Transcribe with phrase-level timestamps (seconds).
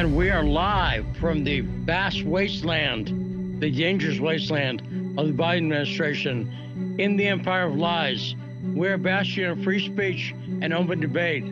[0.00, 4.80] And we are live from the vast wasteland, the dangerous wasteland
[5.18, 8.34] of the Biden administration in the empire of lies.
[8.62, 11.44] We're a bastion of free speech and open debate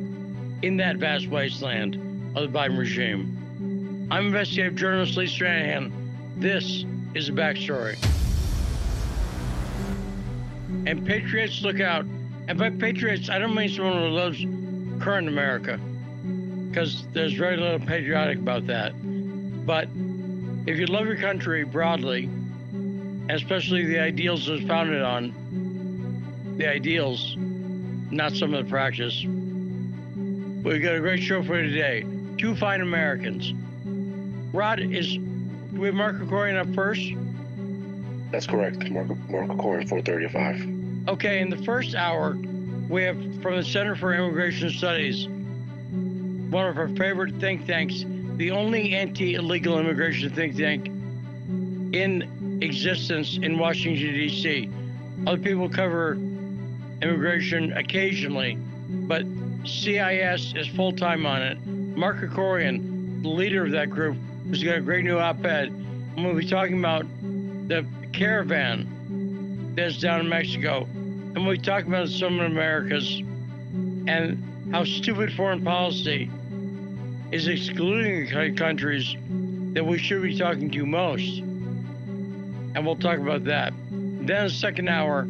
[0.63, 1.97] in that vast wasteland
[2.35, 4.09] of the Biden regime.
[4.11, 5.93] I'm investigative journalist Lee Stranahan.
[6.39, 7.99] This is the backstory.
[10.87, 12.07] And patriots, look out.
[12.49, 14.39] And by patriots, I don't mean someone who loves
[15.05, 15.79] current America,
[16.69, 18.93] because there's very little patriotic about that.
[19.67, 19.89] But
[20.67, 22.29] if you love your country broadly,
[23.31, 30.95] especially the ideals it's founded on, the ideals, not some of the practice, we've got
[30.95, 32.05] a great show for you today.
[32.37, 33.53] Two fine Americans.
[34.55, 37.03] Rod, is do we have Mark Krikorian up first?
[38.31, 38.89] That's correct.
[38.91, 41.09] Mark, Mark Krikorian, 435.
[41.09, 42.37] Okay, in the first hour,
[42.89, 45.29] we have from the Center for Immigration Studies,
[46.51, 48.05] one of our favorite think tanks,
[48.37, 50.87] the only anti illegal immigration think tank
[51.93, 54.71] in existence in Washington, D.C.
[55.27, 56.15] Other people cover
[57.03, 58.57] immigration occasionally,
[58.89, 59.25] but
[59.65, 61.67] CIS is full time on it.
[61.67, 66.25] Mark Krikorian, the leader of that group, who's got a great new op ed, and
[66.25, 67.07] we'll be talking about
[67.69, 70.85] the caravan that's down in Mexico.
[70.95, 73.19] And we talk about some of America's
[74.07, 74.43] and
[74.73, 76.31] how stupid foreign policy
[77.31, 79.15] is excluding countries
[79.75, 81.39] that we should be talking to most.
[81.39, 83.73] And we'll talk about that.
[83.91, 85.21] Then, second hour,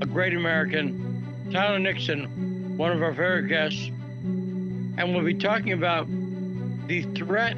[0.00, 3.88] a great American, Tyler Nixon, one of our favorite guests.
[3.88, 6.06] And we'll be talking about
[6.86, 7.56] the threat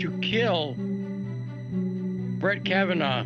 [0.00, 0.74] to kill
[2.38, 3.24] Brett Kavanaugh,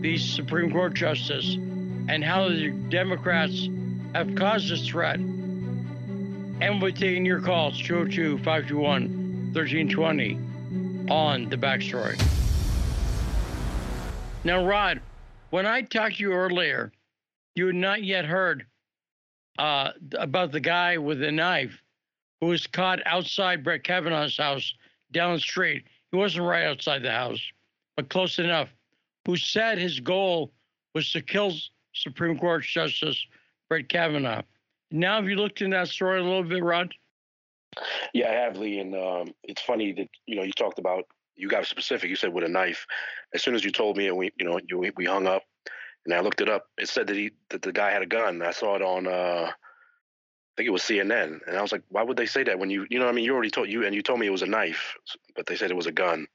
[0.00, 3.68] the Supreme Court Justice, and how the Democrats
[4.14, 5.18] have caused this threat.
[6.60, 10.38] And we're taking your calls 202 521 1320
[11.10, 12.20] on the backstory.
[14.44, 15.00] Now, Rod,
[15.50, 16.92] when I talked to you earlier,
[17.54, 18.66] you had not yet heard
[19.58, 21.80] uh, about the guy with the knife
[22.40, 24.74] who was caught outside Brett Kavanaugh's house
[25.12, 25.84] down the street.
[26.10, 27.40] He wasn't right outside the house,
[27.96, 28.68] but close enough.
[29.26, 30.52] Who said his goal
[30.94, 31.52] was to kill
[31.94, 33.24] Supreme Court Justice
[33.68, 34.42] Brett Kavanaugh.
[34.94, 36.94] Now, have you looked in that story a little bit, Rod?
[38.12, 38.78] Yeah, I have, Lee.
[38.78, 42.08] And um, it's funny that you know you talked about you got specific.
[42.08, 42.86] You said with a knife.
[43.34, 45.42] As soon as you told me, and we you know you, we hung up,
[46.04, 46.66] and I looked it up.
[46.78, 48.40] It said that he that the guy had a gun.
[48.40, 49.08] I saw it on.
[49.08, 52.60] Uh, I think it was CNN, and I was like, why would they say that
[52.60, 54.30] when you you know I mean you already told you and you told me it
[54.30, 54.94] was a knife,
[55.34, 56.28] but they said it was a gun.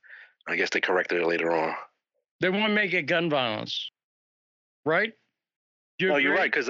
[0.50, 1.76] I guess they corrected it later on.
[2.42, 3.90] They want to make it gun violence,
[4.86, 5.14] right?
[5.98, 6.52] You no, you're right.
[6.52, 6.70] Because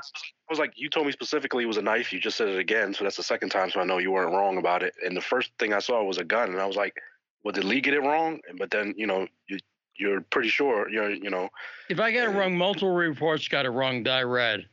[0.50, 2.12] I was like, you told me specifically it was a knife.
[2.12, 3.70] You just said it again, so that's the second time.
[3.70, 4.96] So I know you weren't wrong about it.
[5.06, 6.96] And the first thing I saw was a gun, and I was like,
[7.44, 8.40] well, did Lee get it wrong?
[8.58, 9.60] But then you know, you
[9.96, 10.90] you're pretty sure.
[10.90, 11.50] You're you know.
[11.90, 14.66] If I get it wrong, multiple reports got it wrong that I read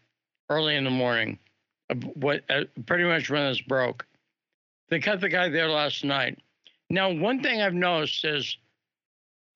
[0.48, 1.38] early in the morning.
[2.14, 4.06] What uh, pretty much when this broke,
[4.88, 6.38] they cut the guy there last night.
[6.88, 8.56] Now, one thing I've noticed is,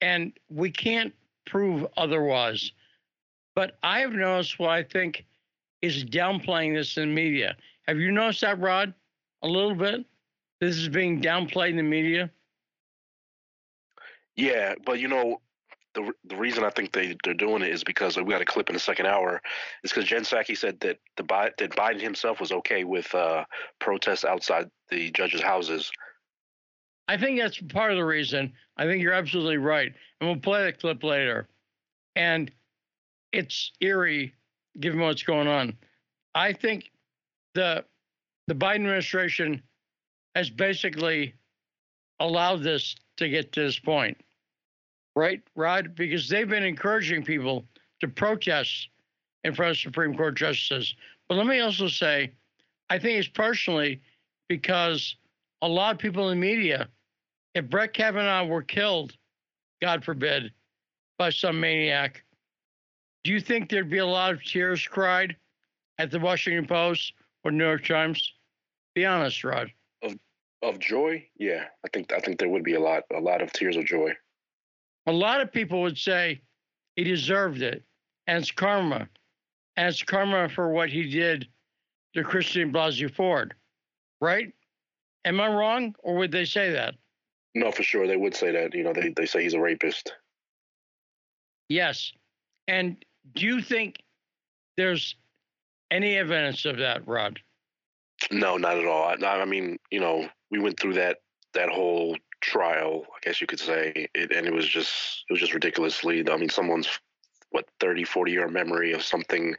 [0.03, 1.15] and we can't
[1.47, 2.73] prove otherwise
[3.55, 5.27] but I have noticed what I think
[5.83, 7.57] is downplaying this in the media.
[7.89, 8.95] Have you noticed that, Rod?
[9.43, 10.05] A little bit?
[10.61, 12.31] This is being downplayed in the media?
[14.37, 15.41] Yeah, but you know,
[15.95, 18.69] the the reason I think they they're doing it is because we got a clip
[18.69, 19.41] in the second hour.
[19.83, 21.25] Is because Jen Psaki said that the
[21.59, 23.45] that Biden himself was okay with uh,
[23.81, 25.91] protests outside the judges' houses.
[27.09, 28.53] I think that's part of the reason.
[28.77, 31.49] I think you're absolutely right, and we'll play the clip later.
[32.15, 32.51] And
[33.33, 34.35] it's eerie
[34.81, 35.77] given what's going on.
[36.35, 36.91] I think
[37.55, 37.85] the
[38.47, 39.63] the Biden administration
[40.35, 41.35] has basically
[42.21, 44.17] allowed this to get to this point,
[45.15, 45.95] right, Rod?
[45.95, 47.65] Because they've been encouraging people
[48.01, 48.89] to protest
[49.45, 50.95] in front of Supreme Court justices.
[51.29, 52.33] But let me also say,
[52.89, 54.01] I think it's personally
[54.49, 55.17] because
[55.63, 56.89] a lot of people in the media,
[57.55, 59.17] if Brett Kavanaugh were killed,
[59.81, 60.53] God forbid,
[61.19, 62.25] by some maniac,
[63.25, 65.37] do you think there'd be a lot of tears cried
[65.99, 67.13] at the Washington Post
[67.45, 68.33] or New York Times?
[68.95, 69.71] Be honest, Rod.
[70.03, 70.19] Of
[70.63, 73.53] of joy, yeah, I think I think there would be a lot a lot of
[73.53, 74.13] tears of joy.
[75.07, 76.41] A lot of people would say
[76.97, 77.83] he deserved it,
[78.27, 79.09] and it's karma,
[79.77, 81.49] and it's karma for what he did
[82.15, 83.55] to Christine Blasey Ford,
[84.21, 84.53] right?
[85.25, 86.95] Am I wrong, or would they say that?
[87.55, 88.75] No, for sure they would say that.
[88.75, 90.13] You know, they they say he's a rapist.
[91.69, 92.13] Yes,
[92.67, 93.03] and
[93.35, 93.97] do you think
[94.77, 95.15] there's
[95.91, 97.41] any evidence of that, Rod?
[98.31, 99.05] No, not at all.
[99.05, 101.19] I, I mean, you know, we went through that
[101.55, 105.41] that whole trial, I guess you could say, it, and it was just it was
[105.41, 106.25] just ridiculously.
[106.29, 106.89] I mean, someone's
[107.51, 109.55] what 30, 40 year memory of something,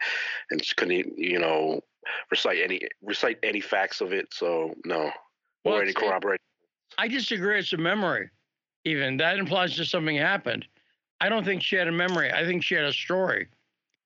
[0.49, 1.81] and couldn't you know
[2.29, 4.33] recite any recite any facts of it.
[4.33, 5.11] So no,
[5.65, 6.43] well, or any corroboration.
[6.97, 7.59] I disagree.
[7.59, 8.29] It's a memory.
[8.85, 10.65] Even that implies that something happened.
[11.21, 12.31] I don't think she had a memory.
[12.33, 13.47] I think she had a story,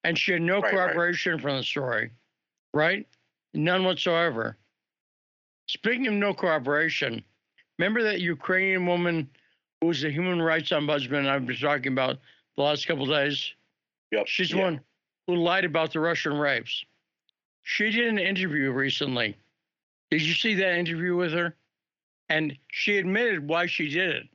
[0.03, 1.41] and she had no right, corroboration right.
[1.41, 2.11] from the story.
[2.73, 3.07] Right?
[3.53, 4.57] None whatsoever.
[5.67, 7.23] Speaking of no corroboration,
[7.79, 9.29] remember that Ukrainian woman
[9.79, 12.17] who was a human rights ombudsman I've been talking about
[12.57, 13.53] the last couple days?
[14.11, 14.27] Yep.
[14.27, 14.81] She's the one
[15.25, 16.83] who lied about the Russian rapes.
[17.63, 19.37] She did an interview recently.
[20.11, 21.55] Did you see that interview with her?
[22.27, 24.27] And she admitted why she did it.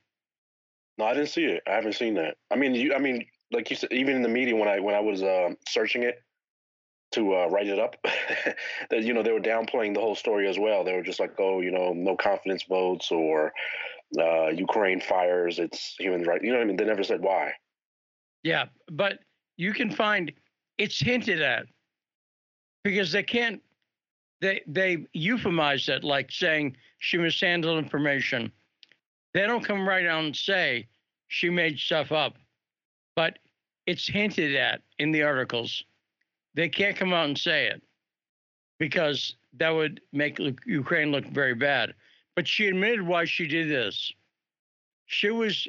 [1.01, 1.63] No, I didn't see it.
[1.67, 2.37] I haven't seen that.
[2.51, 2.95] I mean, you.
[2.95, 5.49] I mean, like you said, even in the meeting when I when I was uh,
[5.67, 6.23] searching it,
[7.13, 7.97] to uh, write it up.
[8.91, 10.85] that you know they were downplaying the whole story as well.
[10.85, 13.53] They were just like, oh, you know, no confidence votes or
[14.19, 16.45] uh, Ukraine fires its human rights.
[16.45, 16.77] You know what I mean?
[16.77, 17.53] They never said why.
[18.43, 19.21] Yeah, but
[19.57, 20.31] you can find
[20.77, 21.65] it's hinted at
[22.85, 23.63] because they can't.
[24.43, 28.53] They they euphemize it like saying she mishandled information.
[29.35, 30.89] They don't come right out and say
[31.29, 32.37] she made stuff up,
[33.15, 33.39] but
[33.87, 35.85] it's hinted at in the articles
[36.55, 37.83] they can't come out and say it
[38.79, 41.95] because that would make Ukraine look very bad.
[42.37, 44.13] But she admitted why she did this.
[45.07, 45.67] She was,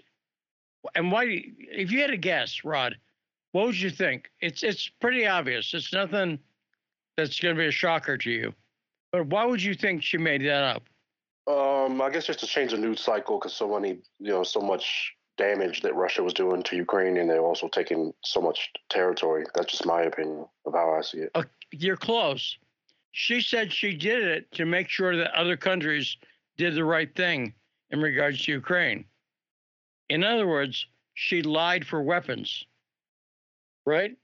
[0.96, 1.25] and why?
[1.57, 2.96] If you had a guess, Rod,
[3.52, 4.30] what would you think?
[4.40, 5.74] It's it's pretty obvious.
[5.74, 6.40] It's nothing
[7.18, 8.54] that's going to be a shocker to you.
[9.12, 10.84] But why would you think she made that up?
[11.51, 14.62] Um, I guess just to change the news cycle because so many, you know, so
[14.62, 19.45] much damage that Russia was doing to Ukraine, and they're also taking so much territory.
[19.56, 21.31] That's just my opinion of how I see it.
[21.36, 22.57] Uh, you're close.
[23.12, 26.15] She said she did it to make sure that other countries
[26.57, 27.54] did the right thing
[27.89, 29.06] in regards to Ukraine.
[30.09, 32.65] In other words, she lied for weapons,
[33.86, 34.15] right?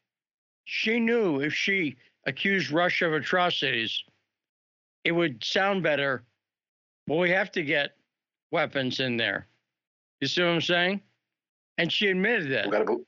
[0.66, 4.04] She knew if she accused Russia of atrocities,
[5.04, 6.24] it would sound better.
[7.08, 7.96] But we have to get
[8.52, 9.48] weapons in there.
[10.20, 11.02] You see what I'm saying?
[11.78, 12.66] And she admitted that.
[12.66, 13.04] We gotta, be-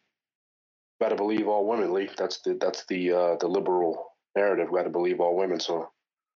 [1.01, 2.10] gotta believe all women, Lee.
[2.18, 4.69] That's the that's the uh, the liberal narrative.
[4.72, 5.60] We gotta believe all women.
[5.60, 5.90] So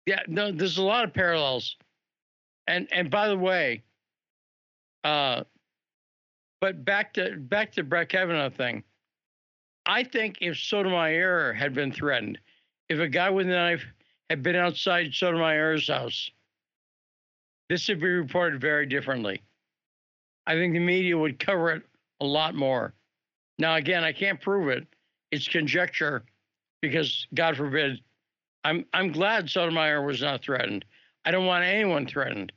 [0.06, 1.78] yeah, no, there's a lot of parallels.
[2.68, 3.84] And and by the way,
[5.04, 5.44] uh,
[6.60, 8.84] but back to back to Brett Kavanaugh thing.
[9.86, 12.40] I think if Sotomayor had been threatened,
[12.90, 13.84] if a guy with a knife
[14.30, 16.32] had been outside Sotomayor's house,
[17.74, 19.42] this should be reported very differently.
[20.46, 21.82] I think the media would cover it
[22.22, 22.94] a lot more.
[23.58, 24.86] Now, again, I can't prove it.
[25.32, 26.24] It's conjecture
[26.84, 27.98] because, God forbid,
[28.64, 30.86] I'm, I'm glad Sotomayor was not threatened.
[31.26, 32.54] I don't want anyone threatened.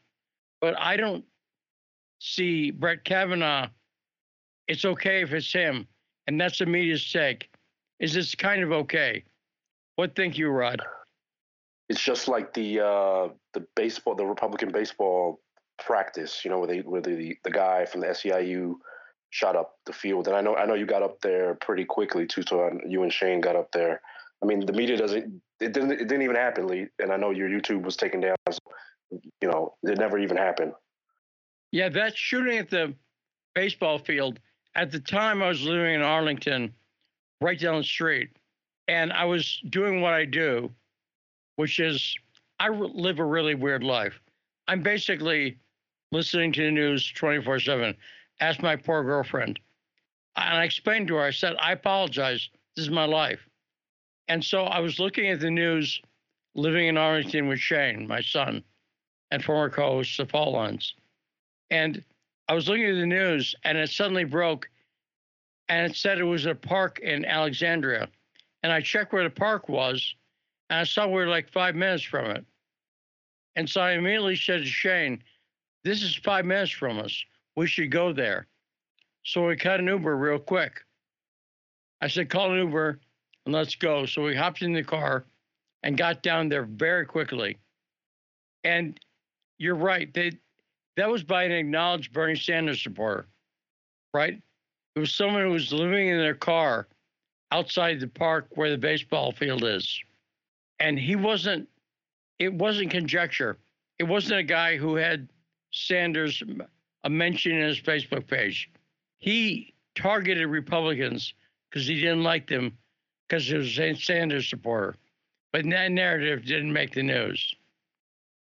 [0.61, 1.25] But I don't
[2.19, 3.69] see Brett Kavanaugh.
[4.69, 5.87] It's okay if it's him.
[6.27, 7.49] And that's the media's take.
[8.01, 9.25] Is this kind of okay?
[9.95, 10.83] What think you, Rod?
[11.88, 15.41] It's just like the uh, the baseball, the Republican baseball
[15.79, 18.75] practice, you know, where they where the the guy from the SEIU
[19.31, 20.27] shot up the field.
[20.29, 22.43] And I know I know you got up there pretty quickly too.
[22.47, 24.00] So you and Shane got up there.
[24.43, 25.41] I mean, the media doesn't.
[25.60, 25.93] It didn't.
[25.93, 26.87] It didn't even happen, Lee.
[26.99, 28.37] And I know your YouTube was taken down.
[28.51, 28.58] So,
[29.41, 30.72] you know, it never even happened.
[31.72, 32.94] Yeah, that shooting at the
[33.55, 34.39] baseball field.
[34.75, 36.75] At the time, I was living in Arlington,
[37.41, 38.29] right down the street,
[38.89, 40.70] and I was doing what I do,
[41.56, 42.17] which is
[42.58, 44.20] I live a really weird life.
[44.69, 45.58] I'm basically
[46.13, 47.94] listening to the news 24 7.
[48.41, 49.58] Ask my poor girlfriend.
[50.36, 52.48] And I explained to her, I said, I apologize.
[52.75, 53.41] This is my life.
[54.29, 56.01] And so I was looking at the news,
[56.55, 58.63] living in Arlington with Shane, my son,
[59.31, 60.94] and former co host of Fault Lines.
[61.70, 62.05] And
[62.48, 64.69] I was looking at the news, and it suddenly broke,
[65.69, 68.08] and it said it was a park in Alexandria.
[68.63, 70.15] And I checked where the park was,
[70.70, 72.44] and I saw we were like five minutes from it.
[73.55, 75.23] And so I immediately said to Shane,
[75.85, 77.25] This is five minutes from us.
[77.56, 78.46] We should go there.
[79.25, 80.81] So we cut an Uber real quick.
[82.01, 83.01] I said, Call an Uber
[83.46, 84.06] and let's go.
[84.06, 85.25] So we hopped in the car
[85.82, 87.56] and got down there very quickly.
[88.65, 88.99] And
[89.58, 90.13] you're right.
[90.13, 90.32] They,
[90.96, 93.27] that was by an acknowledged Bernie Sanders supporter,
[94.13, 94.41] right?
[94.94, 96.89] It was someone who was living in their car
[97.53, 100.01] outside the park where the baseball field is.
[100.81, 101.69] And he wasn't
[102.39, 103.56] it wasn't conjecture.
[103.99, 105.29] It wasn't a guy who had
[105.73, 106.43] Sanders
[107.05, 108.71] a mention in his Facebook page.
[109.19, 111.33] He targeted Republicans
[111.71, 112.77] because he didn't like them
[113.29, 114.97] because he was a Sanders supporter.
[115.53, 117.55] But that narrative didn't make the news.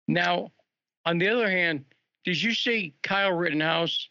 [0.08, 0.50] Now,
[1.06, 1.84] on the other hand,
[2.24, 4.08] did you see Kyle Rittenhouse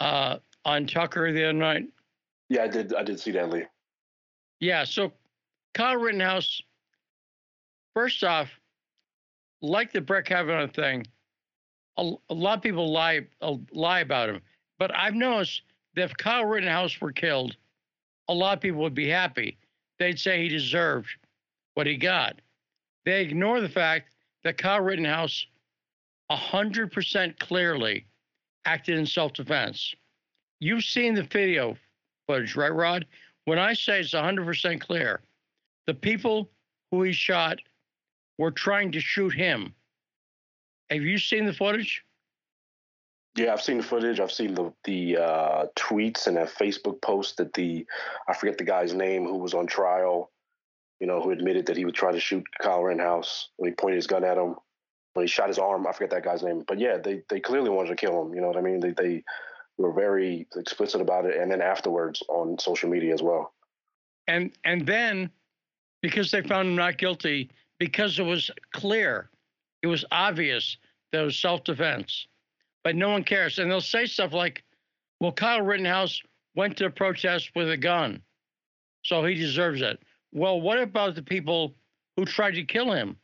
[0.00, 1.88] uh, on Tucker the other night?
[2.48, 2.94] Yeah, I did.
[2.94, 3.64] I did see that, Lee.
[4.60, 4.84] Yeah.
[4.84, 5.12] So
[5.74, 6.62] Kyle Rittenhouse,
[7.94, 8.48] first off,
[9.60, 11.06] like the Brett Kavanaugh thing,
[11.96, 13.26] a, a lot of people lie
[13.72, 14.40] lie about him.
[14.78, 15.62] But I've noticed
[15.94, 17.56] that if Kyle Rittenhouse were killed,
[18.28, 19.58] a lot of people would be happy.
[19.98, 21.08] They'd say he deserved
[21.74, 22.40] what he got.
[23.04, 24.10] They ignore the fact
[24.44, 25.46] that Kyle Rittenhouse
[26.30, 28.06] 100% clearly
[28.64, 29.94] acted in self defense.
[30.60, 31.76] You've seen the video
[32.26, 33.06] footage, right, Rod?
[33.44, 35.20] When I say it's 100% clear,
[35.86, 36.50] the people
[36.90, 37.58] who he shot
[38.42, 39.74] were trying to shoot him.
[40.90, 42.04] Have you seen the footage?
[43.34, 44.20] Yeah, I've seen the footage.
[44.20, 47.86] I've seen the the uh, tweets and a Facebook post that the
[48.28, 50.30] I forget the guy's name who was on trial.
[51.00, 53.96] You know, who admitted that he would try to shoot Kyle Rittenhouse when he pointed
[53.96, 54.56] his gun at him
[55.14, 55.86] when he shot his arm.
[55.86, 58.34] I forget that guy's name, but yeah, they they clearly wanted to kill him.
[58.34, 58.80] You know what I mean?
[58.80, 59.24] They they
[59.78, 63.54] were very explicit about it, and then afterwards on social media as well.
[64.28, 65.30] And and then
[66.02, 67.50] because they found him not guilty,
[67.82, 69.28] because it was clear,
[69.82, 70.76] it was obvious
[71.10, 72.28] that it was self defense,
[72.84, 74.62] but no one cares, and they'll say stuff like,
[75.18, 76.22] "Well, Kyle Rittenhouse
[76.54, 78.22] went to a protest with a gun,
[79.04, 81.74] so he deserves it." Well, what about the people
[82.16, 83.16] who tried to kill him?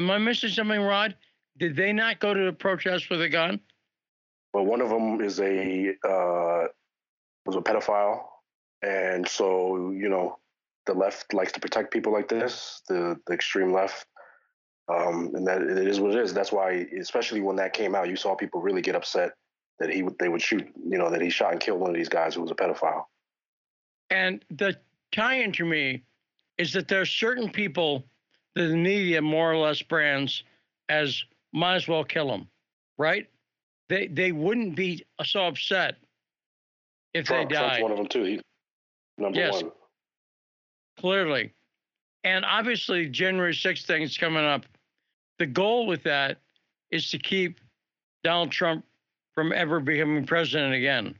[0.00, 1.14] Am I missing something, Rod?
[1.58, 3.60] Did they not go to the protest with a gun?
[4.52, 6.66] Well, one of them is a uh,
[7.46, 8.20] was a pedophile,
[8.82, 10.40] and so you know
[10.88, 14.06] the left likes to protect people like this, the the extreme left,
[14.88, 16.34] um, and that it is what it is.
[16.34, 19.34] That's why, especially when that came out, you saw people really get upset
[19.78, 22.08] that he they would shoot, you know, that he shot and killed one of these
[22.08, 23.04] guys who was a pedophile.
[24.10, 24.76] And the
[25.12, 26.02] tie-in to me
[26.56, 28.04] is that there are certain people
[28.54, 30.42] that the media more or less brands
[30.88, 32.48] as might as well kill them,
[32.96, 33.28] right?
[33.90, 35.96] They they wouldn't be so upset
[37.12, 37.78] if Trump, they died.
[37.78, 38.22] Trump's one of them too.
[38.24, 38.40] He's
[39.18, 39.72] number yes, one.
[40.98, 41.52] Clearly.
[42.24, 44.66] And obviously January 6th thing is coming up.
[45.38, 46.38] The goal with that
[46.90, 47.60] is to keep
[48.24, 48.84] Donald Trump
[49.34, 51.14] from ever becoming president again.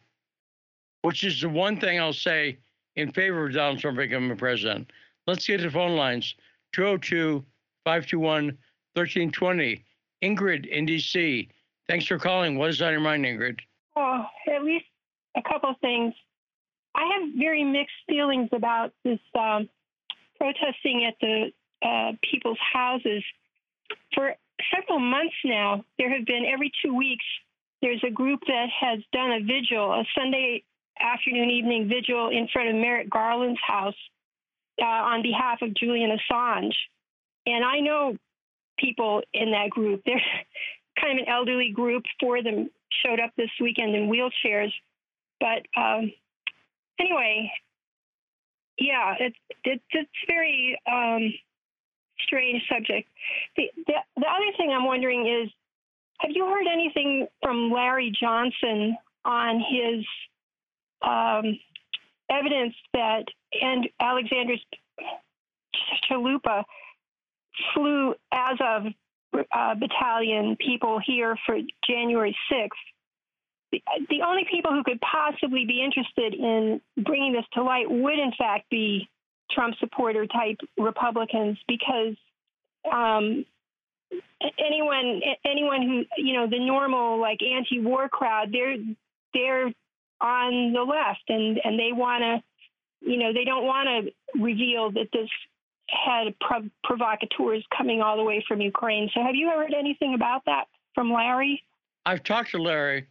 [1.02, 2.58] Which is the one thing I'll say
[2.97, 4.90] in favor of Donald Trump becoming president.
[5.26, 6.35] Let's get to phone lines.
[6.75, 7.44] 202
[7.85, 8.44] 521
[8.94, 9.85] 1320.
[10.25, 11.49] Ingrid in DC.
[11.88, 12.58] Thanks for calling.
[12.58, 13.61] What is on your mind, Ingrid?
[13.97, 14.87] Oh, at least
[15.37, 16.14] a couple things.
[16.99, 19.69] I have very mixed feelings about this um,
[20.37, 23.23] protesting at the uh, people's houses.
[24.14, 24.35] For
[24.75, 27.25] several months now, there have been every two weeks,
[27.81, 30.64] there's a group that has done a vigil, a Sunday
[30.99, 33.95] afternoon, evening vigil in front of Merrick Garland's house
[34.83, 36.75] uh, on behalf of Julian Assange.
[37.47, 38.17] And I know
[38.76, 40.02] people in that group.
[40.05, 40.21] They're
[41.00, 42.02] kind of an elderly group.
[42.19, 42.71] Four of them
[43.05, 44.73] showed up this weekend in wheelchairs.
[45.38, 46.12] But um,
[46.99, 47.50] anyway,
[48.78, 51.33] yeah, it's it's it's very um,
[52.26, 53.09] strange subject.
[53.57, 55.50] The, the the other thing I'm wondering is,
[56.21, 60.05] have you heard anything from Larry Johnson on his
[61.02, 61.59] um,
[62.31, 63.25] evidence that
[63.61, 64.55] and Alexander
[66.11, 66.64] Chalupa
[67.75, 68.85] flew Azov
[69.35, 71.57] uh, battalion people here for
[71.88, 72.69] January 6th.
[73.70, 78.32] The, only people who could possibly be interested in bringing this to light would, in
[78.37, 79.08] fact, be
[79.50, 82.16] Trump supporter type Republicans because
[82.90, 83.44] um,
[84.58, 88.76] anyone anyone who you know the normal like anti-war crowd they're
[89.34, 89.72] they're
[90.20, 92.42] on the left and and they want to
[93.00, 95.28] you know, they don't want to reveal that this
[95.88, 99.08] had prov- provocateurs coming all the way from Ukraine.
[99.14, 101.62] So have you heard anything about that from Larry?
[102.04, 103.06] I've talked to Larry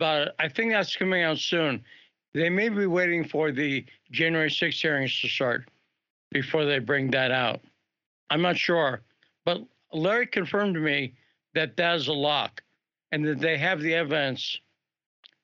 [0.00, 0.34] it.
[0.38, 1.84] I think that's coming out soon.
[2.32, 5.68] They may be waiting for the January 6 hearings to start
[6.32, 7.60] before they bring that out.
[8.30, 9.02] I'm not sure.
[9.44, 11.14] But Larry confirmed to me
[11.54, 12.62] that that is a lock
[13.12, 14.58] and that they have the evidence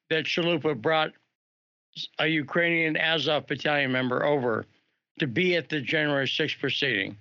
[0.08, 1.12] that Chalupa brought
[2.18, 4.66] a Ukrainian Azov battalion member over
[5.20, 7.16] to be at the January 6th proceeding.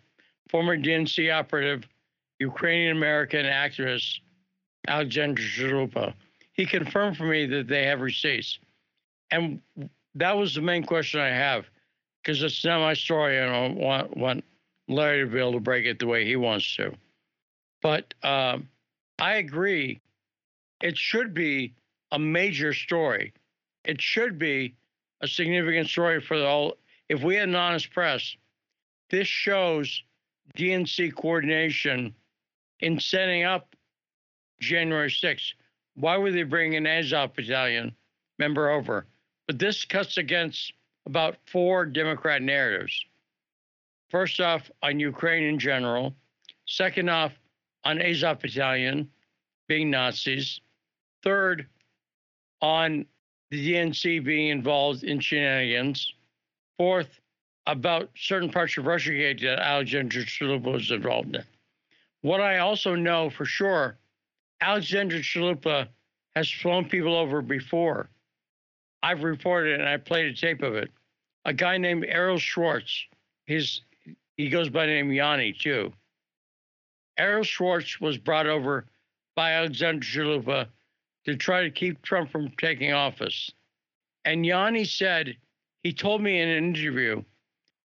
[0.49, 1.87] Former DNC operative,
[2.39, 4.19] Ukrainian American activist
[4.87, 6.13] Alexander Chalupa.
[6.59, 8.59] He confirmed for me that they have receipts.
[9.31, 9.61] And
[10.15, 11.65] that was the main question I have
[12.21, 14.43] because it's not my story and I want, want
[14.87, 16.93] Larry to be able to break it the way he wants to.
[17.81, 18.67] But um,
[19.19, 20.01] I agree,
[20.81, 21.73] it should be
[22.11, 23.33] a major story
[23.83, 24.75] it should be
[25.21, 26.77] a significant story for the whole.
[27.07, 28.35] If we had an honest press,
[29.09, 30.03] this shows
[30.57, 32.13] DNC coordination
[32.79, 33.75] in setting up
[34.59, 35.53] January 6th.
[35.99, 37.93] Why would they bring an Azov battalion
[38.37, 39.05] member over?
[39.47, 40.71] But this cuts against
[41.05, 43.05] about four Democrat narratives.
[44.09, 46.15] First off, on Ukraine in general.
[46.65, 47.33] Second off,
[47.83, 49.09] on Azov battalion
[49.67, 50.61] being Nazis.
[51.21, 51.67] Third,
[52.61, 53.05] on
[53.51, 56.13] the DNC being involved in shenanigans.
[56.77, 57.19] Fourth,
[57.67, 61.43] about certain parts of Russiagate that Alexander Chalupa was involved in.
[62.21, 63.97] What I also know for sure,
[64.61, 65.87] Alexander Chalupa
[66.35, 68.09] has flown people over before.
[69.01, 70.91] I've reported and I played a tape of it.
[71.45, 73.05] A guy named Errol Schwartz,
[73.45, 73.81] his
[74.35, 75.91] he goes by the name Yanni too.
[77.17, 78.85] Errol Schwartz was brought over
[79.35, 80.67] by Alexander Chalupa
[81.25, 83.51] to try to keep Trump from taking office.
[84.25, 85.35] And Yanni said,
[85.83, 87.23] he told me in an interview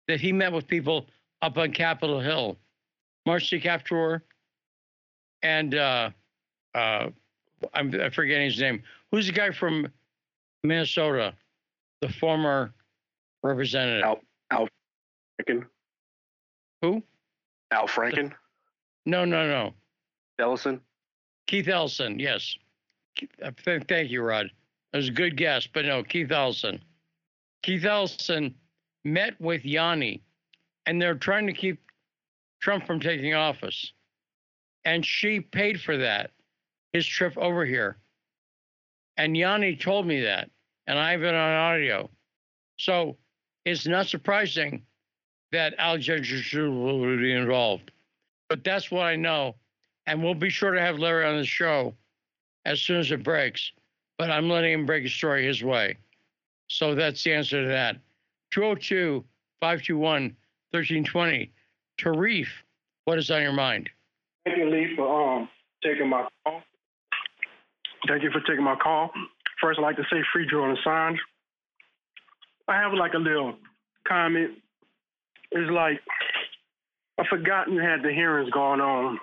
[0.09, 1.07] that he met with people
[1.43, 2.57] up on Capitol Hill,
[3.26, 4.21] Marcy Kaptur,
[5.43, 6.11] and uh,
[6.75, 7.09] uh,
[7.73, 8.83] I'm, I'm forgetting his name.
[9.11, 9.88] Who's the guy from
[10.62, 11.35] Minnesota,
[12.00, 12.73] the former
[13.43, 14.04] representative?
[14.04, 14.69] Al, Al
[15.40, 15.66] Franken.
[16.83, 17.02] Who?
[17.71, 18.33] Al Franken.
[19.07, 19.75] No, no, no.
[20.38, 20.81] Ellison.
[21.47, 22.19] Keith Ellison.
[22.19, 22.57] Yes.
[23.43, 24.50] Uh, thank you, Rod.
[24.93, 26.83] That was a good guess, but no, Keith Ellison.
[27.62, 28.54] Keith Ellison
[29.04, 30.23] met with Yanni,
[30.87, 31.81] and they're trying to keep
[32.61, 33.93] Trump from taking office.
[34.85, 36.31] And she paid for that,
[36.94, 37.98] his trip over here.
[39.18, 40.48] And Yanni told me that,
[40.86, 42.08] and I have it on audio.
[42.78, 43.16] So
[43.64, 44.82] it's not surprising
[45.52, 47.90] that Alexander will be involved.
[48.48, 49.56] But that's what I know.
[50.06, 51.94] And we'll be sure to have Larry on the show
[52.64, 53.72] as soon as it breaks.
[54.18, 55.96] But I'm letting him break a story his way.
[56.68, 57.96] So that's the answer to that.
[58.52, 59.24] 202
[59.60, 60.36] 521
[60.70, 61.52] 1320.
[62.00, 62.46] Tarif,
[63.04, 63.90] what is on your mind?
[64.44, 65.48] Thank you, Lee, for um,
[65.83, 66.62] taking my call.
[68.07, 69.11] Thank you for taking my call.
[69.61, 71.17] First, I'd like to say free Julian Assange.
[72.69, 73.55] I have like a little
[74.07, 74.53] comment.
[75.51, 76.01] It's like
[77.19, 79.19] I've forgotten had the hearings going on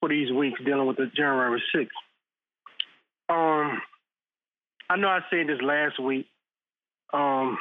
[0.00, 1.88] for these weeks dealing with the January 6th.
[3.28, 3.80] Um,
[4.90, 6.26] I know I said this last week.
[7.12, 7.58] Um,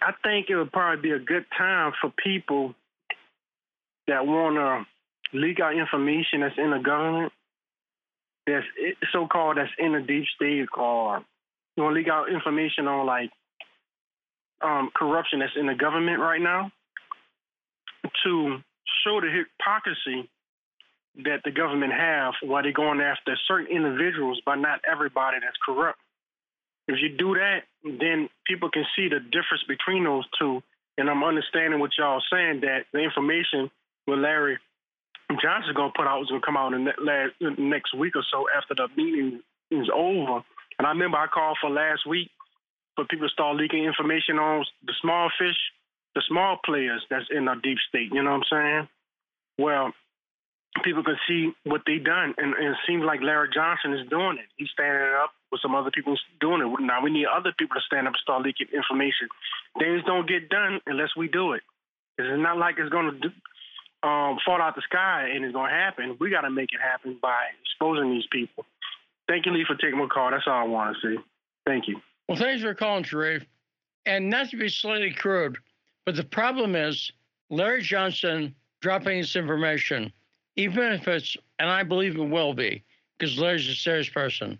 [0.00, 2.74] I think it would probably be a good time for people
[4.06, 7.32] that want to leak out information that's in the government,
[8.46, 8.66] that's
[9.12, 11.22] so-called that's in the deep state, or
[11.76, 13.30] you want to leak out information on like
[14.62, 16.70] um, corruption that's in the government right now,
[18.24, 18.58] to
[19.04, 20.28] show the hypocrisy
[21.24, 25.98] that the government have while they're going after certain individuals, but not everybody that's corrupt.
[26.88, 30.62] If you do that, then people can see the difference between those two.
[30.98, 33.70] And I'm understanding what y'all saying that the information
[34.06, 34.58] with Larry
[35.30, 38.14] Johnson is going to put out is going to come out in the next week
[38.14, 40.44] or so after the meeting is over.
[40.78, 42.30] And I remember I called for last week
[42.94, 45.56] for people to start leaking information on the small fish,
[46.14, 48.12] the small players that's in our deep state.
[48.12, 48.88] You know what I'm saying?
[49.58, 49.92] Well,
[50.84, 54.38] people can see what they done, and, and it seems like Larry Johnson is doing
[54.38, 54.46] it.
[54.56, 56.82] He's standing up with some other people doing it.
[56.82, 59.28] Now we need other people to stand up and start leaking information.
[59.78, 61.62] Things don't get done unless we do it.
[62.18, 63.28] It's not like it's going to
[64.02, 66.16] um, fall out the sky and it's going to happen.
[66.20, 68.64] We got to make it happen by exposing these people.
[69.28, 70.30] Thank you, Lee, for taking my call.
[70.30, 71.22] That's all I want to say.
[71.66, 72.00] Thank you.
[72.28, 73.44] Well, thanks for calling, Sharif.
[74.04, 75.56] And not to be slightly crude,
[76.04, 77.10] but the problem is
[77.50, 80.12] Larry Johnson dropping this information
[80.56, 82.82] even if it's, and I believe it will be,
[83.18, 84.58] because Larry's a serious person,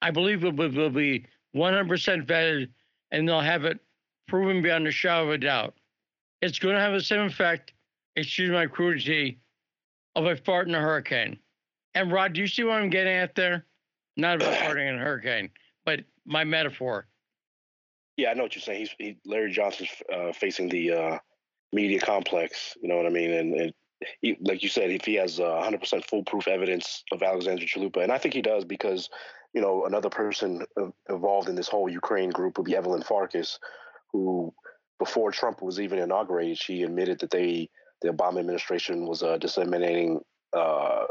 [0.00, 2.68] I believe it will be 100% vetted
[3.10, 3.78] and they'll have it
[4.28, 5.74] proven beyond a shadow of a doubt.
[6.40, 7.72] It's going to have the same effect,
[8.16, 9.38] excuse my crudity,
[10.14, 11.38] of a fart in a hurricane.
[11.94, 13.66] And Rod, do you see what I'm getting at there?
[14.16, 15.50] Not about farting in a hurricane,
[15.84, 17.06] but my metaphor.
[18.16, 18.80] Yeah, I know what you're saying.
[18.80, 21.18] He's he, Larry Johnson's uh, facing the uh,
[21.72, 22.76] media complex.
[22.80, 23.32] You know what I mean?
[23.32, 23.74] And, and
[24.20, 28.12] he, like you said, if he has uh, 100% foolproof evidence of Alexander Chalupa, and
[28.12, 29.08] I think he does because,
[29.54, 30.64] you know, another person
[31.08, 33.58] involved in this whole Ukraine group would be Evelyn Farkas,
[34.12, 34.52] who,
[34.98, 37.70] before Trump was even inaugurated, she admitted that they,
[38.02, 40.20] the Obama administration, was uh, disseminating
[40.52, 41.06] uh,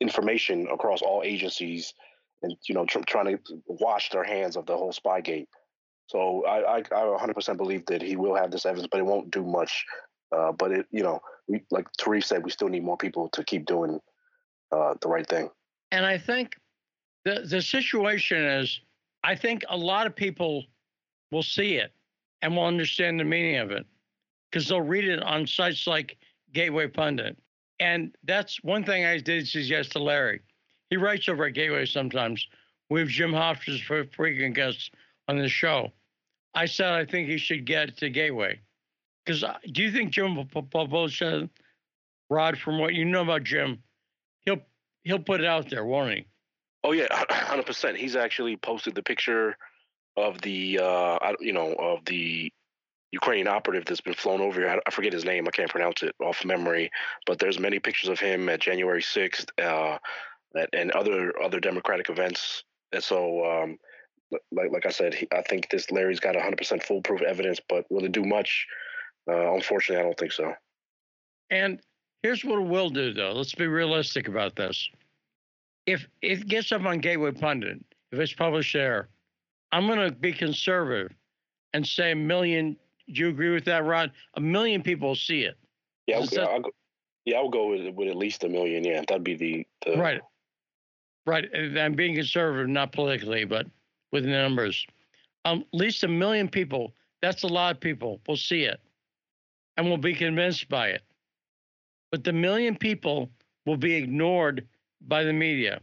[0.00, 1.94] information across all agencies,
[2.42, 5.46] and you know, tr- trying to wash their hands of the whole Spygate.
[6.08, 9.30] So I, I, I 100% believe that he will have this evidence, but it won't
[9.30, 9.84] do much.
[10.36, 13.44] Uh, but it, you know, we, like Tarif said, we still need more people to
[13.44, 14.00] keep doing
[14.72, 15.50] uh, the right thing.
[15.90, 16.56] And I think
[17.24, 18.80] the the situation is,
[19.22, 20.64] I think a lot of people
[21.30, 21.92] will see it
[22.40, 23.86] and will understand the meaning of it
[24.52, 26.18] because they'll read it on sites like
[26.52, 27.38] Gateway Pundit.
[27.80, 30.40] And that's one thing I did suggest to Larry.
[30.90, 32.46] He writes over at Gateway sometimes.
[32.90, 34.90] We have Jim Hoft's frequent guests
[35.26, 35.90] on the show.
[36.54, 38.60] I said I think he should get to Gateway.
[39.24, 40.36] Because do you think Jim
[41.08, 41.48] said,
[42.28, 43.82] Rod, from what you know about Jim,
[44.40, 44.60] he'll
[45.04, 46.26] he'll put it out there, won't he?
[46.84, 47.96] Oh yeah, hundred percent.
[47.96, 49.56] He's actually posted the picture
[50.16, 52.52] of the uh, you know of the
[53.12, 54.80] Ukrainian operative that's been flown over here.
[54.86, 55.46] I, forget his name.
[55.46, 56.90] I can't pronounce it off memory.
[57.26, 59.98] But there's many pictures of him at January 6th uh,
[60.72, 62.64] and other other democratic events.
[62.92, 63.78] And so, um,
[64.50, 67.60] like like I said, he, I think this Larry's got 100% foolproof evidence.
[67.68, 68.66] But will it do much?
[69.30, 70.54] Uh, unfortunately, I don't think so.
[71.50, 71.80] And
[72.22, 73.32] here's what it will do, though.
[73.32, 74.88] Let's be realistic about this.
[75.84, 79.08] If it gets up on Gateway Pundit, if it's published there,
[79.70, 81.12] I'm going to be conservative
[81.74, 84.12] and say a million do you agree with that, Rod?
[84.34, 85.56] A million people see it.
[86.06, 86.70] Yeah, I'll, that, I'll go,
[87.24, 88.84] yeah, I'll go with, with at least a million.
[88.84, 90.20] Yeah, that'd be the, the right,
[91.26, 91.44] right.
[91.54, 93.66] I'm being conservative, not politically, but
[94.10, 94.84] with the numbers.
[95.44, 96.94] Um, at least a million people.
[97.20, 98.20] That's a lot of people.
[98.26, 98.80] will see it,
[99.76, 101.02] and will be convinced by it.
[102.10, 103.30] But the million people
[103.64, 104.66] will be ignored
[105.08, 105.80] by the media.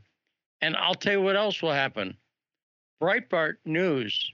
[0.61, 2.15] And I'll tell you what else will happen.
[3.01, 4.33] Breitbart News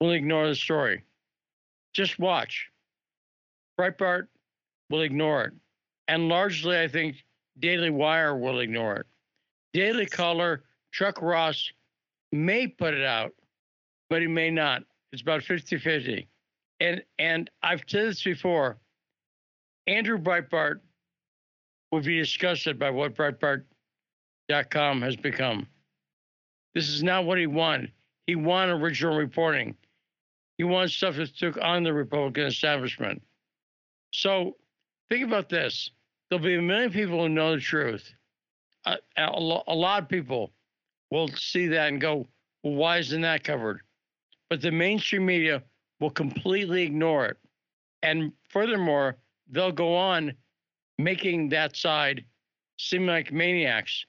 [0.00, 1.02] will ignore the story.
[1.96, 2.68] Just watch.
[3.80, 4.26] Breitbart
[4.90, 5.54] will ignore it.
[6.08, 7.24] And largely, I think
[7.58, 9.06] Daily Wire will ignore it.
[9.72, 11.72] Daily Caller, Chuck Ross
[12.32, 13.32] may put it out,
[14.10, 14.82] but he may not.
[15.10, 16.28] It's about 50 50.
[16.80, 18.76] And, and I've said this before
[19.86, 20.80] Andrew Breitbart
[21.92, 25.66] will be disgusted by what Breitbart.com has become.
[26.74, 27.90] This is not what he wanted.
[28.26, 29.74] He wanted original reporting.
[30.58, 33.22] He wants stuff that took on the Republican establishment.
[34.12, 34.56] So
[35.08, 35.90] think about this.
[36.28, 38.12] There'll be a million people who know the truth.
[38.86, 40.52] A, a, a lot of people
[41.10, 42.26] will see that and go,
[42.62, 43.80] well, why isn't that covered?
[44.48, 45.62] But the mainstream media
[46.00, 47.36] will completely ignore it.
[48.02, 49.16] And furthermore,
[49.50, 50.32] they'll go on
[50.98, 52.24] making that side
[52.78, 54.04] seem like maniacs,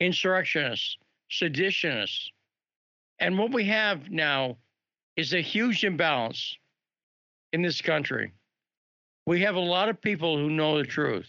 [0.00, 0.98] insurrectionists,
[1.30, 2.30] seditionists.
[3.18, 4.56] And what we have now
[5.16, 6.56] is a huge imbalance
[7.52, 8.32] in this country.
[9.26, 11.28] We have a lot of people who know the truth,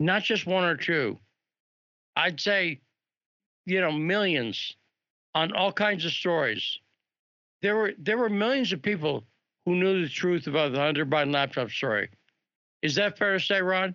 [0.00, 1.18] not just one or two.
[2.16, 2.80] I'd say,
[3.64, 4.76] you know, millions
[5.34, 6.78] on all kinds of stories.
[7.62, 9.24] There were there were millions of people
[9.64, 12.10] who knew the truth about the Hunter Biden laptop story.
[12.82, 13.94] Is that fair to say, Ron?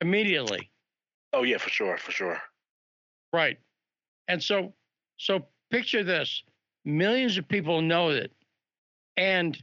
[0.00, 0.70] Immediately.
[1.32, 2.40] Oh yeah, for sure, for sure.
[3.32, 3.58] Right.
[4.28, 4.72] And so
[5.16, 6.42] so picture this.
[6.84, 8.32] Millions of people know it,
[9.16, 9.62] and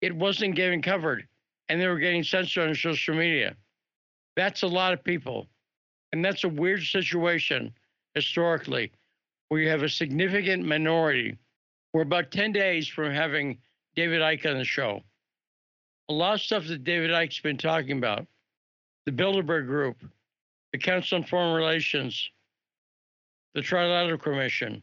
[0.00, 1.26] it wasn't getting covered,
[1.68, 3.56] and they were getting censored on social media.
[4.36, 5.46] That's a lot of people,
[6.12, 7.72] and that's a weird situation
[8.14, 8.92] historically,
[9.48, 11.36] where you have a significant minority.
[11.92, 13.58] We're about 10 days from having
[13.96, 15.02] David Icke on the show.
[16.08, 18.26] A lot of stuff that David Icke's been talking about,
[19.06, 19.96] the Bilderberg Group,
[20.72, 22.30] the Council on Foreign Relations,
[23.54, 24.82] the Trilateral Commission,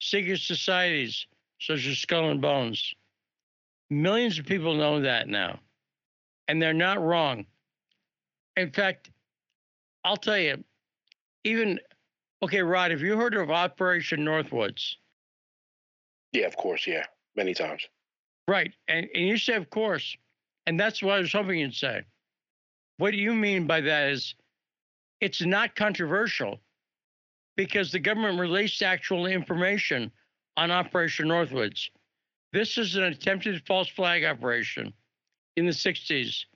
[0.00, 1.26] secret societies
[1.60, 2.94] such as Skull and Bones.
[3.90, 5.60] Millions of people know that now,
[6.48, 7.44] and they're not wrong.
[8.56, 9.10] In fact,
[10.04, 10.64] I'll tell you,
[11.44, 11.78] even
[12.42, 14.96] okay, Rod, have you heard of Operation Northwoods?
[16.32, 17.04] Yeah, of course, yeah,
[17.36, 17.86] many times.
[18.48, 20.16] Right, and and you say of course,
[20.66, 22.02] and that's what I was hoping you'd say.
[22.96, 24.10] What do you mean by that?
[24.10, 24.34] Is
[25.20, 26.60] it's not controversial
[27.60, 30.10] because the government released actual information
[30.56, 31.90] on Operation Northwoods.
[32.54, 34.94] This is an attempted false flag operation
[35.58, 36.46] in the 60s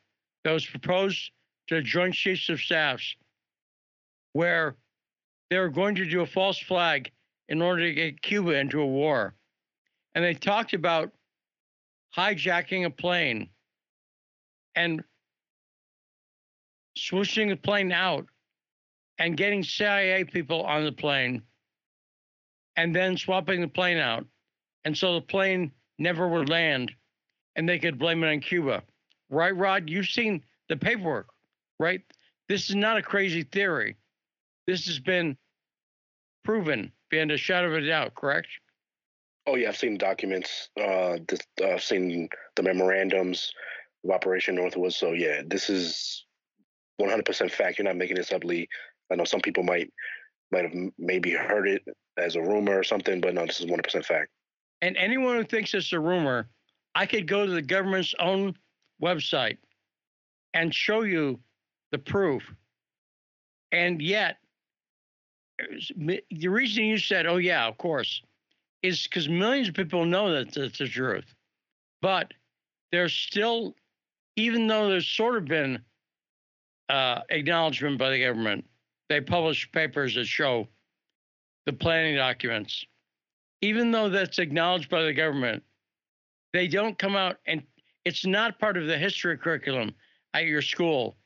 [0.44, 1.30] that was proposed
[1.66, 3.16] to the Joint Chiefs of Staffs,
[4.32, 4.76] where
[5.50, 7.10] they were going to do a false flag
[7.50, 9.34] in order to get Cuba into a war.
[10.14, 11.12] And they talked about
[12.16, 13.50] hijacking a plane
[14.74, 15.04] and
[16.96, 18.24] swooshing the plane out
[19.18, 21.42] and getting CIA people on the plane
[22.76, 24.26] and then swapping the plane out.
[24.84, 26.92] And so the plane never would land
[27.56, 28.82] and they could blame it on Cuba.
[29.30, 29.88] Right, Rod?
[29.88, 31.28] You've seen the paperwork,
[31.78, 32.00] right?
[32.48, 33.96] This is not a crazy theory.
[34.66, 35.36] This has been
[36.44, 38.48] proven beyond a shadow of a doubt, correct?
[39.46, 40.70] Oh, yeah, I've seen documents.
[40.78, 43.52] Uh, this, uh, I've seen the memorandums
[44.04, 44.94] of Operation Northwoods.
[44.94, 46.24] So, yeah, this is
[47.00, 47.78] 100% fact.
[47.78, 48.68] You're not making this up, Lee.
[49.10, 49.92] I know some people might
[50.50, 51.82] might have maybe heard it
[52.16, 54.30] as a rumor or something, but no, this is 100% fact.
[54.82, 56.48] And anyone who thinks it's a rumor,
[56.94, 58.54] I could go to the government's own
[59.02, 59.58] website
[60.52, 61.40] and show you
[61.90, 62.42] the proof.
[63.72, 64.36] And yet,
[65.98, 68.22] the reason you said, "Oh yeah, of course,"
[68.82, 71.34] is because millions of people know that that's the truth,
[72.00, 72.32] but
[72.92, 73.74] there's still,
[74.36, 75.82] even though there's sort of been
[76.88, 78.64] uh, acknowledgement by the government,
[79.08, 80.68] they publish papers that show
[81.66, 82.84] the planning documents.
[83.60, 85.62] Even though that's acknowledged by the government,
[86.52, 87.62] they don't come out and
[88.04, 89.94] it's not part of the history curriculum
[90.34, 91.16] at your school,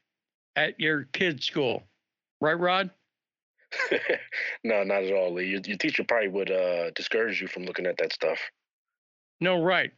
[0.56, 1.82] at your kid's school.
[2.40, 2.90] Right, Rod?
[4.64, 5.46] no, not at all, Lee.
[5.46, 8.38] Your, your teacher probably would uh, discourage you from looking at that stuff.
[9.40, 9.92] No, right.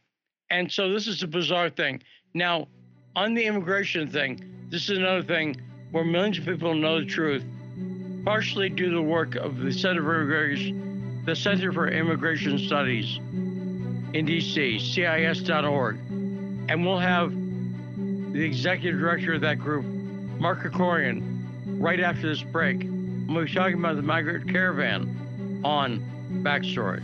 [0.49, 2.01] And so this is a bizarre thing.
[2.33, 2.67] Now,
[3.15, 4.39] on the immigration thing,
[4.69, 7.43] this is another thing where millions of people know the truth,
[8.23, 13.17] partially due to the work of the Center for Immigration, the Center for Immigration Studies
[13.17, 15.97] in DC, CIS.org.
[16.67, 17.31] And we'll have
[18.33, 19.85] the executive director of that group,
[20.39, 22.85] Mark Krikorian, right after this break.
[23.27, 26.03] We'll be talking about the migrant caravan on
[26.43, 27.03] Backstory.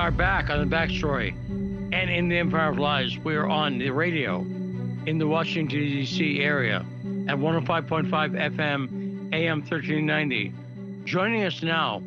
[0.00, 1.34] Are back on the backstory
[1.92, 3.18] and in the Empire of Lies.
[3.18, 6.40] We are on the radio in the Washington, D.C.
[6.40, 6.86] area
[7.28, 10.54] at 105.5 FM, AM 1390.
[11.04, 12.02] Joining us now,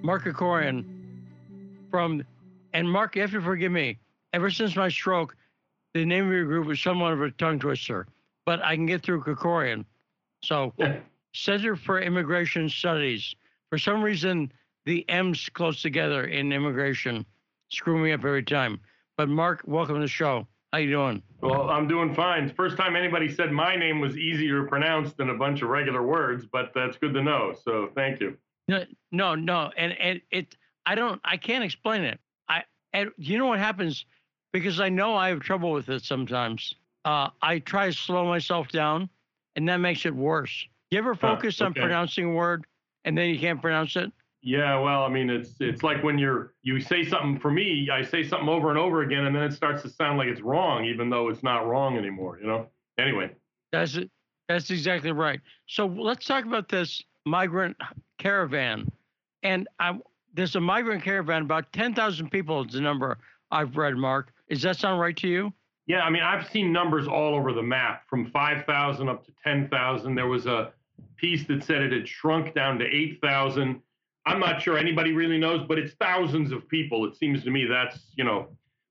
[0.00, 0.84] Mark Krikorian
[1.90, 2.22] from,
[2.72, 3.98] and Mark, you have to forgive me,
[4.32, 5.34] ever since my stroke,
[5.94, 8.06] the name of your group is somewhat of a tongue twister,
[8.46, 9.84] but I can get through Krikorian.
[10.44, 10.72] So,
[11.34, 13.34] Center for Immigration Studies.
[13.70, 14.52] For some reason,
[14.86, 17.24] the M's close together in immigration.
[17.70, 18.80] Screw me up every time.
[19.16, 20.46] But Mark, welcome to the show.
[20.72, 21.22] How you doing?
[21.42, 22.48] Well, I'm doing fine.
[22.48, 26.02] First time anybody said my name was easier to pronounce than a bunch of regular
[26.02, 27.54] words, but that's good to know.
[27.62, 28.36] So thank you.
[28.68, 29.70] No, no, no.
[29.76, 32.18] And and it I don't I can't explain it.
[32.48, 32.62] I
[32.94, 34.06] and you know what happens?
[34.52, 36.74] Because I know I have trouble with it sometimes.
[37.04, 39.10] Uh, I try to slow myself down
[39.56, 40.66] and that makes it worse.
[40.90, 41.80] You ever focus huh, okay.
[41.80, 42.66] on pronouncing a word
[43.04, 44.10] and then you can't pronounce it?
[44.44, 48.02] Yeah, well, I mean, it's it's like when you're you say something for me, I
[48.02, 50.84] say something over and over again, and then it starts to sound like it's wrong,
[50.84, 52.38] even though it's not wrong anymore.
[52.40, 52.66] You know.
[52.98, 53.30] Anyway.
[53.70, 54.10] That's it.
[54.48, 55.40] That's exactly right.
[55.66, 57.76] So let's talk about this migrant
[58.18, 58.90] caravan,
[59.44, 59.98] and I,
[60.34, 61.42] there's a migrant caravan.
[61.42, 63.18] About ten thousand people is the number
[63.52, 63.96] I've read.
[63.96, 65.52] Mark, does that sound right to you?
[65.86, 69.32] Yeah, I mean, I've seen numbers all over the map, from five thousand up to
[69.44, 70.16] ten thousand.
[70.16, 70.72] There was a
[71.16, 73.80] piece that said it had shrunk down to eight thousand
[74.24, 77.04] I'm not sure anybody really knows, but it's thousands of people.
[77.06, 78.48] It seems to me that's, you know,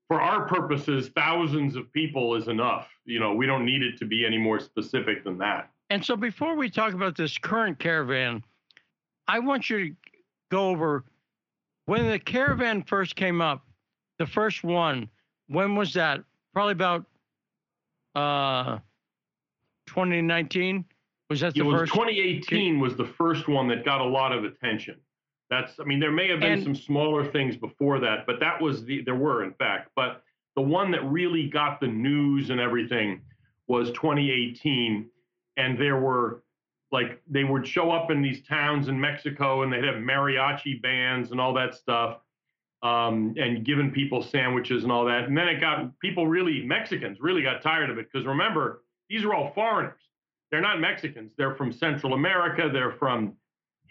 [0.08, 2.88] for our purposes, thousands of people is enough.
[3.06, 5.70] You know, we don't need it to be any more specific than that.
[5.88, 8.44] And so before we talk about this current caravan,
[9.26, 9.96] I want you to
[10.50, 11.04] go over
[11.86, 13.64] when the caravan first came up,
[14.18, 15.08] the first one,
[15.48, 16.22] when was that?
[16.52, 17.06] Probably about
[18.14, 18.78] uh
[19.86, 20.84] 2019.
[21.30, 21.94] Was that the it was first?
[21.94, 24.96] 2018 was the first one that got a lot of attention.
[25.52, 28.58] That's, I mean, there may have been and, some smaller things before that, but that
[28.58, 29.90] was the, there were, in fact.
[29.94, 30.22] But
[30.56, 33.20] the one that really got the news and everything
[33.68, 35.10] was 2018.
[35.58, 36.42] And there were,
[36.90, 41.32] like, they would show up in these towns in Mexico and they'd have mariachi bands
[41.32, 42.20] and all that stuff.
[42.82, 45.24] Um, and giving people sandwiches and all that.
[45.24, 49.22] And then it got people really, Mexicans really got tired of it because remember, these
[49.22, 50.00] are all foreigners.
[50.50, 51.30] They're not Mexicans.
[51.36, 52.70] They're from Central America.
[52.72, 53.34] They're from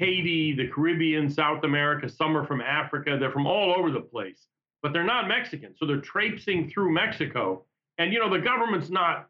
[0.02, 3.18] Haiti, the Caribbean, South America, some are from Africa.
[3.20, 4.48] They're from all over the place,
[4.82, 5.76] but they're not Mexican.
[5.78, 7.66] So they're traipsing through Mexico.
[8.00, 9.30] And, you know, the government's not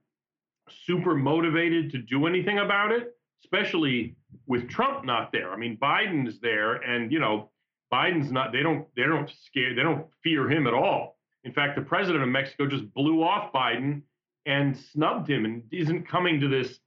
[0.86, 4.16] super motivated to do anything about it, especially
[4.48, 5.52] with Trump not there.
[5.52, 7.50] I mean, Biden's there and, you know,
[7.92, 11.18] Biden's not, they don't, they don't scare, they don't fear him at all.
[11.44, 14.04] In fact, the president of Mexico just blew off Biden
[14.46, 16.80] and snubbed him and isn't coming to this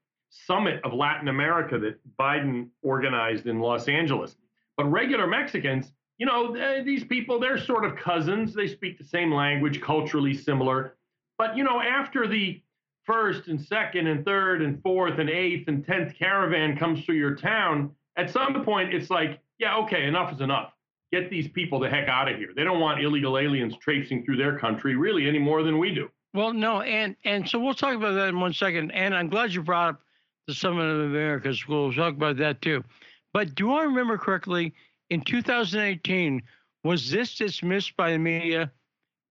[0.46, 4.36] summit of Latin America that Biden organized in Los Angeles.
[4.76, 8.54] But regular Mexicans, you know, these people, they're sort of cousins.
[8.54, 10.96] They speak the same language, culturally similar.
[11.38, 12.62] But, you know, after the
[13.04, 17.36] first and second and third and fourth and eighth and tenth caravan comes through your
[17.36, 20.72] town, at some point it's like, yeah, okay, enough is enough.
[21.12, 22.50] Get these people the heck out of here.
[22.54, 26.08] They don't want illegal aliens traipsing through their country really any more than we do.
[26.32, 28.90] Well, no, and and so we'll talk about that in one second.
[28.90, 30.03] And I'm glad you brought up
[30.46, 31.84] the Summit of America School.
[31.88, 32.84] We'll talk about that too.
[33.32, 34.74] But do I remember correctly?
[35.10, 36.42] In 2018,
[36.82, 38.70] was this dismissed by the media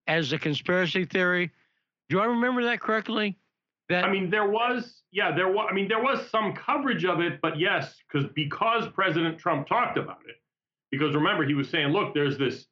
[0.06, 1.50] as a conspiracy theory
[2.08, 3.36] Do I remember that correctly?
[3.88, 5.68] That I mean, there was, yeah, there was.
[5.70, 9.98] I mean, there was some coverage of it, but yes, because because President Trump talked
[9.98, 10.36] about it.
[10.90, 12.66] Because remember, he was saying, "Look, there's this,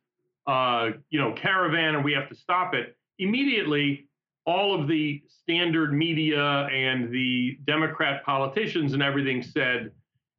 [0.46, 4.06] uh, you know, caravan, and we have to stop it." Immediately,
[4.44, 9.92] all of the standard media and the Democrat politicians and everything said,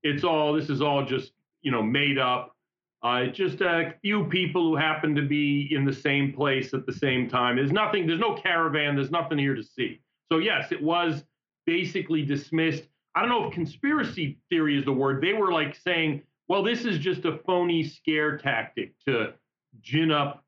[0.03, 0.53] "It's all.
[0.53, 2.55] This is all just, you know, made up."
[3.03, 6.93] Uh, just a few people who happen to be in the same place at the
[6.93, 7.57] same time.
[7.57, 9.99] There's nothing, there's no caravan, there's nothing here to see.
[10.31, 11.25] So, yes, it was
[11.65, 12.83] basically dismissed.
[13.13, 15.21] I don't know if conspiracy theory is the word.
[15.21, 19.33] They were like saying, well, this is just a phony scare tactic to
[19.81, 20.42] gin up,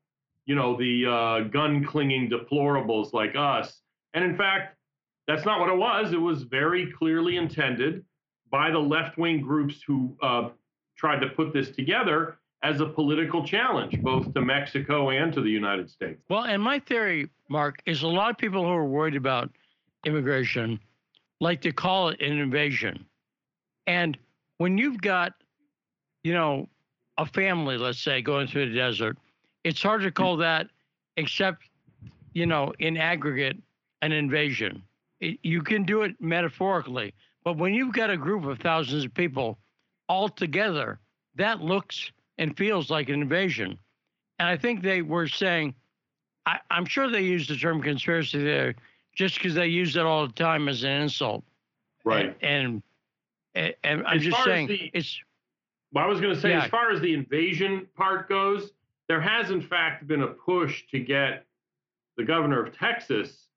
[0.46, 3.80] you know, the uh, gun clinging deplorables like us.
[4.14, 4.76] And in fact,
[5.26, 6.12] that's not what it was.
[6.12, 8.04] It was very clearly intended
[8.50, 10.50] by the left wing groups who uh,
[10.96, 15.50] tried to put this together as a political challenge, both to Mexico and to the
[15.50, 16.22] United States.
[16.30, 19.50] Well, and my theory, Mark, is a lot of people who are worried about
[20.04, 20.80] immigration
[21.40, 23.04] like to call it an invasion.
[23.86, 24.16] And
[24.58, 25.34] when you've got,
[26.24, 26.68] you know,
[27.18, 29.18] a family, let's say, going through the desert,
[29.66, 30.68] it's hard to call that,
[31.16, 31.64] except,
[32.34, 33.56] you know, in aggregate,
[34.00, 34.80] an invasion.
[35.18, 39.12] It, you can do it metaphorically, but when you've got a group of thousands of
[39.12, 39.58] people
[40.08, 41.00] all together,
[41.34, 43.76] that looks and feels like an invasion.
[44.38, 45.74] And I think they were saying,
[46.46, 48.76] I, am sure they used the term conspiracy there
[49.16, 51.42] just because they use it all the time as an insult.
[52.04, 52.36] Right.
[52.40, 52.84] And
[53.56, 55.18] and, and I'm just saying the, it's.
[55.92, 56.64] Well, I was going to say, yeah.
[56.64, 58.70] as far as the invasion part goes,
[59.08, 61.46] there has in fact been a push to get
[62.16, 63.48] the governor of Texas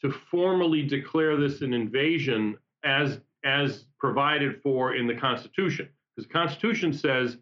[0.00, 6.32] to formally declare this an invasion as as provided for in the Constitution, because the
[6.32, 7.38] Constitution says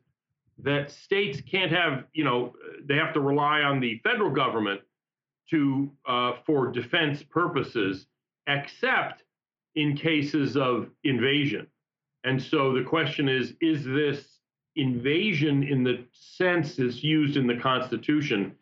[0.58, 4.80] that states can't have, you know, they have to rely on the federal government
[5.50, 8.06] to uh, for defense purposes,
[8.46, 9.24] except
[9.74, 11.66] in cases of invasion.
[12.24, 14.39] And so the question is: Is this
[14.80, 18.56] invasion in the sense that's used in the Constitution?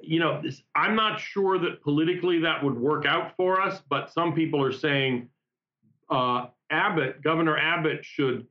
[0.00, 4.12] You know, this, I'm not sure that politically that would work out for us, but
[4.12, 5.28] some people are saying
[6.10, 8.46] uh, Abbott, Governor Abbott, should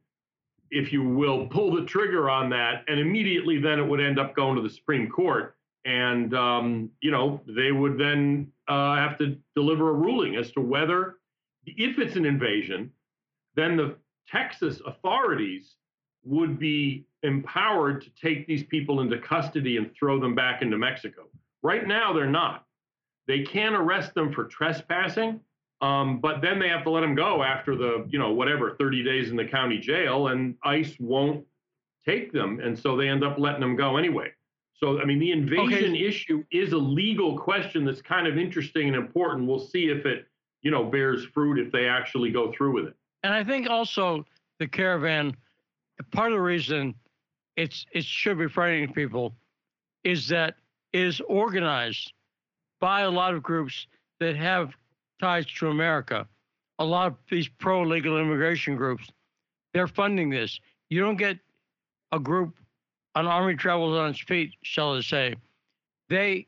[0.71, 4.35] if you will, pull the trigger on that, and immediately then it would end up
[4.35, 9.37] going to the Supreme Court, and um, you know they would then uh, have to
[9.55, 11.15] deliver a ruling as to whether,
[11.65, 12.91] if it's an invasion,
[13.55, 13.95] then the
[14.27, 15.75] Texas authorities
[16.25, 21.23] would be empowered to take these people into custody and throw them back into Mexico.
[21.63, 22.65] Right now, they're not.
[23.27, 25.39] They can arrest them for trespassing,
[25.81, 29.03] um, but then they have to let them go after the, you know, whatever, 30
[29.03, 31.45] days in the county jail, and ICE won't
[32.07, 32.59] take them.
[32.59, 34.31] And so they end up letting them go anyway.
[34.73, 36.05] So, I mean, the invasion okay.
[36.05, 39.47] issue is a legal question that's kind of interesting and important.
[39.47, 40.27] We'll see if it,
[40.61, 42.95] you know, bears fruit if they actually go through with it.
[43.23, 44.25] And I think also
[44.59, 45.35] the caravan,
[46.03, 46.95] part of the reason
[47.55, 49.33] it's it should be frightening people
[50.03, 50.55] is that
[50.93, 52.13] it is organized
[52.79, 53.87] by a lot of groups
[54.19, 54.73] that have
[55.19, 56.27] ties to America.
[56.79, 59.09] A lot of these pro legal immigration groups,
[59.73, 60.59] they're funding this.
[60.89, 61.39] You don't get
[62.11, 62.55] a group,
[63.15, 65.35] an army travels on its feet, shall I say.
[66.09, 66.47] They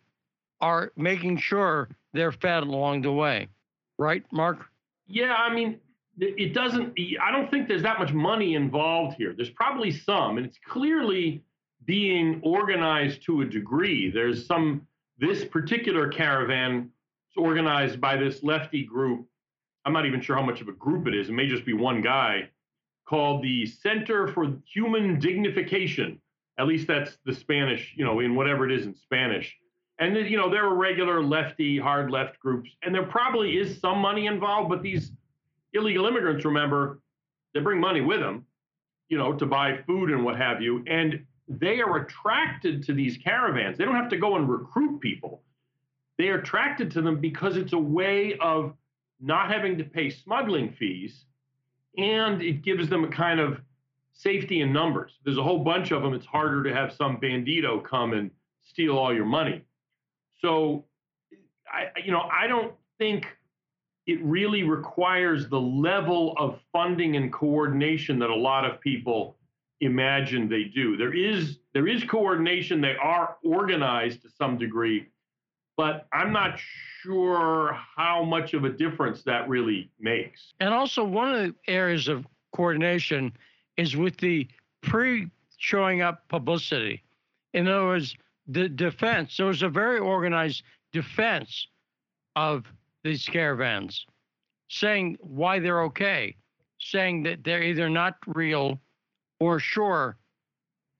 [0.62, 3.48] are making sure they're fed along the way.
[3.98, 4.66] Right, Mark?
[5.08, 5.80] Yeah, I mean,
[6.20, 9.34] it doesn't, I don't think there's that much money involved here.
[9.36, 11.44] There's probably some, and it's clearly
[11.86, 14.10] being organized to a degree.
[14.10, 14.88] There's some,
[15.20, 16.92] this particular caravan
[17.32, 19.28] is organized by this lefty group.
[19.86, 21.30] I'm not even sure how much of a group it is.
[21.30, 22.50] It may just be one guy
[23.08, 26.20] called the Center for Human Dignification.
[26.60, 29.56] At least that's the Spanish, you know, in whatever it is in Spanish.
[30.00, 34.00] And you know, there are regular lefty, hard left groups, and there probably is some
[34.00, 34.70] money involved.
[34.70, 35.12] But these
[35.78, 37.00] illegal immigrants, remember,
[37.54, 38.46] they bring money with them,
[39.10, 43.18] you know, to buy food and what have you, and they are attracted to these
[43.18, 43.78] caravans.
[43.78, 45.44] They don't have to go and recruit people.
[46.18, 48.74] They are attracted to them because it's a way of
[49.22, 51.26] not having to pay smuggling fees
[51.98, 53.60] and it gives them a kind of
[54.14, 55.14] safety in numbers.
[55.24, 56.14] There's a whole bunch of them.
[56.14, 58.32] It's harder to have some bandito come and
[58.64, 59.64] steal all your money.
[60.42, 60.86] So,
[61.72, 63.28] I, you know, I don't think
[64.08, 69.36] it really requires the level of funding and coordination that a lot of people
[69.82, 70.98] imagine they do.
[70.98, 72.82] There is there is coordination.
[72.82, 75.08] They are organized to some degree,
[75.76, 76.58] but I'm not
[77.02, 80.54] sure how much of a difference that really makes.
[80.60, 83.34] And also, one of the areas of coordination
[83.76, 84.48] is with the
[84.82, 87.04] pre showing up publicity.
[87.54, 88.16] In other words,
[88.48, 91.68] the defense, there was a very organized defense
[92.36, 92.66] of
[93.08, 94.06] these caravans,
[94.70, 96.36] saying why they're okay,
[96.80, 98.80] saying that they're either not real
[99.40, 100.18] or sure,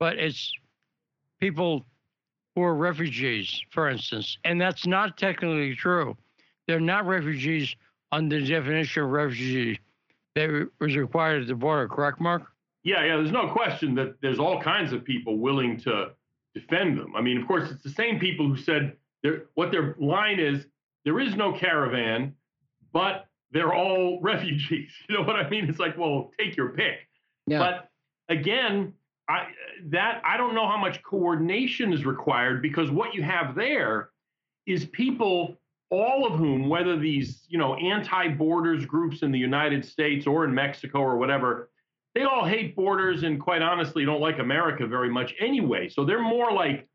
[0.00, 0.52] but it's
[1.40, 1.84] people
[2.54, 4.38] who are refugees, for instance.
[4.44, 6.16] And that's not technically true.
[6.66, 7.74] They're not refugees
[8.10, 9.78] under the definition of refugee
[10.34, 12.42] that was required at the border, correct, Mark?
[12.84, 16.12] Yeah, yeah, there's no question that there's all kinds of people willing to
[16.54, 17.14] defend them.
[17.16, 18.96] I mean, of course, it's the same people who said
[19.54, 20.66] what their line is
[21.08, 22.34] there is no caravan,
[22.92, 24.92] but they're all refugees.
[25.08, 25.66] You know what I mean?
[25.66, 27.08] It's like, well, take your pick.
[27.46, 27.60] Yeah.
[27.60, 27.88] But
[28.28, 28.92] again,
[29.26, 29.46] I
[29.86, 34.10] that I don't know how much coordination is required because what you have there
[34.66, 35.56] is people
[35.88, 40.54] all of whom whether these, you know, anti-borders groups in the United States or in
[40.54, 41.70] Mexico or whatever,
[42.14, 45.88] they all hate borders and quite honestly don't like America very much anyway.
[45.88, 46.86] So they're more like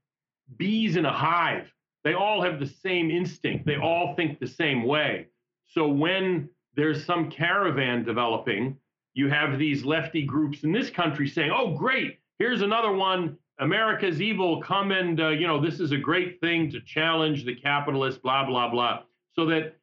[0.55, 1.73] bees in a hive.
[2.03, 3.65] They all have the same instinct.
[3.65, 5.27] They all think the same way.
[5.67, 8.77] So when there's some caravan developing,
[9.13, 12.19] you have these lefty groups in this country saying, "Oh, great!
[12.39, 13.37] Here's another one.
[13.59, 14.61] America's evil.
[14.61, 18.45] Come and uh, you know this is a great thing to challenge the capitalists." Blah
[18.45, 19.03] blah blah.
[19.33, 19.77] So that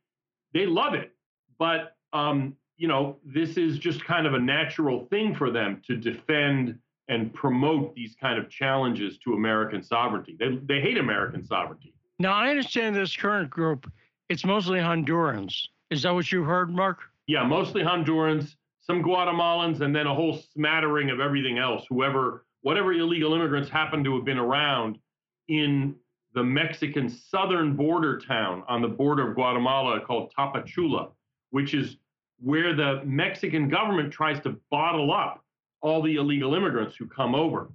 [0.52, 1.14] they love it,
[1.58, 5.96] but um, you know this is just kind of a natural thing for them to
[5.96, 10.36] defend and promote these kind of challenges to American sovereignty.
[10.38, 11.94] They they hate American sovereignty.
[12.20, 13.90] Now I understand this current group.
[14.28, 15.54] It's mostly Hondurans.
[15.88, 16.98] Is that what you heard, Mark?
[17.26, 21.86] Yeah, mostly Hondurans some Guatemalans, and then a whole smattering of everything else.
[21.88, 24.98] Whoever, whatever illegal immigrants happen to have been around
[25.48, 25.94] in
[26.34, 31.10] the Mexican southern border town on the border of Guatemala called Tapachula,
[31.50, 31.96] which is
[32.38, 35.42] where the Mexican government tries to bottle up
[35.80, 37.70] all the illegal immigrants who come over.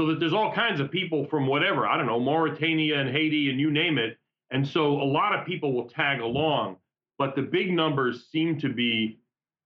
[0.00, 3.50] So that there's all kinds of people from whatever, I don't know, Mauritania and Haiti
[3.50, 4.16] and you name it.
[4.50, 6.76] And so a lot of people will tag along,
[7.18, 9.18] but the big numbers seem to be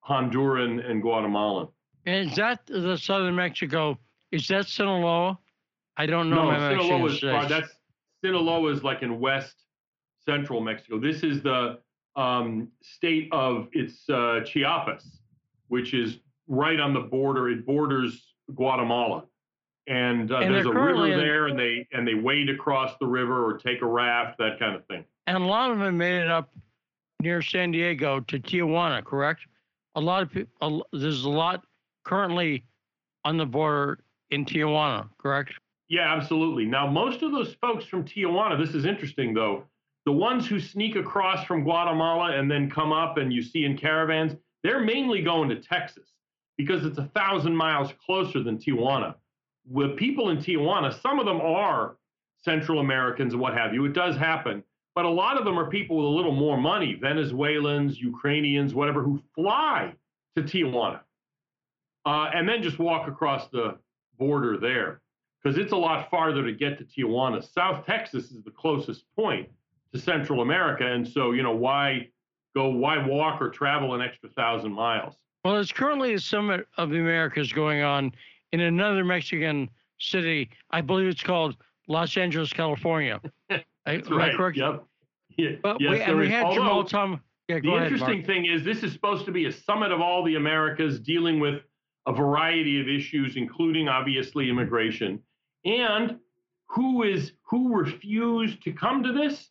[0.05, 1.69] Honduran and Guatemalan.
[2.07, 3.97] And is that the southern Mexico?
[4.33, 5.39] Is that Sinaloa?
[5.97, 6.51] I don't know.
[6.51, 7.71] No, Sinaloa is far, that's
[8.25, 9.55] Sinaloa is like in west
[10.25, 10.99] central Mexico.
[10.99, 11.79] This is the
[12.17, 15.21] um, state of it's uh, Chiapas,
[15.69, 16.19] which is
[16.49, 17.51] right on the border.
[17.51, 19.27] It borders Guatemala,
[19.87, 23.45] and, uh, and there's a river there, and they and they wade across the river
[23.45, 25.05] or take a raft, that kind of thing.
[25.27, 26.51] And a lot of them made it up
[27.21, 29.41] near San Diego to Tijuana, correct?
[29.95, 31.65] a lot of people, there's a lot
[32.05, 32.65] currently
[33.25, 35.53] on the border in Tijuana, correct?
[35.89, 36.65] Yeah, absolutely.
[36.65, 39.65] Now, most of those folks from Tijuana, this is interesting though,
[40.07, 43.77] the ones who sneak across from Guatemala and then come up and you see in
[43.77, 46.09] caravans, they're mainly going to Texas
[46.59, 49.15] because it's a thousand miles closer than Tijuana.
[49.69, 51.97] With people in Tijuana, some of them are
[52.43, 53.85] Central Americans and what have you.
[53.87, 54.63] It does happen.
[54.95, 59.03] But a lot of them are people with a little more money, Venezuelans, Ukrainians, whatever,
[59.03, 59.95] who fly
[60.37, 61.01] to Tijuana
[62.07, 63.79] uh, and then just walk across the
[64.19, 65.01] border there
[65.43, 67.43] because it's a lot farther to get to Tijuana.
[67.53, 69.49] South Texas is the closest point
[69.93, 70.87] to Central America.
[70.87, 72.09] And so, you know, why
[72.55, 75.15] go, why walk or travel an extra thousand miles?
[75.45, 78.13] Well, there's currently a summit of the Americas going on
[78.55, 80.49] in another Mexican city.
[80.71, 81.57] I believe it's called
[81.89, 83.21] Los Angeles, California.
[83.49, 84.35] That's right.
[84.37, 84.57] Correct?
[84.57, 84.85] Yep.
[85.37, 87.21] Yeah, but yes, we, and we had Jamal Tom.
[87.49, 88.27] Yeah, the ahead, interesting Mark.
[88.27, 91.61] thing is, this is supposed to be a summit of all the Americas dealing with
[92.07, 95.19] a variety of issues, including obviously immigration.
[95.65, 96.21] And
[96.69, 99.49] who is who refused to come to this?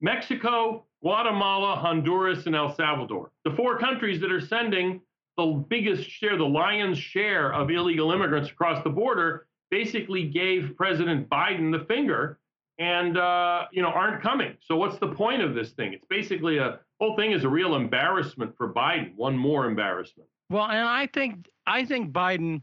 [0.00, 3.32] Mexico, Guatemala, Honduras, and El Salvador.
[3.44, 5.00] The four countries that are sending
[5.46, 11.28] the biggest share, the lion's share of illegal immigrants across the border, basically gave President
[11.28, 12.38] Biden the finger
[12.78, 14.56] and uh, you know aren't coming.
[14.60, 15.92] So what's the point of this thing?
[15.92, 19.14] It's basically a whole thing is a real embarrassment for Biden.
[19.16, 20.28] One more embarrassment.
[20.48, 22.62] Well, and I think I think Biden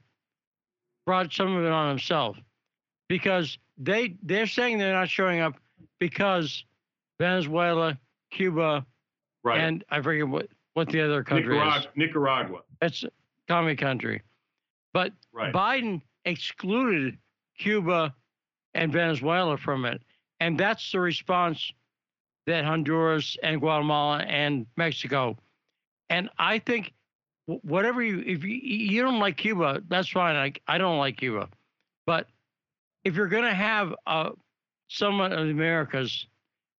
[1.06, 2.38] brought some of it on himself
[3.08, 5.54] because they they're saying they're not showing up
[6.00, 6.66] because
[7.20, 7.98] Venezuela,
[8.32, 8.86] Cuba,
[9.44, 9.60] right.
[9.60, 11.88] and I forget what what the other country Nicaragua, is.
[11.96, 12.60] Nicaragua.
[12.84, 13.10] It's a
[13.48, 14.22] commie country,
[14.94, 15.52] but right.
[15.52, 17.18] Biden excluded
[17.58, 18.14] Cuba
[18.76, 20.04] and Venezuela from it.
[20.40, 21.72] And that's the response
[22.46, 25.36] that Honduras and Guatemala and Mexico.
[26.12, 26.94] And I think
[27.48, 30.36] whatever you, if you, you don't like Cuba, that's fine.
[30.36, 31.50] I, I don't like Cuba.
[32.06, 32.28] But
[33.04, 34.32] if you're going to have uh, a
[34.90, 36.28] summit of the Americas,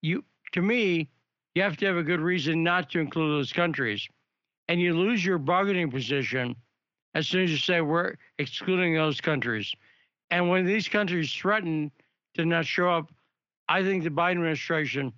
[0.02, 0.22] you,
[0.52, 1.10] to me,
[1.58, 4.06] you have to have a good reason not to include those countries.
[4.68, 6.54] And you lose your bargaining position
[7.16, 9.74] as soon as you say we're excluding those countries.
[10.30, 11.90] And when these countries threaten
[12.34, 13.10] to not show up,
[13.68, 15.12] I think the Biden administration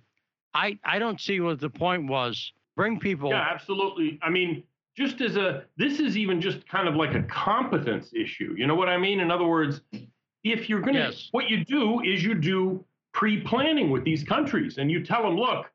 [0.55, 2.51] I I don't see what the point was.
[2.75, 3.29] Bring people.
[3.29, 4.17] Yeah, absolutely.
[4.23, 4.63] I mean,
[4.97, 8.55] just as a this is even just kind of like a competence issue.
[8.57, 9.19] You know what I mean?
[9.19, 9.81] In other words,
[10.43, 11.27] if you're going to yes.
[11.33, 12.83] what you do is you do
[13.13, 15.70] pre-planning with these countries and you tell them, look,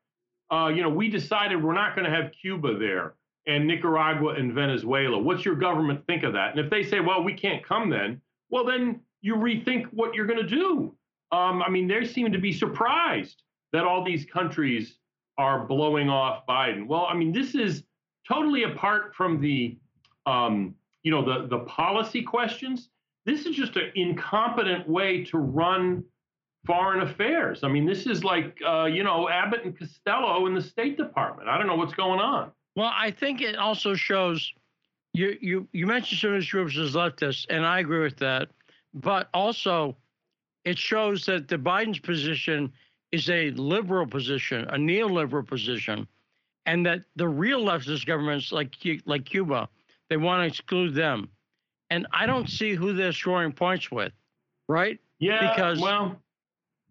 [0.51, 3.15] uh, you know, we decided we're not going to have Cuba there
[3.47, 5.17] and Nicaragua and Venezuela.
[5.17, 6.51] What's your government think of that?
[6.51, 10.25] And if they say, well, we can't come then, well, then you rethink what you're
[10.25, 10.95] going to do.
[11.31, 13.43] Um, I mean, they seem to be surprised
[13.73, 14.97] that all these countries
[15.37, 16.87] are blowing off Biden.
[16.87, 17.83] Well, I mean, this is
[18.27, 19.77] totally apart from the,
[20.25, 22.89] um, you know, the the policy questions.
[23.25, 26.03] This is just an incompetent way to run
[26.67, 27.63] foreign affairs.
[27.63, 31.49] I mean, this is like, uh, you know, Abbott and Costello in the State Department.
[31.49, 32.51] I don't know what's going on.
[32.75, 34.53] Well, I think it also shows
[35.13, 38.49] you you you mentioned some of these groups as leftists, and I agree with that.
[38.93, 39.95] But also,
[40.65, 42.71] it shows that the Biden's position
[43.11, 46.07] is a liberal position, a neoliberal position,
[46.65, 49.69] and that the real leftist governments like like Cuba,
[50.09, 51.29] they want to exclude them.
[51.89, 54.11] And I don't see who they're scoring points with,
[54.67, 54.99] right?
[55.19, 55.49] Yeah.
[55.49, 56.21] Because well,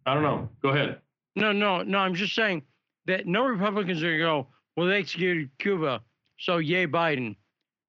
[0.07, 0.49] I don't know.
[0.63, 1.01] Go ahead.
[1.35, 1.99] No, no, no.
[1.99, 2.63] I'm just saying
[3.07, 4.47] that no Republicans are going to go
[4.77, 6.03] well, they executed Cuba,
[6.39, 7.37] so yay Biden.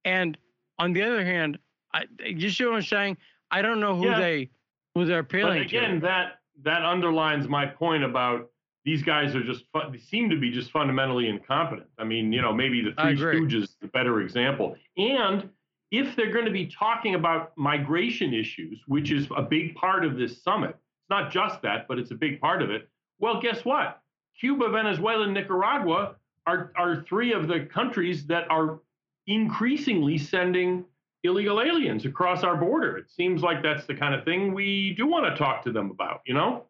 [0.05, 0.37] And
[0.79, 1.59] on the other hand,
[1.93, 3.17] I, you see what I'm saying?
[3.51, 4.19] I don't know who yeah.
[4.19, 4.49] they
[4.95, 5.99] who they're appealing but again, to.
[6.01, 8.49] that that underlines my point about
[8.85, 11.87] these guys are just they seem to be just fundamentally incompetent.
[11.97, 14.75] I mean, you know, maybe the Three Stooges is the better example.
[14.97, 15.49] And
[15.91, 20.17] if they're going to be talking about migration issues, which is a big part of
[20.17, 20.77] this summit,
[21.07, 22.89] it's not just that, but it's a big part of it.
[23.19, 24.01] Well, guess what?
[24.37, 28.79] Cuba, Venezuela, and Nicaragua are, are three of the countries that are
[29.25, 30.83] increasingly sending
[31.23, 32.97] illegal aliens across our border.
[32.97, 35.91] It seems like that's the kind of thing we do want to talk to them
[35.91, 36.65] about, you know?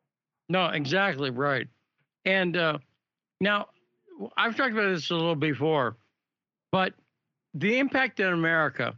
[0.50, 1.68] No, exactly right.
[2.26, 2.78] And uh,
[3.42, 3.68] now,
[4.38, 5.98] I've talked about this a little before,
[6.72, 6.94] but
[7.56, 8.96] the impact in America,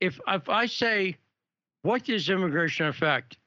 [0.00, 1.16] if, if I say,
[1.82, 3.38] what does immigration affect?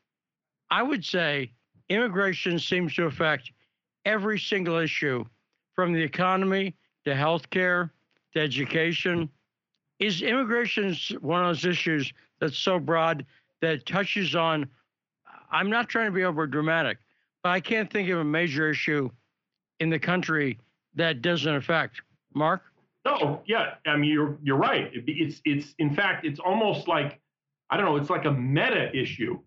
[0.70, 1.51] I would say
[1.89, 3.51] immigration seems to affect
[4.05, 5.26] every single issue
[5.74, 7.91] from the economy to healthcare
[8.34, 9.30] to education.
[9.99, 13.26] Is immigration one of those issues that's so broad
[13.61, 14.68] that touches on?
[15.51, 16.97] I'm not trying to be over dramatic,
[17.43, 19.09] but I can't think of a major issue
[19.80, 20.59] in the country
[20.95, 22.01] that doesn't affect.
[22.34, 22.63] Mark?
[23.05, 24.89] No, yeah, I mean you're you're right.
[24.93, 27.20] It's it's in fact it's almost like
[27.70, 27.97] I don't know.
[27.97, 29.39] It's like a meta issue.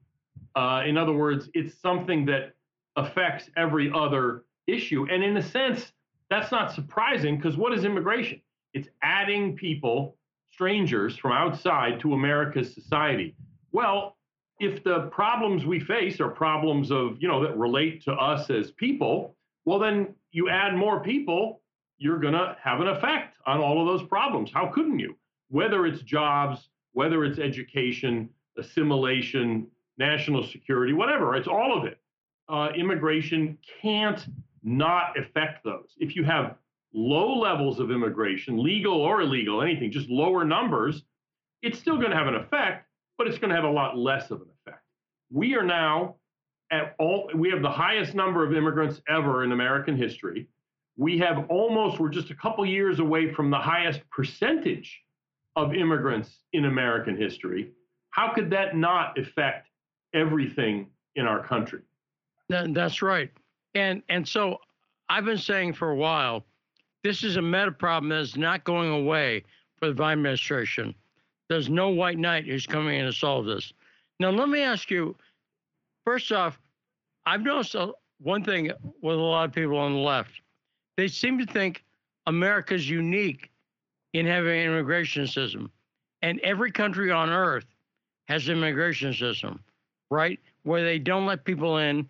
[0.55, 2.55] Uh, in other words, it's something that
[2.97, 5.93] affects every other issue, and in a sense,
[6.31, 8.41] that's not surprising because what is immigration?
[8.75, 10.17] It's adding people,
[10.51, 13.35] strangers from outside to America's society.
[13.73, 14.17] Well,
[14.61, 18.73] if the problems we face are problems of, you know, that relate to us as
[18.73, 21.63] people, well, then you add more people,
[21.99, 24.51] you're going to have an effect on all of those problems.
[24.53, 25.17] How couldn't you?
[25.49, 28.29] Whether it's jobs, whether it's education,
[28.59, 29.67] assimilation,
[29.99, 31.99] national security, whatever, it's all of it.
[32.49, 34.27] Uh, immigration can't
[34.63, 35.95] not affect those.
[35.99, 36.57] If you have
[36.95, 41.03] low levels of immigration, legal or illegal, anything, just lower numbers,
[41.63, 42.87] it's still going to have an effect,
[43.19, 44.83] but it's going to have a lot less of an effect.
[45.31, 46.17] We are now
[46.71, 50.49] at all, we have the highest number of immigrants ever in American history.
[50.97, 55.01] We have almost, we're just a couple years away from the highest percentage
[55.57, 57.73] of immigrants in American history.
[58.11, 59.68] How could that not affect
[60.15, 60.87] everything
[61.17, 61.81] in our country?
[62.49, 63.31] That's right.
[63.75, 64.59] And and so
[65.09, 66.45] I've been saying for a while,
[67.05, 69.45] this is a meta problem that is not going away
[69.77, 70.95] for the Biden administration.
[71.49, 73.73] There's no white knight who's coming in to solve this.
[74.21, 75.17] Now, let me ask you
[76.05, 76.59] first off,
[77.27, 77.77] I've noticed
[78.21, 78.71] one thing
[79.03, 80.41] with a lot of people on the left.
[80.97, 81.85] They seem to think
[82.27, 83.51] America's unique
[84.15, 85.71] in having an immigration system.
[86.23, 87.67] And every country on earth
[88.27, 89.61] has an immigration system,
[90.11, 90.39] right?
[90.63, 92.09] Where they don't let people in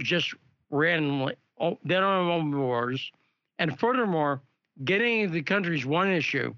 [0.00, 0.34] just
[0.70, 1.34] randomly.
[1.60, 3.10] Oh, they don't have open borders.
[3.58, 4.42] And furthermore,
[4.84, 6.54] getting into the country is one issue,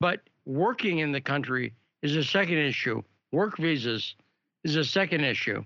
[0.00, 3.02] but working in the country is a second issue.
[3.32, 4.14] Work visas
[4.64, 5.64] is a second issue.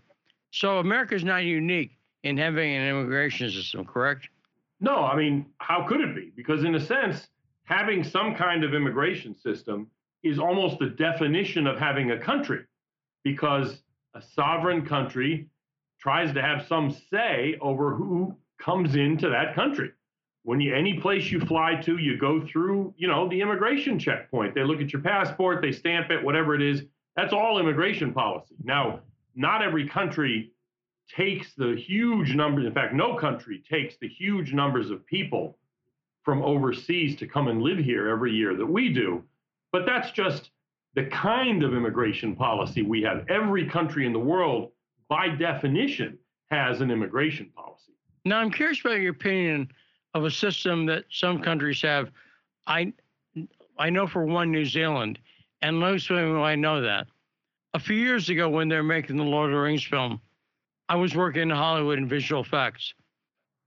[0.50, 4.28] So America is not unique in having an immigration system, correct?
[4.80, 6.32] No, I mean, how could it be?
[6.36, 7.28] Because in a sense,
[7.64, 9.88] having some kind of immigration system
[10.22, 12.64] is almost the definition of having a country
[13.24, 13.81] because
[14.14, 15.48] a sovereign country
[16.00, 19.90] tries to have some say over who comes into that country.
[20.44, 24.54] When you any place you fly to, you go through, you know, the immigration checkpoint.
[24.54, 26.82] They look at your passport, they stamp it, whatever it is.
[27.14, 28.56] That's all immigration policy.
[28.64, 29.00] Now,
[29.36, 30.52] not every country
[31.08, 32.66] takes the huge numbers.
[32.66, 35.58] In fact, no country takes the huge numbers of people
[36.22, 39.22] from overseas to come and live here every year that we do.
[39.72, 40.50] But that's just
[40.94, 43.24] the kind of immigration policy we have.
[43.28, 44.72] Every country in the world,
[45.08, 46.18] by definition,
[46.50, 47.92] has an immigration policy.
[48.24, 49.70] Now, I'm curious about your opinion
[50.14, 52.10] of a system that some countries have.
[52.66, 52.92] I,
[53.78, 55.18] I know for one, New Zealand,
[55.62, 57.06] and explain why I know that.
[57.74, 60.20] A few years ago, when they were making the Lord of the Rings film,
[60.88, 62.92] I was working in Hollywood in visual effects,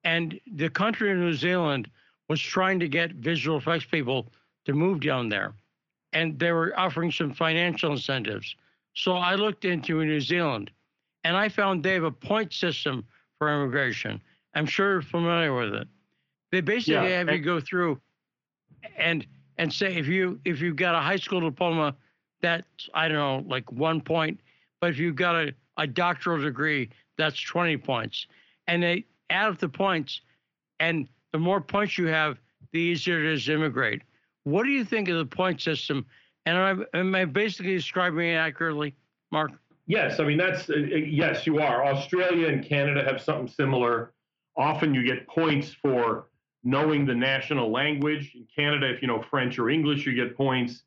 [0.04, 1.90] and the country of New Zealand
[2.30, 4.32] was trying to get visual effects people
[4.66, 5.54] to move down there,
[6.16, 8.56] and they were offering some financial incentives.
[8.96, 10.72] So I looked into New Zealand,
[11.26, 13.06] and I found they have a point system
[13.38, 14.22] for immigration.
[14.56, 15.88] I'm sure you're familiar with it.
[16.52, 17.18] They basically yeah.
[17.18, 18.00] have you go through
[18.98, 21.96] and and say if you if you've got a high school diploma,
[22.42, 24.40] that's I don't know like one point,
[24.80, 28.28] but if you've got a, a doctoral degree, that's 20 points,
[28.68, 30.22] and they add up the points,
[30.80, 32.38] and the more points you have,
[32.72, 34.02] the easier it is to immigrate.
[34.46, 36.06] What do you think of the point system?
[36.46, 38.96] And am I, am I basically describing it accurately,
[39.32, 39.52] Mark?
[39.88, 41.86] Yes, I mean that's uh, uh, yes, you are.
[41.86, 44.14] Australia and Canada have something similar.
[44.56, 46.28] Often you get points for
[46.64, 48.34] knowing the national language.
[48.36, 50.84] In Canada, if you know French or English, you get points.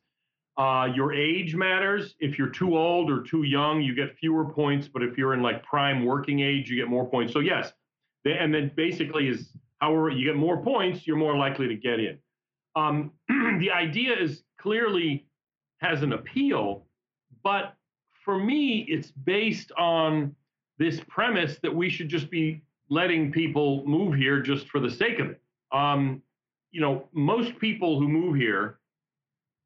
[0.57, 2.15] Uh, your age matters.
[2.19, 4.89] If you're too old or too young, you get fewer points.
[4.89, 7.31] But if you're in like prime working age, you get more points.
[7.31, 7.71] So yes,
[8.25, 9.49] they, and then basically is
[9.79, 12.17] however you get more points, you're more likely to get in.
[12.75, 13.11] Um,
[13.59, 15.25] the idea is clearly
[15.79, 16.85] has an appeal,
[17.43, 17.75] but
[18.23, 20.35] for me, it's based on
[20.77, 25.19] this premise that we should just be letting people move here just for the sake
[25.19, 25.41] of it.
[25.71, 26.21] Um,
[26.71, 28.79] you know, most people who move here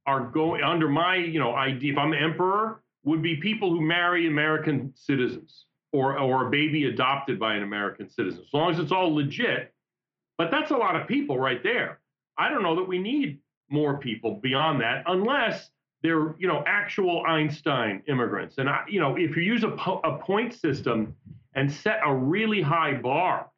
[0.05, 1.93] are going under my, you know, idea.
[1.93, 7.39] If I'm emperor, would be people who marry American citizens or or a baby adopted
[7.39, 8.41] by an American citizen.
[8.41, 9.73] As long as it's all legit.
[10.37, 11.99] But that's a lot of people right there.
[12.37, 15.69] I don't know that we need more people beyond that, unless
[16.01, 18.57] they're you know actual Einstein immigrants.
[18.57, 21.15] And I, you know if you use a, po- a point system
[21.55, 23.49] and set a really high bar,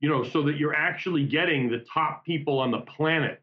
[0.00, 3.42] you know, so that you're actually getting the top people on the planet,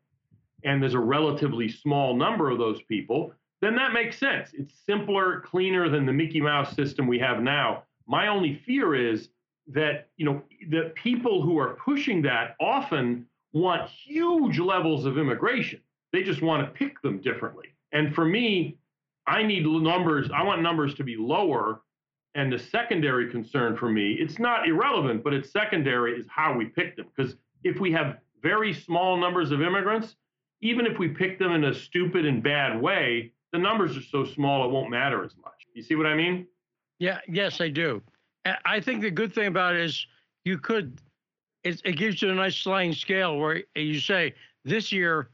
[0.63, 4.51] and there's a relatively small number of those people, then that makes sense.
[4.53, 7.83] It's simpler, cleaner than the Mickey Mouse system we have now.
[8.07, 9.29] My only fear is
[9.69, 15.79] that you know the people who are pushing that often want huge levels of immigration.
[16.13, 17.67] They just want to pick them differently.
[17.91, 18.77] And for me,
[19.25, 21.81] I need numbers, I want numbers to be lower.
[22.35, 26.65] And the secondary concern for me, it's not irrelevant, but it's secondary is how we
[26.65, 27.07] pick them.
[27.15, 30.15] Because if we have very small numbers of immigrants,
[30.61, 34.23] even if we pick them in a stupid and bad way, the numbers are so
[34.23, 35.53] small it won't matter as much.
[35.73, 36.47] You see what I mean?
[36.99, 38.01] Yeah, yes, I do.
[38.65, 40.05] I think the good thing about it is
[40.45, 40.99] you could,
[41.67, 45.29] it, it gives you a nice sliding scale where you say, this year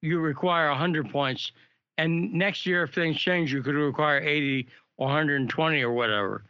[0.00, 1.52] you require 100 points.
[1.98, 6.44] And next year, if things change, you could require 80 or 120 or whatever.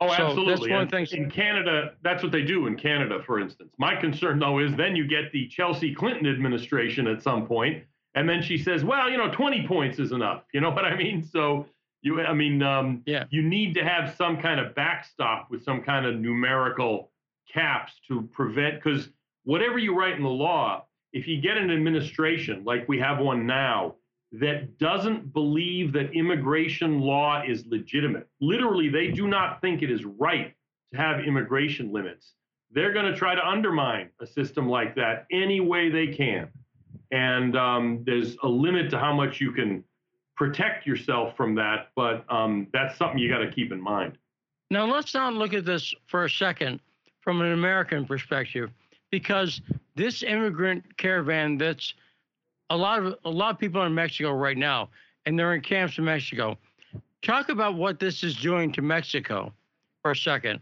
[0.00, 0.70] Oh, so absolutely.
[0.70, 1.06] That's one thing.
[1.18, 3.72] In Canada, that's what they do in Canada, for instance.
[3.78, 7.84] My concern, though, is then you get the Chelsea Clinton administration at some point,
[8.14, 10.42] and then she says, well, you know, 20 points is enough.
[10.52, 11.22] You know what I mean?
[11.22, 11.66] So
[12.02, 13.24] you, I mean, um, yeah.
[13.30, 17.10] you need to have some kind of backstop with some kind of numerical
[17.52, 19.08] caps to prevent, because
[19.44, 23.46] whatever you write in the law, if you get an administration like we have one
[23.46, 23.94] now
[24.32, 30.04] that doesn't believe that immigration law is legitimate, literally, they do not think it is
[30.04, 30.54] right
[30.92, 32.32] to have immigration limits.
[32.72, 36.48] They're going to try to undermine a system like that any way they can.
[37.12, 39.84] And um, there's a limit to how much you can
[40.36, 44.18] protect yourself from that, but um, that's something you got to keep in mind.
[44.70, 46.80] Now, let's not look at this for a second
[47.24, 48.70] from an American perspective,
[49.10, 49.62] because
[49.96, 51.94] this immigrant caravan that's
[52.70, 54.90] a lot of a lot of people are in Mexico right now,
[55.24, 56.56] and they're in camps in Mexico.
[57.22, 59.52] Talk about what this is doing to Mexico
[60.02, 60.60] for a second,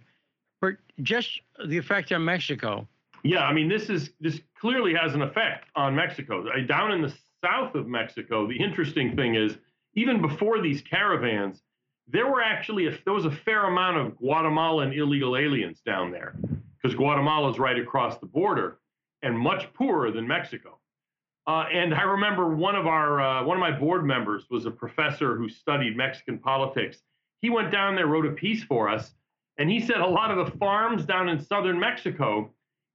[0.60, 2.86] for just the effect on Mexico.
[3.24, 6.44] Yeah, I mean this is this clearly has an effect on Mexico.
[6.66, 7.12] Down in the
[7.44, 9.56] south of Mexico, the interesting thing is
[9.94, 11.60] even before these caravans,
[12.06, 16.34] there were actually a, there was a fair amount of Guatemalan illegal aliens down there
[16.82, 18.78] because Guatemala is right across the border
[19.22, 20.78] and much poorer than Mexico.
[21.46, 24.70] Uh, and I remember one of our uh, one of my board members was a
[24.70, 26.98] professor who studied Mexican politics.
[27.40, 29.12] He went down there, wrote a piece for us,
[29.58, 32.50] and he said a lot of the farms down in southern Mexico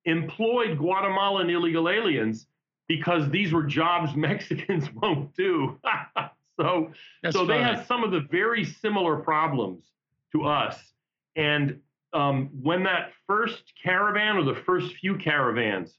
[0.05, 2.47] employed Guatemalan illegal aliens
[2.87, 5.77] because these were jobs Mexicans won't do.
[6.59, 7.59] so That's so funny.
[7.59, 9.83] they have some of the very similar problems
[10.31, 10.93] to us.
[11.35, 11.81] And
[12.13, 15.97] um, when that first caravan or the first few caravans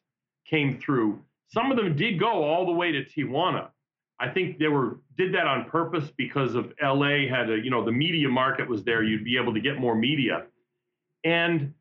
[0.48, 3.68] came through, some of them did go all the way to Tijuana.
[4.20, 7.84] I think they were did that on purpose because of LA had a, you know,
[7.84, 9.02] the media market was there.
[9.02, 10.46] You'd be able to get more media.
[11.24, 11.72] And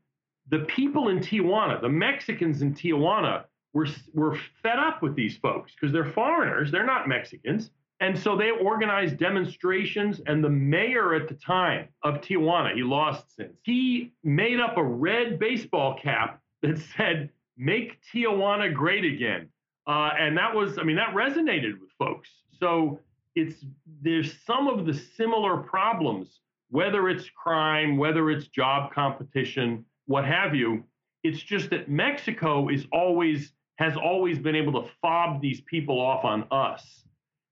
[0.49, 5.73] the people in Tijuana, the Mexicans in Tijuana, were, were fed up with these folks
[5.73, 7.71] because they're foreigners, they're not Mexicans.
[7.99, 13.35] And so they organized demonstrations, and the mayor at the time of Tijuana, he lost
[13.35, 19.49] since, he made up a red baseball cap that said, Make Tijuana great again.
[19.87, 22.29] Uh, and that was, I mean, that resonated with folks.
[22.59, 22.99] So
[23.35, 23.65] it's
[24.01, 26.39] there's some of the similar problems,
[26.69, 30.83] whether it's crime, whether it's job competition, what have you.
[31.23, 36.25] It's just that Mexico is always has always been able to fob these people off
[36.25, 37.03] on us.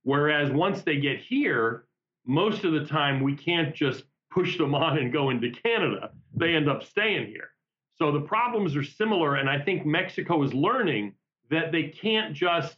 [0.06, 1.86] Whereas once they get here,
[2.26, 6.12] most of the time we can't just push them on and go into Canada.
[6.36, 7.49] They end up staying here.
[7.95, 9.36] So the problems are similar.
[9.36, 11.14] And I think Mexico is learning
[11.49, 12.78] that they can't just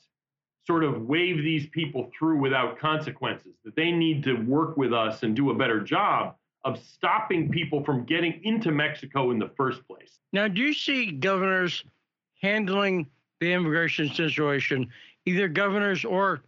[0.66, 5.24] sort of wave these people through without consequences, that they need to work with us
[5.24, 9.86] and do a better job of stopping people from getting into Mexico in the first
[9.86, 10.20] place.
[10.32, 11.84] Now, do you see governors
[12.42, 13.08] handling
[13.42, 14.90] the immigration situation,
[15.26, 16.42] either governors or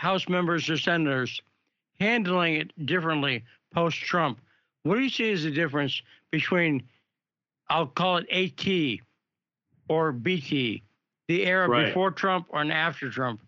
[0.00, 1.42] House members or senators,
[2.00, 3.44] handling it differently
[3.74, 4.40] post Trump?
[4.82, 6.84] What do you see as the difference between,
[7.68, 9.00] I'll call it AT
[9.90, 10.82] or BT,
[11.28, 11.84] the era right.
[11.88, 13.42] before Trump or after Trump?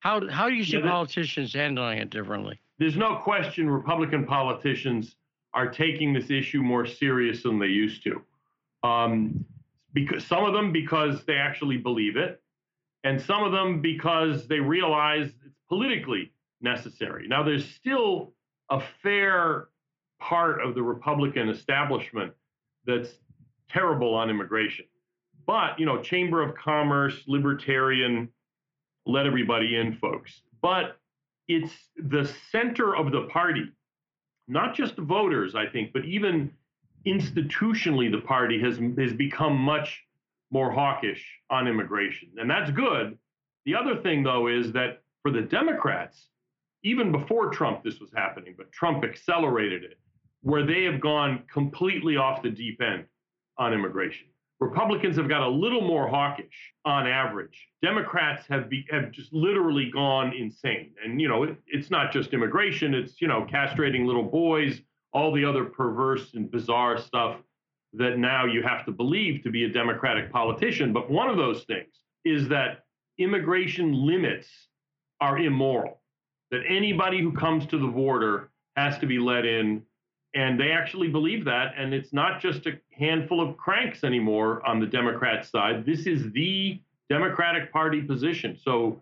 [0.00, 2.58] How, how do you see yeah, politicians handling it differently?
[2.78, 5.16] There's no question Republican politicians
[5.52, 8.22] are taking this issue more serious than they used to.
[8.82, 9.44] Um,
[9.92, 12.40] because some of them because they actually believe it,
[13.04, 15.32] and some of them because they realize
[15.72, 17.26] politically necessary.
[17.26, 18.34] Now, there's still
[18.68, 19.68] a fair
[20.20, 22.34] part of the Republican establishment
[22.84, 23.08] that's
[23.70, 24.84] terrible on immigration.
[25.46, 28.28] But, you know, Chamber of Commerce, libertarian,
[29.06, 30.42] let everybody in, folks.
[30.60, 30.98] But
[31.48, 33.64] it's the center of the party
[34.48, 36.50] not just voters, I think, but even
[37.06, 40.02] institutionally, the party has has become much
[40.50, 43.16] more hawkish on immigration, and that's good.
[43.64, 46.28] The other thing, though, is that for the Democrats,
[46.84, 49.98] even before Trump, this was happening, but Trump accelerated it,
[50.42, 53.04] where they have gone completely off the deep end
[53.58, 54.26] on immigration.
[54.60, 57.66] Republicans have got a little more hawkish on average.
[57.82, 60.92] Democrats have be, have just literally gone insane.
[61.04, 64.80] And you know, it, it's not just immigration; it's you know, castrating little boys,
[65.12, 67.38] all the other perverse and bizarre stuff
[67.94, 70.92] that now you have to believe to be a Democratic politician.
[70.92, 71.92] But one of those things
[72.24, 72.84] is that
[73.18, 74.48] immigration limits
[75.22, 76.00] are immoral.
[76.50, 79.82] That anybody who comes to the border has to be let in
[80.34, 81.74] and they actually believe that.
[81.76, 85.86] And it's not just a handful of cranks anymore on the Democrat side.
[85.86, 88.58] This is the Democratic Party position.
[88.62, 89.00] So,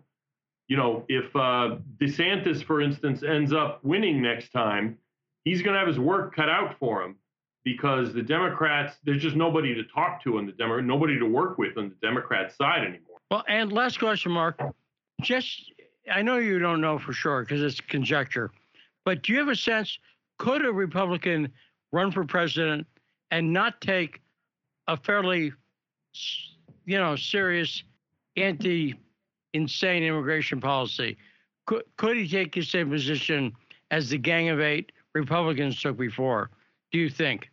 [0.67, 4.97] you know, if uh, DeSantis, for instance, ends up winning next time,
[5.43, 7.15] he's going to have his work cut out for him
[7.63, 11.57] because the Democrats, there's just nobody to talk to on the Demo, nobody to work
[11.57, 13.19] with on the Democrat side anymore.
[13.29, 14.59] Well, and last question, Mark.
[15.21, 15.70] Just,
[16.09, 18.51] I know you don't know for sure because it's conjecture,
[19.05, 19.97] but do you have a sense?
[20.41, 21.51] could a Republican
[21.91, 22.87] run for president
[23.29, 24.21] and not take
[24.87, 25.53] a fairly,
[26.85, 27.83] you know, serious
[28.37, 31.15] anti-insane immigration policy?
[31.67, 33.53] Could could he take the same position
[33.91, 36.49] as the Gang of Eight Republicans took before?
[36.91, 37.47] Do you think?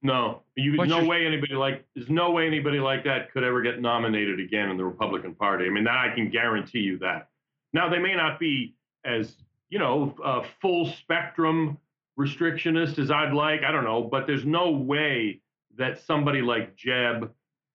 [0.00, 3.60] No, you no your, way anybody like there's no way anybody like that could ever
[3.60, 5.66] get nominated again in the Republican Party.
[5.66, 7.28] I mean, that I can guarantee you that.
[7.76, 8.74] Now they may not be
[9.04, 9.36] as
[9.68, 10.14] you know
[10.62, 11.76] full spectrum
[12.18, 13.64] restrictionist as I'd like.
[13.64, 15.42] I don't know, but there's no way
[15.76, 17.30] that somebody like Jeb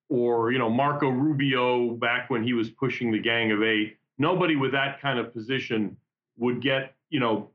[0.09, 4.55] or you know Marco Rubio back when he was pushing the Gang of Eight, nobody
[4.55, 5.95] with that kind of position
[6.39, 7.51] would get you know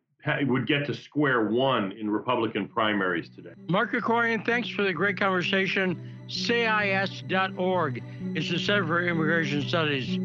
[0.47, 3.55] would get to square one in Republican primaries today.
[3.69, 6.01] Mark Krikorian, thanks for the great conversation.
[6.29, 8.05] CIS.org
[8.37, 10.17] is the Center for Immigration Studies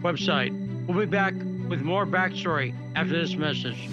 [0.00, 0.86] website.
[0.86, 1.34] We'll be back
[1.68, 3.88] with more backstory after this message.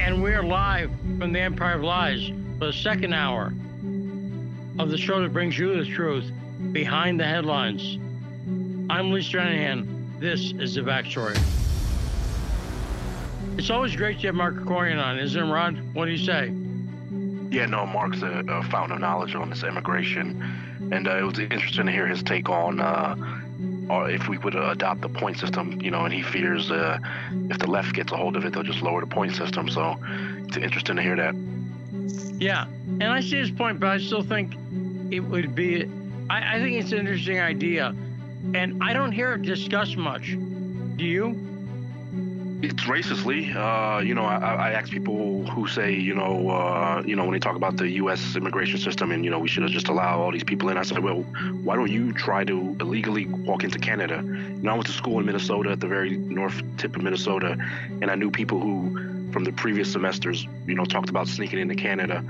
[0.00, 3.52] And we're live from the Empire of Lies for the second hour
[4.78, 6.30] of the show that brings you the truth
[6.72, 7.98] behind the headlines.
[8.90, 10.20] I'm Lee Stranahan.
[10.20, 11.38] This is the backstory.
[13.58, 15.78] It's always great to have Mark Krikorian on, isn't it, Rod?
[15.94, 16.52] What do you say?
[17.50, 20.42] Yeah, no, Mark's a, a fountain of knowledge on this immigration,
[20.92, 23.16] and uh, it was interesting to hear his take on uh,
[23.88, 26.98] or if we would adopt the point system, you know, and he fears uh,
[27.50, 29.68] if the left gets a hold of it, they'll just lower the point system.
[29.68, 29.96] So
[30.46, 31.34] it's interesting to hear that.
[32.38, 34.54] Yeah, and I see his point, but I still think
[35.10, 35.84] it would be.
[36.28, 37.94] I, I think it's an interesting idea,
[38.54, 40.36] and I don't hear it discussed much.
[40.96, 41.46] Do you?
[42.62, 43.54] It's racistly.
[43.54, 47.32] Uh, you know, I, I ask people who say, you know, uh, you know, when
[47.32, 48.34] they talk about the U.S.
[48.34, 50.78] immigration system and you know we should just allow all these people in.
[50.78, 51.22] I said, well,
[51.62, 54.22] why don't you try to illegally walk into Canada?
[54.24, 57.56] You know, I went to school in Minnesota at the very north tip of Minnesota,
[58.00, 61.74] and I knew people who, from the previous semesters, you know, talked about sneaking into
[61.74, 62.24] Canada.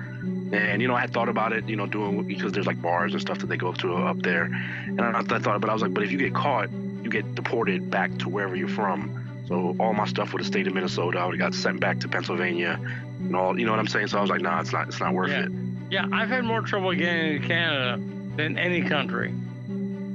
[0.52, 3.12] And you know, I had thought about it, you know, doing because there's like bars
[3.12, 4.50] and stuff that they go to up there.
[4.86, 7.36] And I, I thought, but I was like, but if you get caught, you get
[7.36, 9.44] deported back to wherever you're from.
[9.46, 11.20] So all my stuff would have stayed in Minnesota.
[11.20, 12.76] I would have got sent back to Pennsylvania
[13.20, 13.56] and all.
[13.56, 14.08] You know what I'm saying?
[14.08, 14.88] So I was like, nah, it's not.
[14.88, 15.44] It's not worth yeah.
[15.44, 15.52] it.
[15.92, 18.02] Yeah, I've had more trouble getting into Canada
[18.34, 19.28] than any country.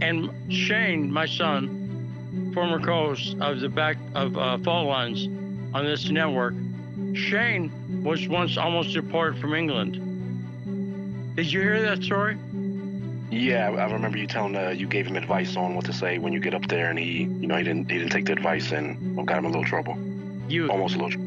[0.02, 5.30] And Shane, my son, former co-host of the back of uh, Fault Lines
[5.74, 6.54] on this network,
[7.14, 11.36] Shane was once almost deported from England.
[11.36, 12.38] Did you hear that story?
[13.32, 16.34] Yeah, I remember you telling uh, you gave him advice on what to say when
[16.34, 18.72] you get up there, and he, you know, he didn't he didn't take the advice
[18.72, 19.98] and got him in a little trouble.
[20.50, 21.22] You almost a little.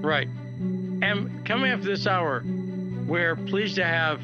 [0.00, 0.28] Right.
[1.02, 2.44] And coming up this hour,
[3.06, 4.20] we're pleased to have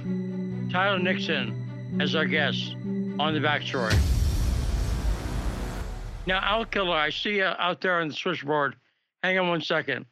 [0.70, 2.74] Tyler Nixon as our guest
[3.18, 3.96] on the backstory.
[6.26, 8.76] Now, Al Killer, I see you out there on the switchboard.
[9.22, 10.06] Hang on one second.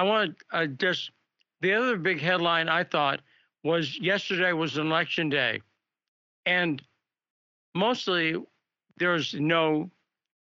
[0.00, 1.10] I want to uh, just
[1.60, 3.20] the other big headline I thought
[3.62, 5.60] was yesterday was election day.
[6.46, 6.82] And
[7.74, 8.34] mostly
[8.96, 9.90] there's no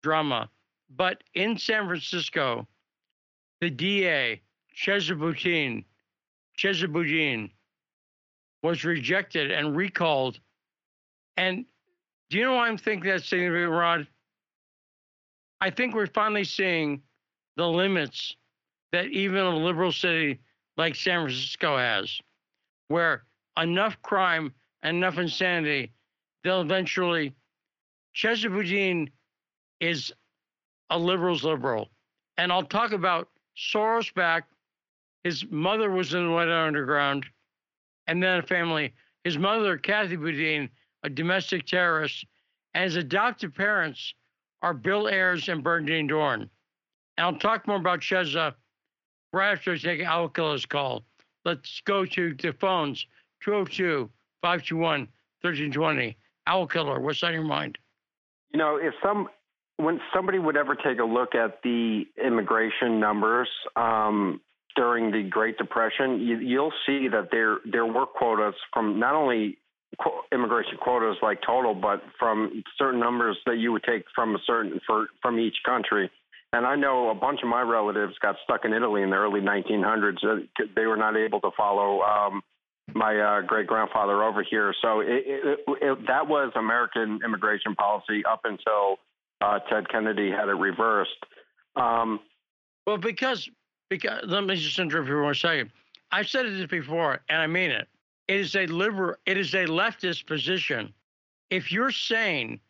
[0.02, 0.50] drama.
[0.96, 2.66] But in San Francisco,
[3.60, 4.42] the DA,
[4.76, 5.84] Chesa Boudin,
[6.58, 7.50] Chesa
[8.64, 10.40] was rejected and recalled.
[11.36, 11.64] And
[12.28, 14.08] do you know why I'm thinking that's significant, Rod?
[15.60, 17.02] I think we're finally seeing
[17.56, 18.34] the limits
[18.94, 20.38] that even a liberal city
[20.76, 22.20] like San Francisco has,
[22.86, 23.24] where
[23.60, 25.92] enough crime and enough insanity,
[26.44, 27.34] they'll eventually.
[28.14, 29.10] Chesa Boudin
[29.80, 30.12] is
[30.90, 31.88] a liberal's liberal.
[32.38, 34.44] And I'll talk about Soros back.
[35.24, 37.26] His mother was in the Weather Underground,
[38.06, 38.94] and then a family.
[39.24, 40.70] His mother, Kathy Boudin,
[41.02, 42.24] a domestic terrorist,
[42.74, 44.14] and his adopted parents
[44.62, 46.42] are Bill Ayers and Bernardine Dohrn.
[47.16, 48.54] And I'll talk more about Chesa
[49.34, 50.00] right after take
[50.34, 51.04] Killer's call.
[51.44, 53.04] Let's go to the phones
[53.42, 54.08] 202
[54.40, 55.00] 521
[55.42, 56.16] 1320.
[56.46, 57.76] Owl Killer, what's on your mind?
[58.52, 59.28] You know, if some
[59.76, 64.40] when somebody would ever take a look at the immigration numbers um,
[64.76, 69.58] during the Great Depression, you, will see that there there were quotas from not only
[70.32, 74.80] immigration quotas like total, but from certain numbers that you would take from a certain
[74.86, 76.10] for from each country.
[76.54, 79.40] And I know a bunch of my relatives got stuck in Italy in the early
[79.40, 80.46] 1900s.
[80.76, 82.42] They were not able to follow um,
[82.94, 84.72] my uh, great grandfather over here.
[84.80, 88.98] So it, it, it, that was American immigration policy up until
[89.40, 91.10] uh, Ted Kennedy had it reversed.
[91.74, 92.20] Um,
[92.86, 93.48] well, because
[93.90, 95.72] because let me just interrupt you for one second.
[96.12, 97.88] I've said this before, and I mean it.
[98.28, 99.16] It is a liberal.
[99.26, 100.94] It is a leftist position.
[101.50, 102.60] If you're sane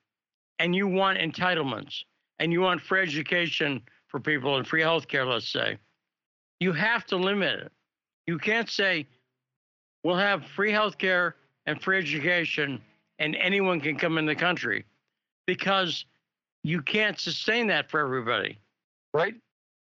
[0.58, 2.04] and you want entitlements
[2.38, 5.78] and you want free education for people and free health care, let's say,
[6.60, 7.72] you have to limit it.
[8.26, 9.06] You can't say
[10.02, 12.80] we'll have free health care and free education,
[13.18, 14.84] and anyone can come in the country
[15.46, 16.04] because
[16.62, 18.58] you can't sustain that for everybody.
[19.12, 19.34] Right?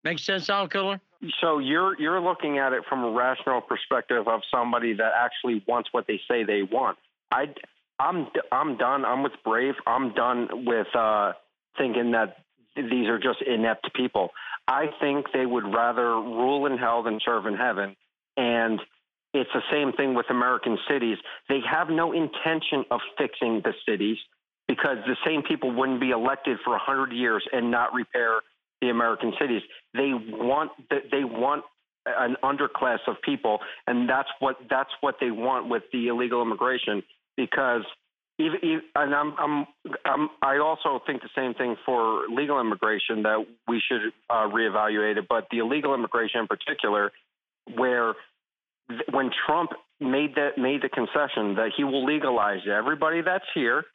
[0.03, 0.99] Makes sense, Al Killer?
[1.39, 5.89] So you're you're looking at it from a rational perspective of somebody that actually wants
[5.93, 6.97] what they say they want.
[7.31, 7.53] I
[7.99, 9.05] I'm I'm done.
[9.05, 9.75] I'm with Brave.
[9.87, 11.33] I'm done with uh,
[11.77, 12.37] thinking that
[12.75, 14.29] these are just inept people.
[14.67, 17.95] I think they would rather rule in hell than serve in heaven.
[18.37, 18.79] And
[19.33, 21.17] it's the same thing with American cities.
[21.49, 24.17] They have no intention of fixing the cities
[24.67, 28.39] because the same people wouldn't be elected for 100 years and not repair
[28.81, 29.61] the American cities.
[29.93, 31.63] They want they want
[32.05, 37.01] an underclass of people, and that's what that's what they want with the illegal immigration.
[37.35, 37.83] Because
[38.39, 39.67] and I'm, I'm,
[40.05, 45.17] I'm I also think the same thing for legal immigration that we should uh, reevaluate
[45.17, 45.25] it.
[45.29, 47.11] But the illegal immigration in particular,
[47.75, 48.13] where
[49.11, 53.85] when Trump made that made the concession that he will legalize everybody that's here,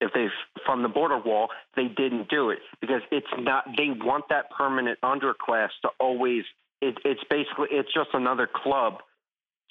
[0.00, 0.26] if they
[0.64, 3.64] from the border wall, they didn't do it because it's not.
[3.76, 6.44] They want that permanent underclass to always.
[6.80, 8.98] It, it's basically it's just another club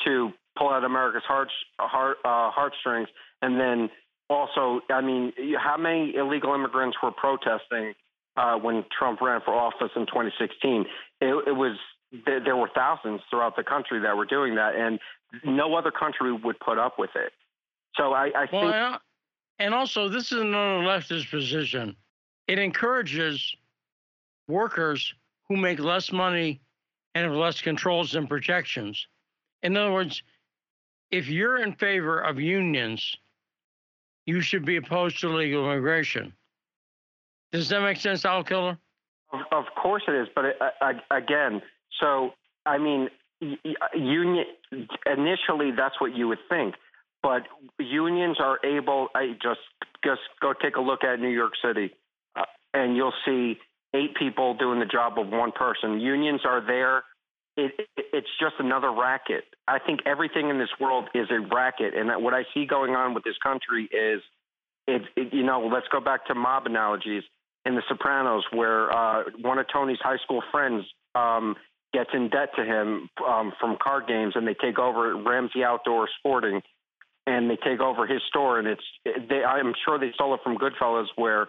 [0.06, 1.50] to pull out America's heart,
[1.80, 3.10] heart uh, heartstrings,
[3.42, 3.90] and then
[4.30, 7.94] also, I mean, how many illegal immigrants were protesting
[8.38, 10.86] uh, when Trump ran for office in 2016?
[11.22, 11.78] It, it was
[12.26, 15.00] there were thousands throughout the country that were doing that, and
[15.44, 17.32] no other country would put up with it.
[17.96, 19.02] So I, I well, think,
[19.60, 21.96] and also this is another leftist position.
[22.48, 23.56] It encourages
[24.48, 25.14] workers
[25.48, 26.62] who make less money
[27.16, 29.08] and have less controls and protections.
[29.62, 30.22] In other words,
[31.14, 33.16] if you're in favor of unions,
[34.26, 36.34] you should be opposed to legal immigration.
[37.52, 38.80] Does that make sense, Al Killer?
[39.32, 40.56] Of, of course it is, but it,
[41.12, 41.62] again,
[42.02, 42.32] so
[42.66, 43.10] I mean,
[43.96, 44.46] union
[45.06, 46.74] initially that's what you would think,
[47.22, 47.44] but
[47.78, 49.10] unions are able.
[49.14, 49.62] I just
[50.04, 51.94] just go take a look at New York City,
[52.36, 53.60] uh, and you'll see
[53.94, 56.00] eight people doing the job of one person.
[56.00, 57.04] Unions are there.
[57.56, 59.44] It, it, it's just another racket.
[59.68, 63.14] I think everything in this world is a racket, and what I see going on
[63.14, 64.22] with this country is,
[64.88, 67.24] it, it you know, let's go back to mob analogies
[67.66, 70.84] in The Sopranos, where uh, one of Tony's high school friends
[71.16, 71.56] um,
[71.94, 76.10] gets in debt to him um, from card games, and they take over Ramsey Outdoor
[76.20, 76.62] Sporting,
[77.26, 79.44] and they take over his store, and it's they.
[79.44, 81.48] I'm sure they stole it from Goodfellas, where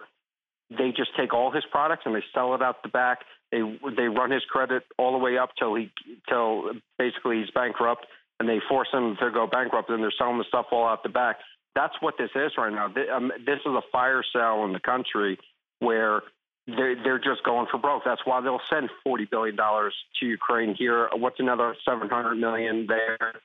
[0.69, 3.19] they just take all his products and they sell it out the back.
[3.55, 3.61] They
[3.95, 5.89] they run his credit all the way up till he
[6.27, 8.05] till basically he's bankrupt,
[8.39, 11.09] and they force him to go bankrupt, and they're selling the stuff all out the
[11.09, 11.37] back.
[11.73, 12.89] That's what this is right now.
[12.89, 15.37] This, um, is a fire sale in the country
[15.79, 16.21] where
[16.67, 18.03] they're, they're just going for broke.
[18.03, 21.07] That's why they'll send forty billion dollars to Ukraine here.
[21.15, 23.35] What's another seven hundred million there?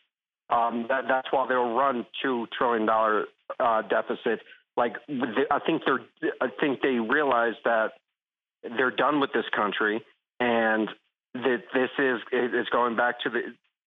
[0.49, 3.27] Um, that, that's why they'll run two trillion dollar
[3.61, 4.41] uh, deficit.
[4.77, 4.97] Like
[5.51, 6.01] I think they're,
[6.41, 7.93] I think they realize that
[8.63, 10.03] they're done with this country,
[10.39, 10.89] and
[11.35, 13.41] that this is is going back to the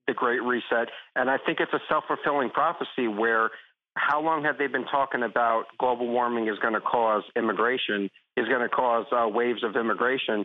[0.06, 0.88] the Great Reset.
[1.16, 3.50] And I think it's a self fulfilling prophecy where
[3.94, 8.48] how long have they been talking about global warming is going to cause immigration, is
[8.48, 10.44] going to cause uh, waves of immigration?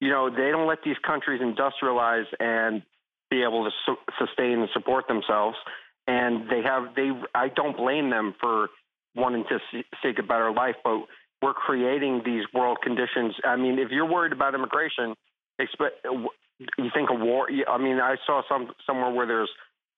[0.00, 2.82] You know, they don't let these countries industrialize and
[3.30, 5.56] be able to su- sustain and support themselves.
[6.06, 8.68] And they have, they, I don't blame them for
[9.14, 11.04] wanting to see, seek a better life, but
[11.42, 13.34] we're creating these world conditions.
[13.44, 15.14] I mean, if you're worried about immigration,
[15.58, 17.48] expect, you think a war.
[17.68, 19.50] I mean, I saw some somewhere where there's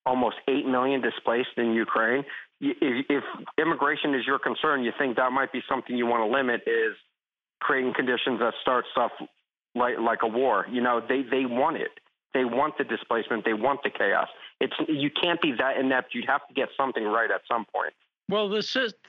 [0.06, 2.24] almost 8 million displaced in Ukraine.
[2.60, 3.24] If, if
[3.58, 6.96] immigration is your concern, you think that might be something you want to limit is
[7.60, 9.12] creating conditions that start stuff
[9.74, 10.66] like, like a war.
[10.70, 11.90] You know, they, they want it.
[12.34, 13.44] They want the displacement.
[13.44, 14.28] They want the chaos.
[14.60, 16.14] It's, you can't be that inept.
[16.14, 17.92] You'd have to get something right at some point.
[18.28, 18.62] Well, the,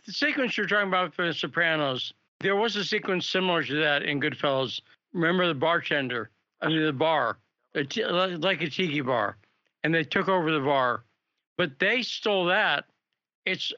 [0.05, 2.13] the sequence you're talking about for The Sopranos,
[2.43, 4.79] there was a sequence similar to that in Goodfellas.
[5.13, 6.29] Remember the bartender,
[6.63, 7.39] mean, the bar,
[7.73, 9.37] like a tiki bar
[9.83, 11.03] and they took over the bar.
[11.57, 12.85] But they stole that.
[13.45, 13.71] It's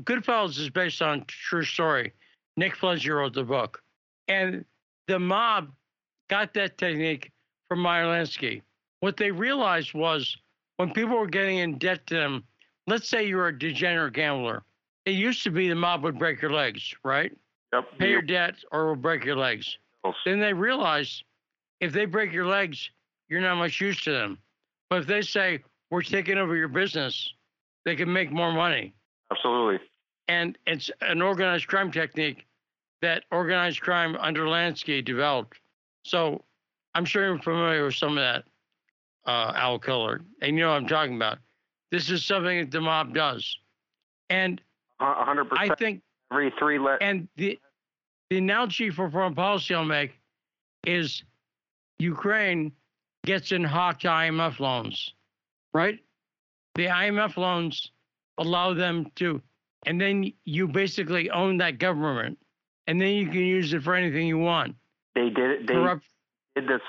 [0.00, 2.12] Goodfellas is based on true story.
[2.56, 3.82] Nick Fletcher wrote the book,
[4.28, 4.64] and
[5.08, 5.72] the mob
[6.28, 7.32] got that technique
[7.68, 8.62] from Meyer Lansky.
[9.00, 10.36] What they realized was
[10.76, 12.44] when people were getting in debt to them,
[12.86, 14.62] let's say you're a degenerate gambler.
[15.04, 17.32] It used to be the mob would break your legs, right?
[17.76, 17.98] Yep.
[17.98, 19.76] Pay your debt or we'll break your legs.
[20.24, 21.22] Then they realize
[21.80, 22.90] if they break your legs,
[23.28, 24.38] you're not much use to them.
[24.88, 27.32] But if they say, we're taking over your business,
[27.84, 28.94] they can make more money.
[29.30, 29.80] Absolutely.
[30.28, 32.46] And it's an organized crime technique
[33.02, 35.58] that organized crime under Lansky developed.
[36.04, 36.42] So
[36.94, 38.44] I'm sure you're familiar with some of that,
[39.26, 41.38] uh, Al Killer, and you know what I'm talking about.
[41.90, 43.58] This is something that the mob does.
[44.30, 44.60] And
[45.00, 45.46] 100%.
[45.52, 46.02] I think
[46.32, 47.58] every three let and the
[48.30, 50.18] the analogy for foreign policy I'll make
[50.84, 51.22] is
[51.98, 52.72] Ukraine
[53.24, 55.14] gets in hot IMF loans,
[55.72, 55.98] right?
[56.74, 57.90] The IMF loans
[58.38, 59.40] allow them to,
[59.86, 62.38] and then you basically own that government,
[62.86, 64.76] and then you can use it for anything you want.
[65.14, 65.66] They did it.
[65.66, 66.04] They Corrupt.
[66.54, 66.80] did the.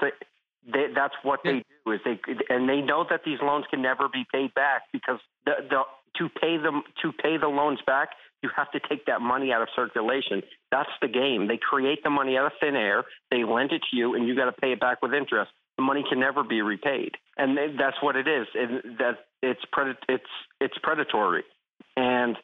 [0.74, 2.20] They, that's what they do is they
[2.50, 5.84] and they know that these loans can never be paid back because the, the
[6.18, 8.10] to pay them to pay the loans back
[8.44, 10.44] you have to take that money out of circulation.
[10.72, 11.48] That's the game.
[11.48, 13.04] They create the money out of thin air.
[13.32, 15.84] They lend it to you, and you got to pay it back with interest the
[15.84, 18.48] money can never be repaid, and that's what it is.
[18.56, 20.24] And that it's pred- it's
[20.60, 21.44] it's predatory,
[21.96, 22.36] and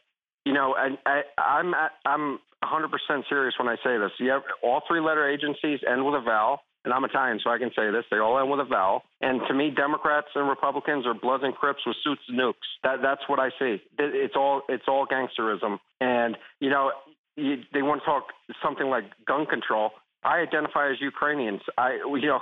[0.45, 1.73] you know, I, I, I'm
[2.05, 2.89] I'm 100%
[3.27, 4.11] serious when I say this.
[4.19, 7.57] You have all three letter agencies end with a vowel, and I'm Italian, so I
[7.57, 8.03] can say this.
[8.11, 9.03] They all end with a vowel.
[9.21, 12.53] And to me, Democrats and Republicans are Bloods and Crips with suits and nukes.
[12.83, 13.81] That that's what I see.
[13.97, 15.79] It's all it's all gangsterism.
[16.01, 16.91] And you know,
[17.35, 18.25] you, they want to talk
[18.61, 19.91] something like gun control.
[20.23, 21.61] I identify as Ukrainians.
[21.77, 22.39] I, you know,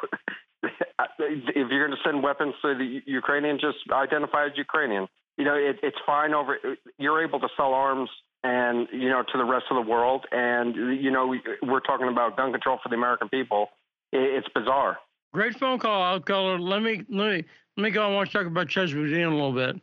[0.63, 5.07] if you're going to send weapons to the Ukrainian, just identify as Ukrainian.
[5.37, 6.57] You know, it, it's fine over.
[6.97, 8.09] You're able to sell arms
[8.43, 12.37] and you know to the rest of the world, and you know we're talking about
[12.37, 13.69] gun control for the American people.
[14.11, 14.97] It, it's bizarre.
[15.33, 16.59] Great phone call, Alcaller.
[16.59, 17.45] Let me let me
[17.77, 18.03] let me go.
[18.03, 19.81] I want to talk about Chesa Boudin a little bit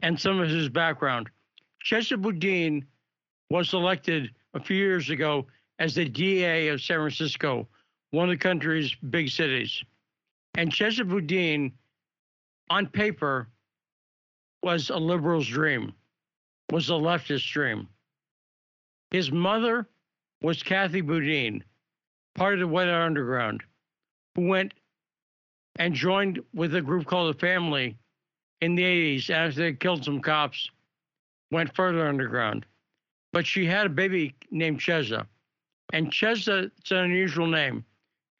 [0.00, 1.28] and some of his background.
[1.84, 2.84] Chesa Boudin
[3.50, 5.46] was elected a few years ago
[5.78, 7.68] as the DA of San Francisco,
[8.10, 9.82] one of the country's big cities.
[10.56, 11.72] And Chesa Boudin,
[12.70, 13.48] on paper,
[14.62, 15.92] was a liberal's dream,
[16.72, 17.88] was a leftist dream.
[19.10, 19.88] His mother
[20.42, 21.62] was Kathy Boudin,
[22.34, 23.62] part of the Weather Underground,
[24.36, 24.74] went
[25.76, 27.96] and joined with a group called the Family
[28.60, 30.70] in the 80s after they killed some cops,
[31.50, 32.66] went further underground.
[33.32, 35.26] But she had a baby named Chesa.
[35.92, 37.84] And Chesa, it's an unusual name.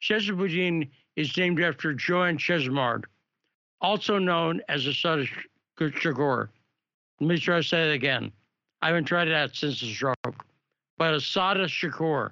[0.01, 3.05] Chesa Boudin is named after Joanne Chesimard,
[3.81, 5.25] also known as Assata
[5.79, 6.49] Shakur.
[7.19, 8.31] Let me try to say that again.
[8.81, 10.45] I haven't tried that since the stroke.
[10.97, 12.31] But Assata Shakur.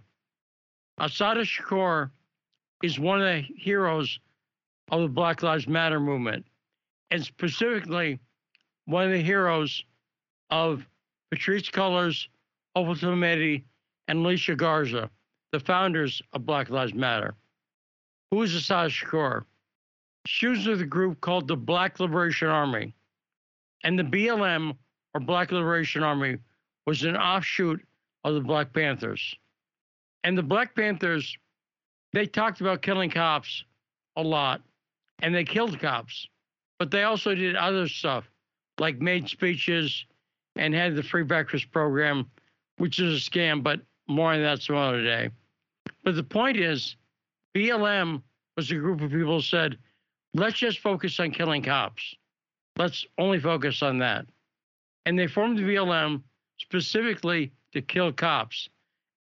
[0.99, 2.10] Assata Shakur
[2.84, 4.19] is one of the heroes
[4.91, 6.45] of the Black Lives Matter movement,
[7.11, 8.19] and specifically
[8.86, 9.84] one of the heroes
[10.49, 10.86] of
[11.32, 12.28] Patrisse Cullors,
[12.75, 13.63] Opal Tometi,
[14.07, 15.09] and Alicia Garza,
[15.51, 17.36] the founders of Black Lives Matter.
[18.32, 19.43] Who is Assata Shakur?
[20.25, 22.93] She was with a group called the Black Liberation Army.
[23.84, 24.75] And the BLM,
[25.13, 26.38] or Black Liberation Army,
[26.86, 27.82] was an offshoot
[28.23, 29.36] of the Black Panthers.
[30.23, 31.38] And the Black Panthers,
[32.14, 33.64] they talked about killing cops
[34.16, 34.62] a lot,
[35.20, 36.28] and they killed cops,
[36.80, 38.26] but they also did other stuff,
[38.80, 40.05] like made speeches
[40.55, 42.26] and had the free breakfast program,
[42.78, 45.30] which is a scam, but more on that some other day.
[46.03, 46.95] But the point is,
[47.55, 48.22] BLM
[48.55, 49.78] was a group of people who said,
[50.34, 52.16] let's just focus on killing cops.
[52.78, 54.26] Let's only focus on that.
[55.05, 56.22] And they formed the BLM
[56.60, 58.70] specifically to kill cops.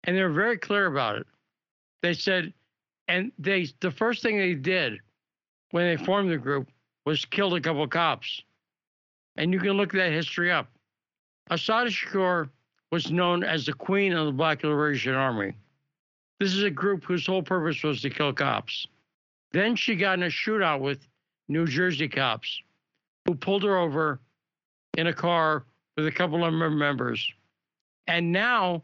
[0.04, 1.28] And they were very clear about it.
[2.02, 2.54] They said,
[3.12, 5.00] and they the first thing they did
[5.72, 6.70] when they formed the group
[7.06, 8.42] was killed a couple of cops.
[9.36, 10.70] And you can look that history up.
[11.50, 12.50] Assata Shakur
[12.92, 15.54] was known as the queen of the Black Liberation Army.
[16.40, 18.88] This is a group whose whole purpose was to kill cops.
[19.52, 21.06] Then she got in a shootout with
[21.50, 22.62] New Jersey cops
[23.26, 24.22] who pulled her over
[24.98, 25.66] in a car
[25.98, 27.30] with a couple of members.
[28.08, 28.84] And now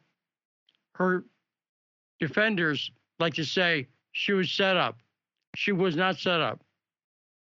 [0.96, 1.24] her
[2.20, 3.88] defenders like to say
[4.18, 4.98] she was set up.
[5.56, 6.60] She was not set up.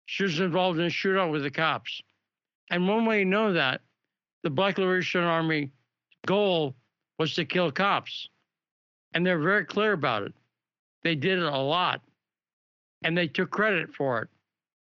[0.06, 2.02] She was involved in a shootout with the cops.
[2.70, 3.82] And one way you know that,
[4.44, 5.72] the Black Liberation Army
[6.28, 6.76] goal
[7.18, 8.30] was to kill cops.
[9.14, 10.34] And they're very clear about it.
[11.04, 12.02] They did it a lot.
[13.04, 14.30] And they took credit for it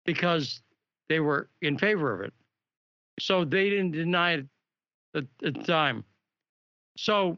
[0.05, 0.61] because
[1.09, 2.33] they were in favor of it.
[3.19, 4.45] So they didn't deny it
[5.13, 6.05] at the time.
[6.97, 7.37] So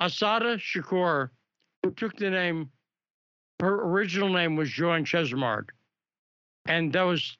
[0.00, 1.30] Assata Shakur,
[1.82, 2.70] who took the name,
[3.60, 5.68] her original name was Joan Chesimard.
[6.66, 7.36] And that was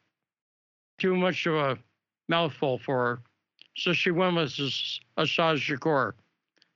[0.99, 1.79] too much of a
[2.29, 3.23] mouthful for her.
[3.77, 4.59] So she went with
[5.17, 6.13] Assata Shakur.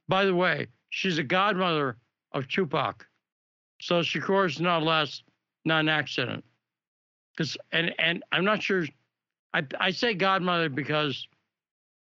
[0.09, 1.97] By the way, she's a godmother
[2.33, 3.07] of Tupac.
[3.81, 5.25] So Shakur is not last,
[5.65, 6.45] not an accident.
[7.35, 8.85] Because and and I'm not sure.
[9.55, 11.27] I I say godmother because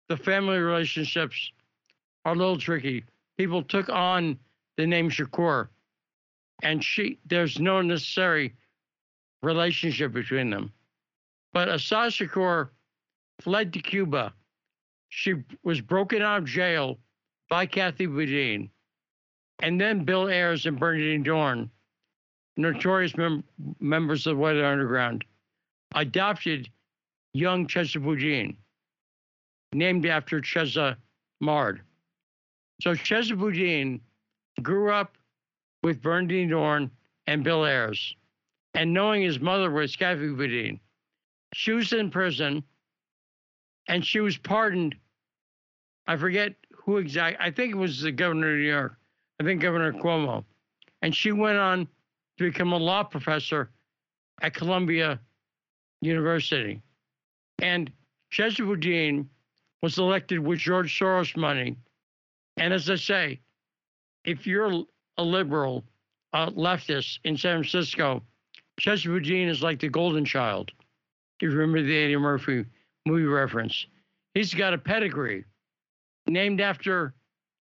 [0.08, 1.52] the family relationships
[2.24, 3.04] are a little tricky.
[3.38, 4.38] People took on
[4.76, 5.68] the name Shakur,
[6.62, 8.54] and she there's no necessary
[9.42, 10.72] relationship between them.
[11.52, 12.68] But Assata Shakur
[13.40, 14.32] fled to Cuba.
[15.08, 15.34] She
[15.64, 16.98] was broken out of jail
[17.48, 18.70] by Kathy Boudin,
[19.60, 21.68] and then Bill Ayers and Bernardine Dohrn,
[22.56, 23.44] notorious mem-
[23.80, 25.24] members of the Weather Underground,
[25.94, 26.68] adopted
[27.32, 28.56] young Chesa Boudin,
[29.72, 30.96] named after Chesa
[31.40, 31.80] Mard.
[32.80, 34.00] So Chesa Boudin
[34.62, 35.16] grew up
[35.82, 36.90] with Bernardine Dohrn
[37.26, 38.14] and Bill Ayers,
[38.74, 40.80] and knowing his mother was Boudin.
[41.54, 42.62] She was in prison,
[43.88, 44.94] and she was pardoned.
[46.06, 47.44] I forget who exactly.
[47.44, 48.96] I think it was the governor of New York.
[49.40, 50.44] I think Governor Cuomo,
[51.02, 51.88] and she went on
[52.38, 53.70] to become a law professor
[54.42, 55.20] at Columbia
[56.00, 56.82] University.
[57.60, 57.90] And
[58.32, 59.28] Chesa Boudin
[59.82, 61.76] was elected with George Soros money.
[62.56, 63.40] And as I say,
[64.24, 64.84] if you're
[65.20, 65.84] a liberal,
[66.32, 68.22] a leftist in San Francisco,
[68.80, 70.72] Chesa Boudin is like the golden child.
[71.40, 72.64] If you remember the Eddie Murphy
[73.06, 73.86] movie reference,
[74.32, 75.44] he's got a pedigree
[76.26, 77.14] named after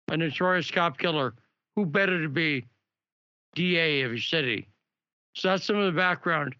[0.08, 1.34] a notorious cop killer,
[1.74, 2.66] who better to be
[3.54, 4.68] DA of your city?
[5.34, 6.54] So that's some of the background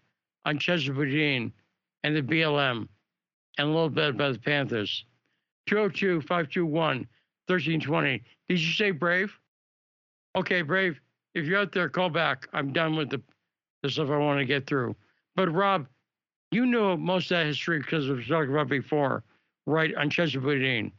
[0.45, 1.51] on Chesa Boudin
[2.03, 2.87] and the BLM
[3.57, 5.05] and a little bit about the Panthers.
[5.67, 7.07] 202 521
[7.45, 8.23] 1320.
[8.47, 9.37] Did you say Brave?
[10.35, 10.99] Okay, Brave,
[11.33, 12.47] if you're out there, call back.
[12.53, 13.21] I'm done with the,
[13.83, 14.95] the stuff I want to get through.
[15.35, 15.87] But Rob,
[16.51, 19.23] you know most of that history because we've talked about before,
[19.65, 20.91] right, on Chesa Boudin.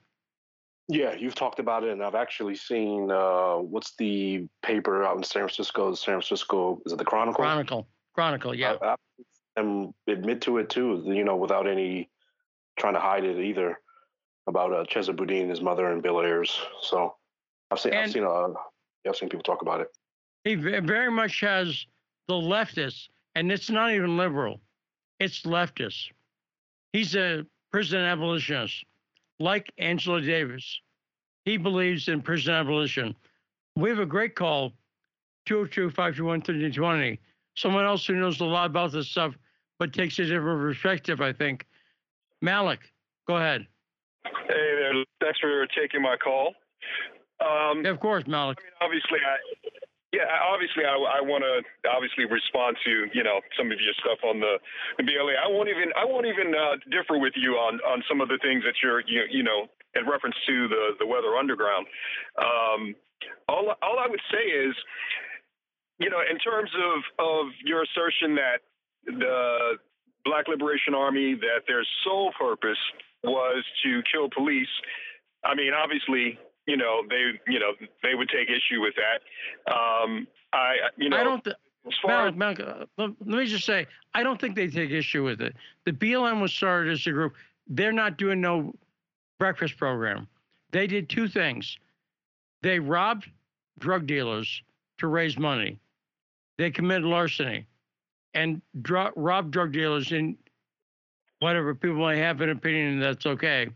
[0.88, 5.22] Yeah, you've talked about it, and I've actually seen uh, what's the paper out in
[5.22, 5.94] San Francisco?
[5.94, 7.44] San Francisco is it the Chronicle?
[7.44, 8.74] Chronicle, Chronicle, yeah.
[8.82, 8.96] I,
[9.56, 12.10] I admit to it too, you know, without any
[12.78, 13.78] trying to hide it either
[14.48, 16.60] about uh, Chesa Boudin his mother and Bill Ayers.
[16.82, 17.14] So
[17.70, 18.24] I've seen, and I've seen,
[19.06, 19.88] uh, I've seen people talk about it.
[20.44, 21.86] He very much has
[22.28, 24.60] the leftists, and it's not even liberal;
[25.18, 26.10] it's leftist.
[26.92, 28.84] He's a prison abolitionist
[29.38, 30.80] like Angela Davis.
[31.44, 33.16] He believes in prison abolition.
[33.76, 34.72] We have a great call,
[35.46, 37.18] 202 521 1320.
[37.56, 39.34] Someone else who knows a lot about this stuff,
[39.78, 41.66] but takes a different perspective, I think.
[42.42, 42.80] Malik,
[43.26, 43.66] go ahead.
[44.24, 44.92] Hey there.
[45.20, 46.54] Thanks for taking my call.
[47.40, 48.58] Um, yeah, of course, Malik.
[48.60, 49.36] I mean, obviously, I,
[50.12, 54.18] yeah, obviously, I, I want to obviously respond to you know some of your stuff
[54.26, 54.58] on the,
[54.98, 55.38] the BLA.
[55.38, 58.38] I won't even I won't even uh, differ with you on on some of the
[58.42, 61.86] things that you're you, you know in reference to the the Weather Underground.
[62.38, 62.94] Um,
[63.48, 64.74] all all I would say is,
[65.98, 68.66] you know, in terms of of your assertion that
[69.06, 69.78] the
[70.24, 72.82] Black Liberation Army that their sole purpose
[73.22, 74.70] was to kill police.
[75.44, 76.38] I mean, obviously,
[76.70, 79.72] you know, they, you know, they would take issue with that.
[79.72, 81.42] Um, I, you know, I don't.
[81.42, 81.56] Th-
[82.98, 85.56] uh, let me just say, I don't think they take issue with it.
[85.84, 87.34] The BLM was started as a group.
[87.66, 88.74] They're not doing no
[89.38, 90.28] breakfast program.
[90.70, 91.78] They did two things.
[92.62, 93.26] They robbed
[93.78, 94.62] drug dealers
[94.98, 95.78] to raise money.
[96.58, 97.66] They committed larceny
[98.34, 100.36] and dro- robbed drug dealers in
[101.40, 103.68] whatever people may have an opinion that's okay.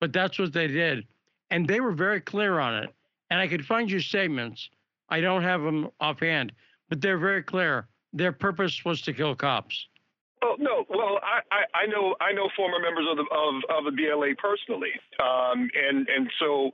[0.00, 1.04] But that's what they did
[1.50, 2.90] and they were very clear on it.
[3.30, 4.68] And I could find you statements.
[5.08, 6.52] I don't have them offhand,
[6.88, 7.88] but they're very clear.
[8.12, 9.86] Their purpose was to kill cops.
[10.42, 10.84] Oh no!
[10.88, 14.34] Well, I, I, I know I know former members of the of, of the BLA
[14.36, 16.70] personally, um, and and so,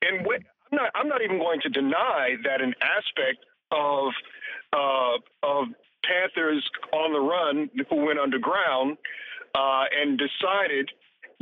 [0.00, 4.12] and I'm not I'm not even going to deny that an aspect of
[4.72, 5.68] uh, of
[6.02, 8.96] Panthers on the run who went underground
[9.54, 10.90] uh, and decided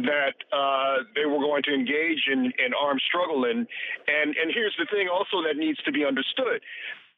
[0.07, 3.45] that uh, they were going to engage in, in armed struggle.
[3.45, 3.67] And,
[4.07, 6.61] and, and here's the thing also that needs to be understood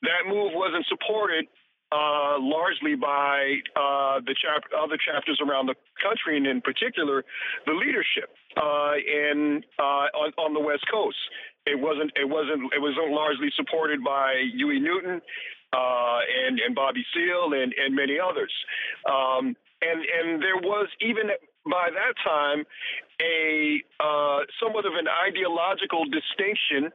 [0.02, 1.46] that move wasn't supported
[1.92, 7.24] uh, largely by uh, the chap- other chapters around the country, and in particular,
[7.66, 11.18] the leadership uh, in uh, on, on, the West Coast.
[11.66, 12.10] It wasn't.
[12.16, 12.72] It wasn't.
[12.72, 15.20] It wasn't largely supported by Huey Newton
[15.72, 18.52] uh, and and Bobby Seale and and many others.
[19.04, 21.28] Um, and and there was even
[21.64, 22.64] by that time
[23.22, 26.90] a uh, somewhat of an ideological distinction,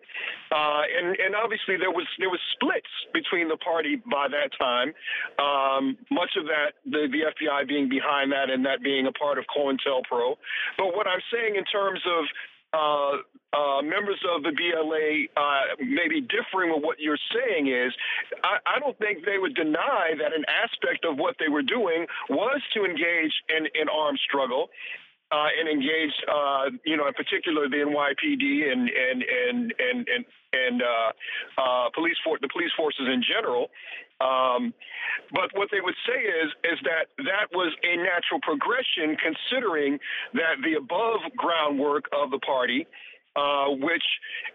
[0.52, 4.92] uh, and and obviously there was there was splits between the party by that time.
[5.40, 9.38] Um, much of that the the FBI being behind that and that being a part
[9.38, 10.36] of COINTELPRO.
[10.78, 12.26] But what I'm saying in terms of
[12.74, 13.24] uh,
[13.54, 17.94] uh, members of the BLA uh, maybe differing with what you're saying is,
[18.44, 22.06] I, I, don't think they would deny that an aspect of what they were doing
[22.30, 24.70] was to engage in, in armed struggle.
[25.30, 30.26] Uh, and engage, uh, you know, in particular the NYPD and and and and and,
[30.54, 33.68] and uh, police for the police forces in general,
[34.20, 34.74] um,
[35.32, 40.00] but what they would say is is that that was a natural progression, considering
[40.34, 42.88] that the above groundwork of the party,
[43.36, 44.06] uh, which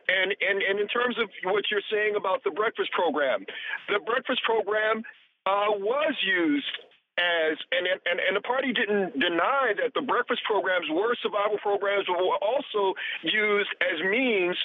[0.08, 3.44] and, and and in terms of what you're saying about the breakfast program,
[3.88, 5.02] the breakfast program
[5.46, 6.74] uh, was used
[7.18, 12.06] as and, and and the party didn't deny that the breakfast programs were survival programs,
[12.08, 14.56] but were also used as means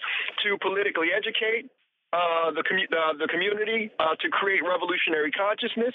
[0.41, 1.69] to politically educate,
[2.13, 5.93] uh, the, commu- uh, the community uh, to create revolutionary consciousness.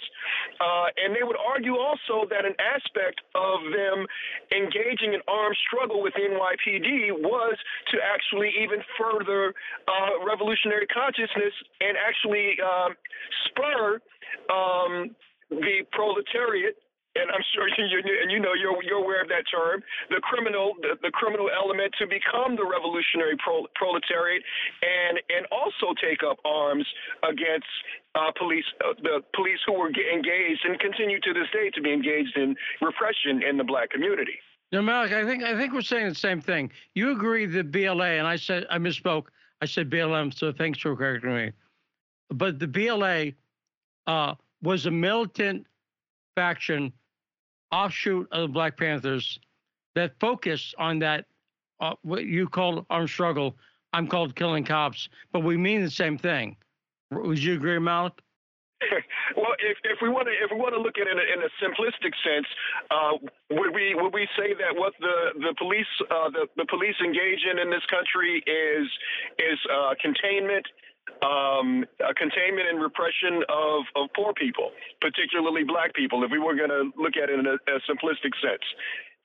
[0.61, 4.05] Uh, and they would argue also that an aspect of them
[4.53, 7.57] engaging in armed struggle with NYPD was
[7.91, 9.55] to actually even further
[10.27, 12.93] revolutionary consciousness and actually um,
[13.49, 14.01] spur
[14.53, 15.17] um,
[15.51, 16.77] the proletariat
[17.15, 20.75] and I'm sure you and you know you're you're aware of that term, the criminal
[20.81, 24.43] the, the criminal element to become the revolutionary pro, proletariat,
[24.83, 26.87] and and also take up arms
[27.23, 27.69] against
[28.15, 31.93] uh, police uh, the police who were engaged and continue to this day to be
[31.93, 34.39] engaged in repression in the black community.
[34.73, 36.71] No, Malik, I think I think we're saying the same thing.
[36.95, 39.27] You agree that BLA, and I said I misspoke.
[39.61, 41.53] I said BLM, so thanks for correcting me.
[42.31, 43.33] But the BLA
[44.07, 45.67] uh, was a militant
[46.35, 46.93] faction
[47.73, 49.39] offshoot of the Black Panthers
[49.95, 51.27] that focused on that
[51.81, 53.57] uh, what you called armed struggle.
[53.93, 56.57] I'm called killing cops, but we mean the same thing.
[57.11, 58.15] Would you agree, Malik?
[59.37, 61.27] well, if, if we want to if we want to look at it in a,
[61.27, 62.47] in a simplistic sense,
[62.91, 63.13] uh,
[63.51, 67.47] would we would we say that what the the police uh, the the police engage
[67.47, 68.87] in in this country is
[69.39, 70.67] is uh, containment,
[71.23, 71.85] um,
[72.17, 74.71] containment and repression of, of poor people,
[75.01, 78.35] particularly black people, if we were going to look at it in a, a, simplistic
[78.43, 78.63] sense.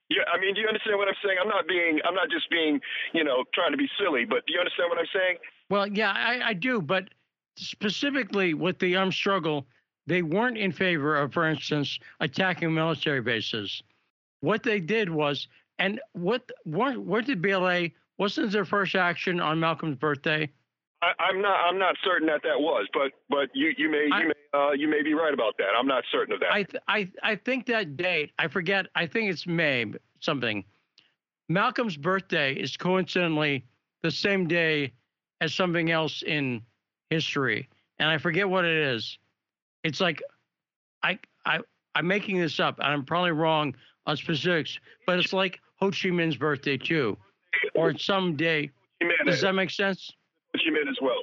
[0.09, 1.37] Yeah, I mean, do you understand what I'm saying?
[1.41, 2.79] I'm not being, I'm not just being,
[3.13, 5.37] you know, trying to be silly, but do you understand what I'm saying?
[5.69, 7.09] Well, yeah, I, I do, but
[7.57, 9.67] specifically with the armed struggle,
[10.05, 13.83] they weren't in favor of, for instance, attacking military bases.
[14.39, 15.47] What they did was,
[15.79, 20.49] and what, what, did BLA, wasn't their first action on Malcolm's birthday?
[21.01, 21.57] I, am not.
[21.67, 24.71] I'm not certain that that was, but but you you may I, you may uh,
[24.71, 25.69] you may be right about that.
[25.77, 26.51] I'm not certain of that.
[26.51, 28.31] I th- I I think that date.
[28.39, 28.87] I forget.
[28.95, 29.85] I think it's May
[30.19, 30.63] something.
[31.49, 33.63] Malcolm's birthday is coincidentally
[34.01, 34.93] the same day
[35.39, 36.61] as something else in
[37.09, 37.69] history,
[37.99, 39.19] and I forget what it is.
[39.83, 40.21] It's like
[41.03, 41.59] I I
[41.93, 43.75] I'm making this up, and I'm probably wrong
[44.07, 47.17] on specifics, but it's like Ho Chi Minh's birthday too,
[47.75, 48.71] or some day.
[49.25, 50.11] Does that make sense?
[50.89, 51.21] As well.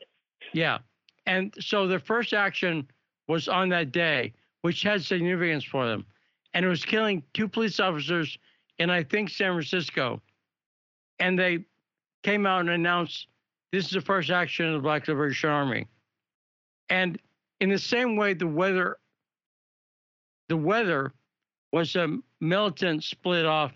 [0.53, 0.79] Yeah,
[1.27, 2.87] and so their first action
[3.29, 4.33] was on that day,
[4.63, 6.05] which had significance for them,
[6.53, 8.39] and it was killing two police officers
[8.79, 10.21] in I think San Francisco,
[11.19, 11.65] and they
[12.23, 13.29] came out and announced
[13.73, 15.87] this is the first action of the Black Liberation Army.
[16.91, 17.19] And
[17.61, 18.99] in the same way, the weather,
[20.49, 21.13] the weather
[21.73, 23.73] was a militant split off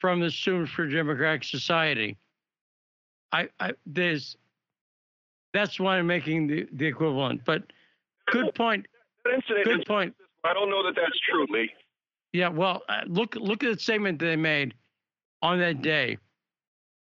[0.00, 2.16] from the Students for Democratic Society.
[3.32, 4.36] I, I there's
[5.56, 7.44] that's why I'm making the, the equivalent.
[7.44, 7.64] But
[8.30, 8.86] good point.
[9.64, 10.14] Good point.
[10.44, 11.70] I don't know that that's true, Lee.
[12.32, 14.74] Yeah, well, uh, look look at the statement they made
[15.42, 16.18] on that day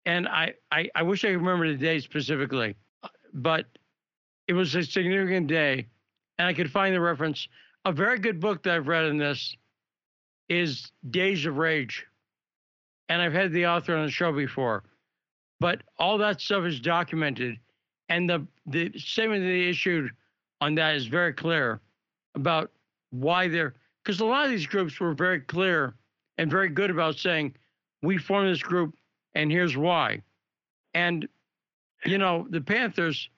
[0.07, 2.77] and I, I, I wish I could remember the day specifically,
[3.35, 3.67] but
[4.47, 5.87] it was a significant day,
[6.39, 7.49] and I could find the reference.
[7.85, 9.57] A very good book that I've read in this
[10.49, 12.07] is Days of Rage,
[13.09, 14.85] and I've had the author on the show before,
[15.59, 17.59] but all that stuff is documented,
[18.09, 20.11] and the the statement they issued
[20.61, 21.81] on that is very clear
[22.35, 22.71] about
[23.11, 23.75] why they're
[24.05, 25.95] because a lot of these groups were very clear
[26.39, 27.55] and very good about saying
[28.03, 28.95] we formed this group
[29.35, 30.23] and here's why.
[30.95, 31.29] And,
[32.05, 33.29] you know, the Panthers,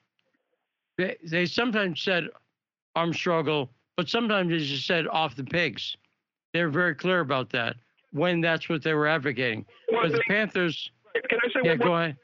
[0.97, 2.27] they, they sometimes said
[2.95, 5.97] arm struggle, but sometimes they just said off the pigs.
[6.53, 7.75] They're very clear about that
[8.11, 9.65] when that's what they were advocating.
[9.91, 10.89] but the Panthers.
[11.27, 12.17] Can I say yeah, go ahead.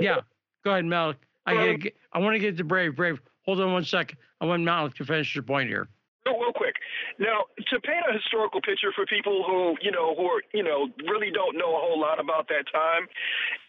[0.00, 0.20] Yeah,
[0.64, 1.16] go ahead, Malik.
[1.46, 1.78] I,
[2.12, 2.96] I want to get to Brave.
[2.96, 4.18] Brave, hold on one second.
[4.40, 5.88] I want Malik to finish your point here.
[6.26, 6.74] Real, real quick.
[7.18, 10.88] Now, to paint a historical picture for people who, you know, who are, you know,
[11.06, 13.06] really don't know a whole lot about that time,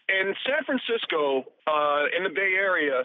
[0.07, 3.03] in San Francisco, uh, in the Bay Area,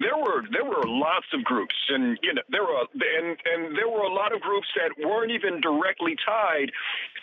[0.00, 3.88] there were there were lots of groups, and you know there were and and there
[3.88, 6.70] were a lot of groups that weren't even directly tied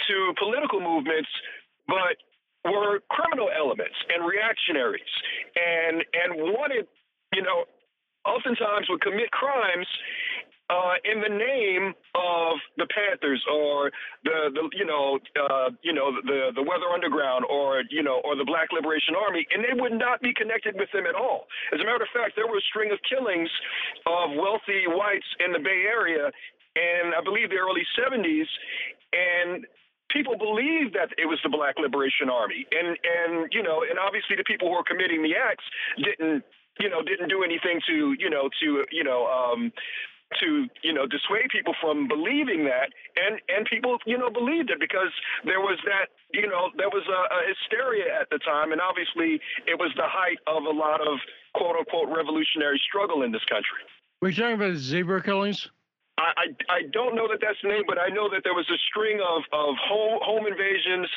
[0.08, 1.30] to political movements,
[1.88, 2.16] but
[2.66, 5.14] were criminal elements and reactionaries,
[5.56, 6.88] and and wanted,
[7.34, 7.66] you know,
[8.26, 9.88] oftentimes would commit crimes
[10.72, 13.92] uh, in the name of the Panthers or
[14.24, 18.36] the, the you know uh, you know the the Weather Underground or you know or
[18.40, 21.48] the Black Liberation Army, and they would not be connected with them at all.
[21.74, 23.52] As a matter of fact, there were a string of killings
[24.08, 26.32] of wealthy whites in the Bay Area,
[26.80, 28.48] and I believe the early 70s,
[29.12, 29.68] and
[30.14, 34.36] people believed that it was the Black Liberation Army, and and you know, and obviously
[34.36, 35.66] the people who were committing the acts
[35.98, 36.44] didn't
[36.80, 39.72] you know didn't do anything to you know to you know um,
[40.40, 42.90] to you know dissuade people from believing that.
[43.16, 45.12] And and people you know believed it because
[45.44, 48.72] there was that you know there was a, a hysteria at the time.
[48.72, 51.20] And obviously it was the height of a lot of
[51.54, 53.84] quote unquote revolutionary struggle in this country.
[54.22, 55.70] Were talking about zebra killings
[56.38, 58.78] I, I, don't know that that's the name, but I know that there was a
[58.90, 61.08] string of, of home home invasions,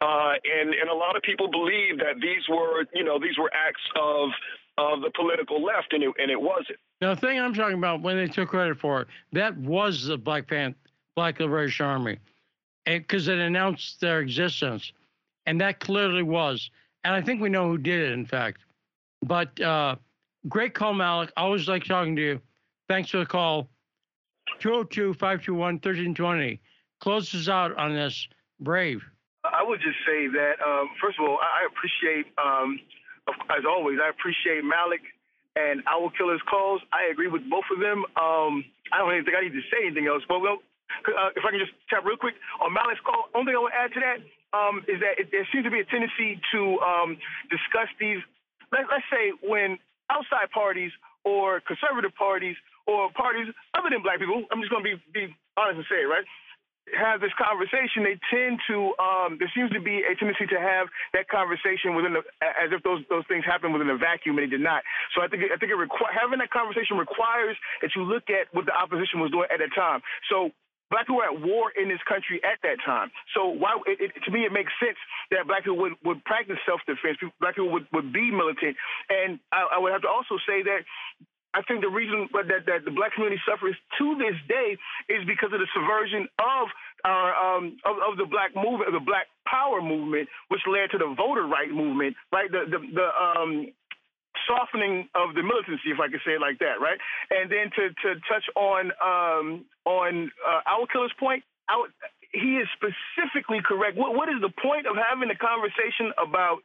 [0.00, 3.50] uh, and and a lot of people believe that these were you know these were
[3.52, 4.30] acts of
[4.78, 6.78] of the political left, and it, and it wasn't.
[7.00, 10.16] Now, the thing I'm talking about when they took credit for it, that was the
[10.16, 10.74] Black Pan
[11.16, 12.18] Black Liberation Army,
[12.86, 14.92] because it announced their existence,
[15.46, 16.70] and that clearly was.
[17.04, 18.60] And I think we know who did it, in fact.
[19.22, 19.96] But uh,
[20.48, 21.32] great call, Malik.
[21.36, 22.40] Always like talking to you.
[22.88, 23.68] Thanks for the call.
[24.60, 26.60] 202 521 1320.
[27.00, 28.28] Close us out on this.
[28.60, 29.02] Brave.
[29.44, 32.80] I would just say that, um, first of all, I appreciate um,
[33.50, 35.02] as always, I appreciate Malik
[35.56, 36.80] and I will kill his calls.
[36.92, 38.06] I agree with both of them.
[38.14, 40.22] Um, I don't even think I need to say anything else.
[40.28, 40.62] But well,
[41.08, 43.74] uh, if I can just tap real quick on Malik's call, only thing I would
[43.74, 44.18] add to that
[44.54, 47.18] um, is that it, there seems to be a tendency to um,
[47.50, 48.22] discuss these.
[48.70, 50.92] Let, let's say when outside parties
[51.24, 52.56] or conservative parties
[52.88, 55.24] or parties other than black people, I'm just going to be, be
[55.60, 56.24] honest and say it, right?
[56.96, 60.88] have this conversation, they tend to um, there seems to be a tendency to have
[61.12, 64.50] that conversation within the, as if those those things happen within a vacuum and they
[64.50, 64.82] did not.
[65.12, 68.48] So I think I think it requ- having that conversation requires that you look at
[68.54, 70.00] what the opposition was doing at that time.
[70.30, 70.50] So
[70.90, 73.12] black people were at war in this country at that time.
[73.36, 74.96] So why it, it, to me it makes sense
[75.30, 77.18] that black people would, would practice self defense.
[77.40, 78.76] Black people would, would be militant,
[79.12, 80.88] and I, I would have to also say that
[81.54, 84.76] I think the reason that, that the black community suffers to this day
[85.08, 86.68] is because of the subversion of
[87.04, 91.14] our um, of, of, the black movement, the black power movement, which led to the
[91.16, 92.50] voter right movement, right?
[92.50, 93.72] The the, the um,
[94.44, 96.98] softening of the militancy, if I could say it like that, right?
[97.30, 101.90] And then to to touch on um, on uh, our killer's point, I would,
[102.32, 103.96] he is specifically correct.
[103.96, 106.60] What, what is the point of having a conversation about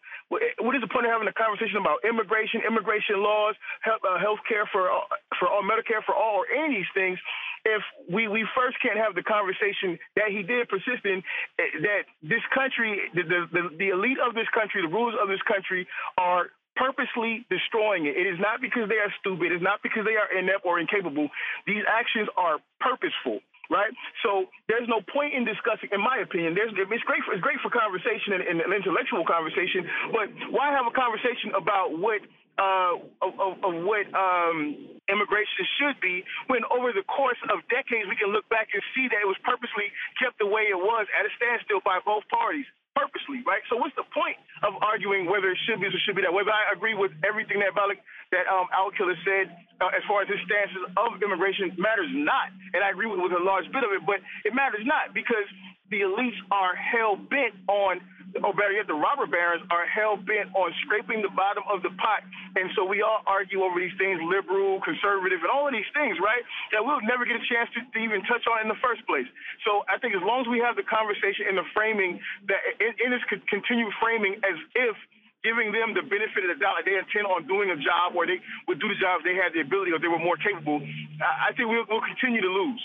[0.60, 4.68] what is the point of having a conversation about immigration, immigration laws, health, uh, care
[4.72, 4.92] for
[5.40, 7.18] for all, Medicare for all, or any of these things,
[7.64, 7.80] if
[8.12, 11.24] we, we first can't have the conversation that he did persist in,
[11.60, 15.42] eh, that this country, the, the, the elite of this country, the rulers of this
[15.48, 15.88] country
[16.20, 18.20] are purposely destroying it.
[18.20, 19.56] It is not because they are stupid.
[19.56, 21.30] It's not because they are inept or incapable.
[21.64, 23.40] These actions are purposeful
[23.74, 23.90] right?
[24.22, 26.54] So there's no point in discussing, in my opinion.
[26.54, 30.70] There's it's great for it's great for conversation and, and an intellectual conversation, but why
[30.70, 32.22] have a conversation about what
[32.54, 34.78] uh, of, of, of, what um,
[35.10, 36.22] immigration should be
[36.54, 39.42] when over the course of decades we can look back and see that it was
[39.42, 39.90] purposely
[40.22, 43.62] kept the way it was at a standstill by both parties purposely, right?
[43.70, 46.34] So what's the point of arguing whether it should be or should be that?
[46.34, 48.02] Whether I agree with everything that Malik,
[48.32, 49.52] that um, Al Killer said
[49.82, 53.34] uh, as far as his stances of immigration matters not, and I agree with, with
[53.34, 55.46] a large bit of it, but it matters not because
[55.90, 58.02] the elites are hell bent on
[58.42, 61.94] Oh, better yet, the robber barons are hell bent on scraping the bottom of the
[62.02, 62.26] pot.
[62.58, 66.18] And so we all argue over these things, liberal, conservative, and all of these things,
[66.18, 66.42] right?
[66.74, 69.30] That we'll never get a chance to, to even touch on in the first place.
[69.62, 72.18] So I think as long as we have the conversation and the framing
[72.50, 74.98] that in, in this continued framing as if
[75.46, 78.26] giving them the benefit of the doubt that they intend on doing a job or
[78.26, 80.80] they would do the job if they had the ability or they were more capable,
[81.20, 82.82] I, I think we'll, we'll, continue to lose.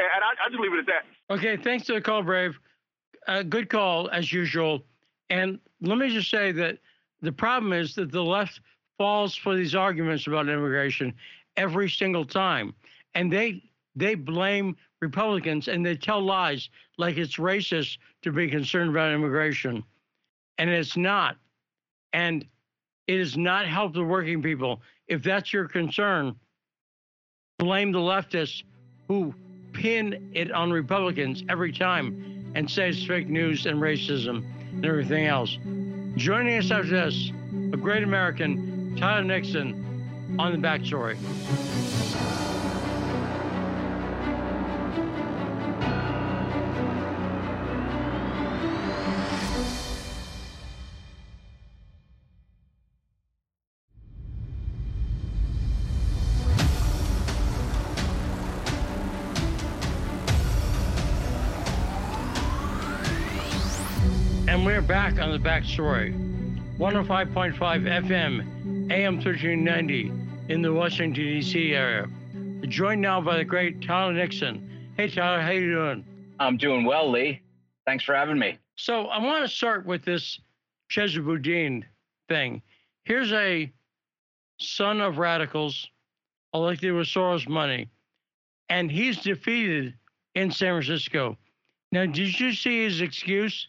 [0.00, 1.04] And I, I just leave it at that.
[1.28, 2.56] Okay, thanks for the call, Brave.
[3.28, 4.82] Uh, good call, as usual.
[5.28, 6.78] And let me just say that
[7.20, 8.60] the problem is that the left
[8.96, 11.12] falls for these arguments about immigration
[11.58, 12.74] every single time.
[13.14, 13.62] And they
[13.94, 19.84] they blame Republicans and they tell lies like it's racist to be concerned about immigration.
[20.56, 21.36] And it's not.
[22.14, 22.46] And
[23.06, 24.80] it has not helped the working people.
[25.06, 26.34] If that's your concern,
[27.58, 28.62] blame the leftists
[29.06, 29.34] who
[29.72, 35.26] pin it on Republicans every time and say it's fake news and racism and everything
[35.26, 35.58] else.
[36.16, 37.32] Joining us after this,
[37.72, 41.16] a great American, Tyler Nixon, on the backstory.
[65.28, 66.14] On the backstory.
[66.78, 70.12] 105.5 FM, AM 1390
[70.48, 71.74] in the Washington, D.C.
[71.74, 72.06] area.
[72.62, 74.90] Joined now by the great Tyler Nixon.
[74.96, 76.04] Hey, Tyler, how you doing?
[76.40, 77.42] I'm doing well, Lee.
[77.84, 78.58] Thanks for having me.
[78.76, 80.40] So I want to start with this
[80.90, 81.84] Chesa Boudin
[82.28, 82.62] thing.
[83.04, 83.70] Here's a
[84.60, 85.88] son of radicals
[86.54, 87.90] elected with Soros money,
[88.70, 89.94] and he's defeated
[90.34, 91.36] in San Francisco.
[91.92, 93.68] Now, did you see his excuse?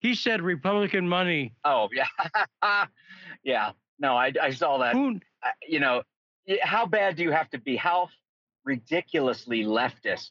[0.00, 1.54] He said Republican money.
[1.64, 2.86] Oh yeah,
[3.44, 3.72] yeah.
[3.98, 4.94] No, I, I saw that.
[4.94, 5.18] Who,
[5.66, 6.02] you know,
[6.60, 7.76] how bad do you have to be?
[7.76, 8.08] How
[8.64, 10.30] ridiculously leftist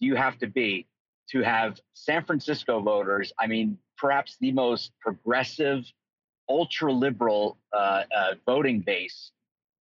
[0.00, 0.86] do you have to be
[1.30, 3.32] to have San Francisco voters?
[3.38, 5.84] I mean, perhaps the most progressive,
[6.48, 9.30] ultra liberal uh, uh, voting base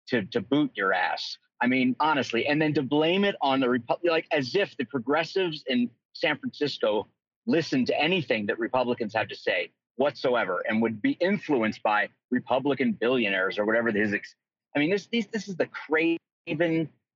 [0.07, 1.37] to to boot your ass.
[1.61, 4.85] I mean, honestly, and then to blame it on the Republic, like as if the
[4.85, 7.07] progressives in San Francisco
[7.45, 12.93] listen to anything that Republicans have to say whatsoever and would be influenced by Republican
[12.93, 14.13] billionaires or whatever his.
[14.13, 14.35] Ex-
[14.75, 16.17] I mean, this, this this is the craven.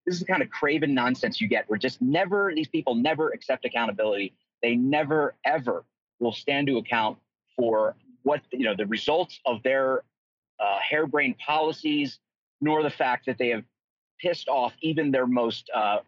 [0.06, 1.69] This is the kind of craven nonsense you get.
[1.69, 4.34] Where just never these people never accept accountability.
[4.61, 5.85] They never ever
[6.19, 7.18] will stand to account
[7.56, 10.03] for what you know the results of their
[10.60, 12.19] uh, harebrained policies,
[12.61, 13.64] nor the fact that they have
[14.19, 15.99] pissed off even their most uh,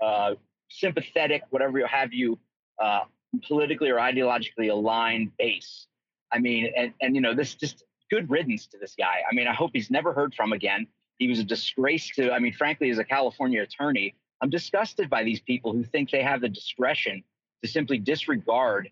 [0.00, 0.34] uh,
[0.68, 2.38] sympathetic, whatever you have you,
[2.82, 3.00] uh,
[3.46, 5.86] politically or ideologically aligned base.
[6.32, 9.22] I mean, and, and you know, this just good riddance to this guy.
[9.30, 10.86] I mean, I hope he's never heard from again.
[11.18, 15.22] He was a disgrace to, I mean, frankly, as a California attorney, I'm disgusted by
[15.22, 17.22] these people who think they have the discretion
[17.62, 18.90] to simply disregard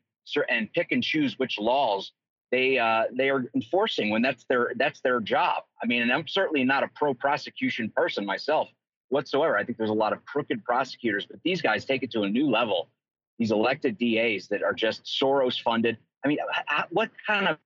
[0.48, 2.12] and pick and choose which laws
[2.52, 5.64] they uh, they are enforcing when that's their that's their job.
[5.82, 8.68] I mean, and I'm certainly not a pro prosecution person myself
[9.08, 9.56] whatsoever.
[9.56, 12.28] I think there's a lot of crooked prosecutors, but these guys take it to a
[12.28, 12.88] new level.
[13.38, 15.98] These elected DAs that are just Soros funded.
[16.24, 16.38] I mean,
[16.90, 17.58] what kind of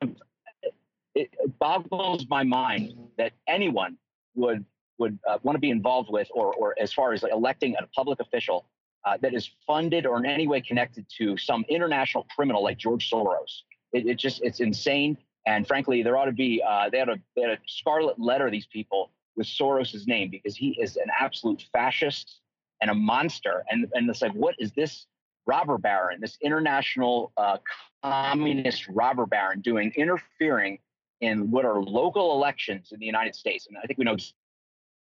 [1.15, 3.97] it boggles my mind that anyone
[4.35, 4.65] would
[4.99, 8.21] would uh, want to be involved with, or or as far as electing a public
[8.21, 8.67] official
[9.05, 13.11] uh, that is funded or in any way connected to some international criminal like George
[13.11, 13.63] Soros.
[13.93, 15.17] It, it just it's insane.
[15.47, 18.51] And frankly, there ought to be uh, they had a they had a scarlet letter
[18.51, 22.41] these people with Soros's name because he is an absolute fascist
[22.81, 23.65] and a monster.
[23.71, 25.07] And and it's like, what is this
[25.47, 27.59] robber baron, this international uh,
[28.03, 30.79] communist robber baron doing, interfering
[31.21, 33.67] in what are local elections in the United States?
[33.67, 34.17] And I think we know,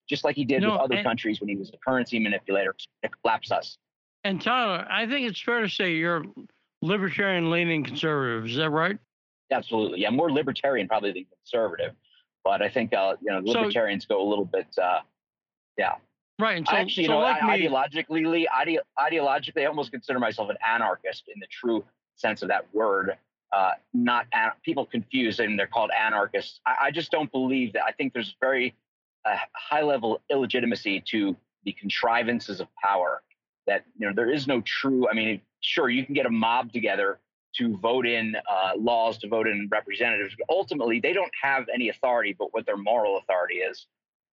[0.07, 2.75] just like he did no, with other and, countries when he was a currency manipulator
[3.03, 3.77] to collapse us.
[4.23, 6.23] And Tyler, I think it's fair to say you're
[6.81, 8.45] libertarian leaning conservative.
[8.45, 8.97] Is that right?
[9.51, 10.01] Absolutely.
[10.01, 11.93] Yeah, more libertarian probably than conservative.
[12.43, 14.67] But I think uh, you know libertarians so, go a little bit.
[14.81, 14.99] Uh,
[15.77, 15.95] yeah.
[16.39, 16.57] Right.
[16.57, 20.19] And so, I actually, so you know, like I, ideologically, ide- ideologically, I almost consider
[20.19, 21.84] myself an anarchist in the true
[22.15, 23.18] sense of that word.
[23.51, 26.59] Uh, not an- people confuse and they're called anarchists.
[26.65, 27.84] I, I, just don't believe that.
[27.85, 28.76] I think there's very
[29.26, 33.23] uh, high level illegitimacy to the contrivances of power.
[33.65, 35.09] That you know there is no true.
[35.09, 37.19] I mean, sure, you can get a mob together
[37.55, 40.35] to vote in uh, laws, to vote in representatives.
[40.38, 43.88] But ultimately, they don't have any authority but what their moral authority is,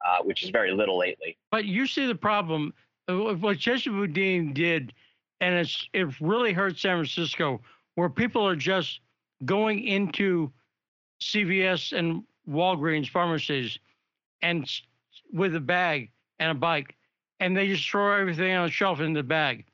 [0.05, 1.37] uh, which is very little lately.
[1.51, 2.73] But you see the problem
[3.09, 4.93] of what Chesa Boudin did,
[5.41, 7.61] and it's it really hurt San Francisco,
[7.95, 9.01] where people are just
[9.45, 10.53] going into
[11.21, 13.79] CVS and Walgreens pharmacies
[14.43, 14.71] and
[15.33, 16.95] with a bag and a bike,
[17.41, 19.65] and they just throw everything on the shelf in the bag.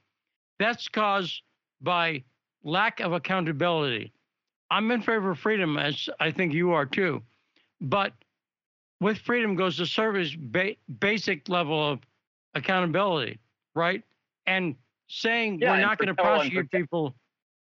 [0.59, 1.43] That's caused
[1.81, 2.23] by
[2.63, 4.13] lack of accountability.
[4.71, 7.23] I'm in favor of freedom, as I think you are too.
[7.81, 8.13] But
[9.01, 12.01] with freedom goes the service ba- basic level of
[12.55, 13.39] accountability,
[13.75, 14.03] right?
[14.47, 14.77] And
[15.09, 17.15] saying yeah, we're not going to prosecute people.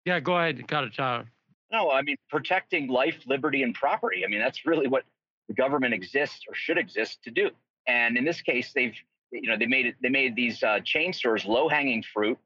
[0.05, 1.25] Yeah, go ahead, cut it, Tyler.
[1.71, 4.23] No, I mean protecting life, liberty, and property.
[4.25, 5.03] I mean that's really what
[5.47, 7.49] the government exists or should exist to do.
[7.87, 8.95] And in this case, they've
[9.33, 12.37] you know they made it they made these uh, chain stores low hanging fruit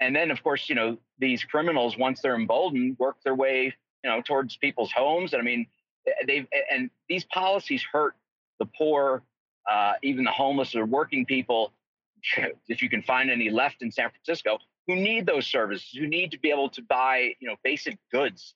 [0.00, 4.10] and then of course you know these criminals once they're emboldened work their way you
[4.10, 5.66] know towards people's homes and i mean
[6.06, 8.14] eh, they've and these policies hurt
[8.58, 9.22] the poor
[9.70, 11.72] uh, even the homeless or working people
[12.68, 16.30] if you can find any left in san francisco who need those services who need
[16.30, 18.54] to be able to buy you know basic goods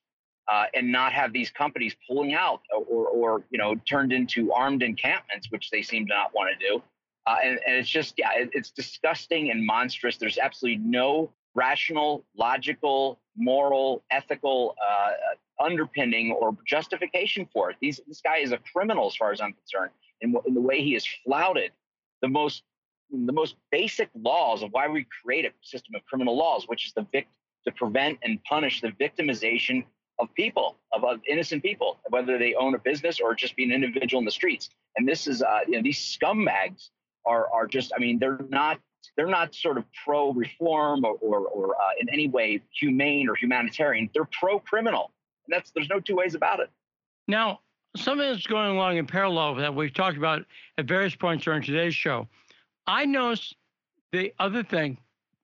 [0.51, 4.83] uh, and not have these companies pulling out or, or you know turned into armed
[4.83, 6.81] encampments which they seem to not want to do
[7.29, 10.17] uh, and, and, it's just, yeah, it, it's disgusting and monstrous.
[10.17, 15.11] There's absolutely no rational, logical, moral, ethical uh,
[15.63, 17.77] underpinning or justification for it.
[17.81, 19.91] These, this guy is a criminal, as far as I'm concerned,
[20.21, 21.71] in, in the way he has flouted
[22.21, 22.63] the most
[23.11, 26.93] the most basic laws of why we create a system of criminal laws, which is
[26.93, 27.27] the vic-
[27.65, 29.83] to prevent and punish the victimization
[30.19, 33.71] of people, of, of, innocent people, whether they own a business or just be an
[33.71, 34.69] individual in the streets.
[34.95, 36.89] And this is, uh, you know, these scumbags
[37.25, 38.79] are are just I mean they're not
[39.15, 43.35] they're not sort of pro reform or or, or uh, in any way humane or
[43.35, 44.09] humanitarian.
[44.13, 45.11] They're pro criminal,
[45.45, 46.69] and that's there's no two ways about it.
[47.27, 47.59] Now,
[47.95, 50.43] something that's going along in parallel that we've talked about
[50.77, 52.27] at various points during today's show.
[52.87, 53.55] I noticed
[54.11, 54.97] the other thing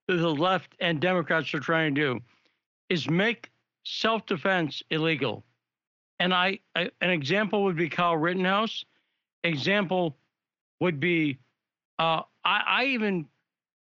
[0.08, 2.20] that the left and Democrats are trying to do
[2.88, 3.50] is make
[3.84, 5.44] self-defense illegal.
[6.18, 8.84] And I, I an example would be Kyle Rittenhouse.
[9.44, 10.16] Example
[10.80, 11.38] would be
[11.98, 13.26] uh, I, I even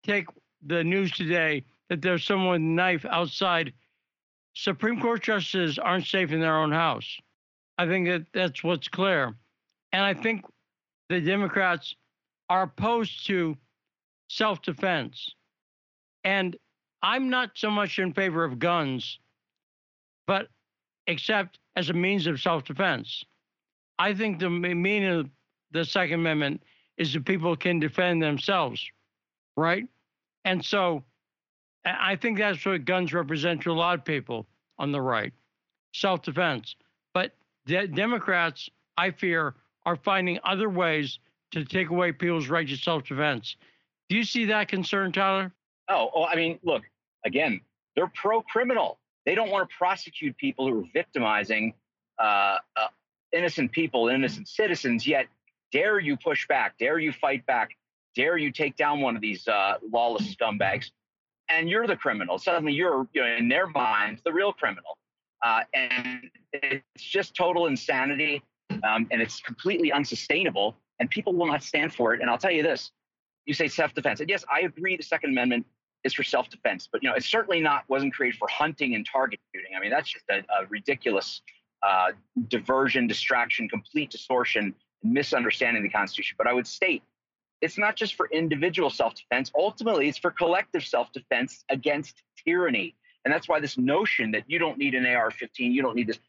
[0.06, 0.26] take
[0.66, 3.72] the news today that there's someone with a knife outside.
[4.54, 7.18] Supreme Court justices aren't safe in their own house.
[7.78, 9.34] I think that that's what's clear.
[9.92, 10.44] And I think
[11.08, 11.94] the Democrats
[12.48, 13.56] are opposed to
[14.28, 15.30] self defense.
[16.24, 16.56] And
[17.02, 19.18] I'm not so much in favor of guns,
[20.26, 20.48] but
[21.06, 23.24] except as a means of self defense.
[23.98, 25.30] I think the meaning of
[25.72, 26.62] the Second Amendment
[26.96, 28.84] is that people can defend themselves,
[29.56, 29.86] right?
[30.46, 31.02] And so
[31.84, 34.46] I think that's what guns represent to a lot of people
[34.78, 35.32] on the right
[35.92, 36.76] self defense.
[37.12, 37.32] But
[37.66, 39.54] de- Democrats I fear,
[39.84, 41.18] are finding other ways
[41.50, 43.56] to take away people's right to self defense.
[44.08, 45.52] Do you see that concern, Tyler?
[45.88, 46.82] Oh, oh, I mean, look,
[47.24, 47.60] again,
[47.96, 48.98] they're pro criminal.
[49.24, 51.74] They don't want to prosecute people who are victimizing
[52.20, 52.86] uh, uh,
[53.32, 55.26] innocent people, innocent citizens, yet
[55.72, 57.70] dare you push back, dare you fight back,
[58.16, 60.90] dare you take down one of these uh, lawless scumbags,
[61.48, 62.38] and you're the criminal.
[62.38, 64.98] Suddenly you're, you know, in their minds, the real criminal.
[65.44, 68.42] Uh, and it's just total insanity,
[68.82, 72.20] um, and it's completely unsustainable, and people will not stand for it.
[72.22, 72.90] And I'll tell you this:
[73.44, 74.96] you say self-defense, and yes, I agree.
[74.96, 75.66] The Second Amendment
[76.04, 79.38] is for self-defense, but you know, it certainly not wasn't created for hunting and target
[79.54, 79.72] shooting.
[79.76, 81.42] I mean, that's just a, a ridiculous
[81.82, 82.12] uh,
[82.48, 86.36] diversion, distraction, complete distortion, misunderstanding the Constitution.
[86.38, 87.02] But I would state
[87.66, 89.50] it's not just for individual self defense.
[89.54, 92.94] Ultimately, it's for collective self defense against tyranny.
[93.24, 96.06] And that's why this notion that you don't need an AR 15, you don't need
[96.06, 96.20] this.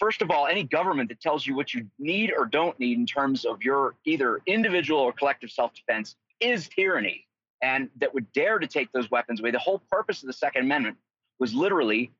[0.00, 3.04] First of all, any government that tells you what you need or don't need in
[3.04, 7.26] terms of your either individual or collective self defense is tyranny.
[7.62, 9.50] And that would dare to take those weapons away.
[9.50, 10.96] The whole purpose of the Second Amendment
[11.38, 12.10] was literally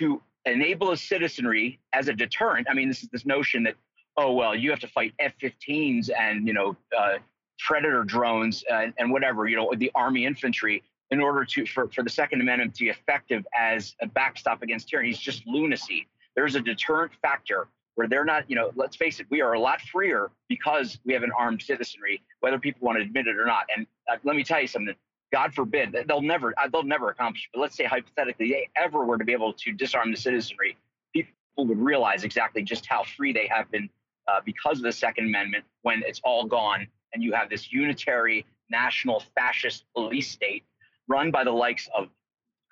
[0.00, 2.68] to enable a citizenry as a deterrent.
[2.70, 3.74] I mean, this is this notion that,
[4.16, 7.18] oh, well, you have to fight F 15s and, you know, uh,
[7.58, 12.02] predator drones and, and whatever, you know, the army infantry in order to for, for
[12.02, 16.06] the Second Amendment to be effective as a backstop against tyranny is just lunacy.
[16.34, 19.60] There's a deterrent factor where they're not, you know, let's face it, we are a
[19.60, 23.44] lot freer because we have an armed citizenry, whether people want to admit it or
[23.44, 23.64] not.
[23.74, 24.94] And uh, let me tell you something.
[25.32, 27.48] God forbid they'll never uh, they'll never accomplish.
[27.52, 30.76] But let's say hypothetically they ever were to be able to disarm the citizenry,
[31.12, 33.88] people would realize exactly just how free they have been
[34.28, 38.44] uh, because of the Second Amendment when it's all gone and you have this unitary
[38.70, 40.64] national fascist police state
[41.08, 42.08] run by the likes of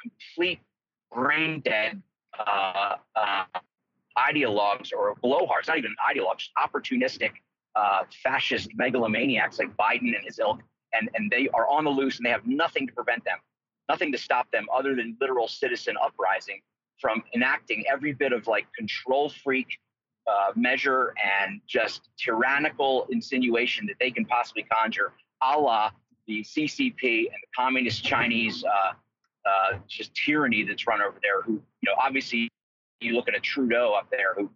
[0.01, 0.61] complete
[1.15, 2.03] brain dead
[2.39, 3.45] uh, uh,
[4.19, 7.31] ideologues or blowhards, not even ideologues, opportunistic
[7.77, 10.61] uh, fascist megalomaniacs like Biden and his ilk,
[10.93, 13.39] and, and they are on the loose and they have nothing to prevent them,
[13.89, 16.61] nothing to stop them other than literal citizen uprising
[17.01, 19.79] from enacting every bit of like control freak
[20.27, 25.13] uh, measure and just tyrannical insinuation that they can possibly conjure,
[25.43, 25.91] a la
[26.27, 28.93] the CCP and the communist Chinese uh,
[29.45, 31.43] uh, just tyranny that's run over there.
[31.43, 32.49] Who, you know, obviously,
[33.01, 34.51] you look at a Trudeau up there who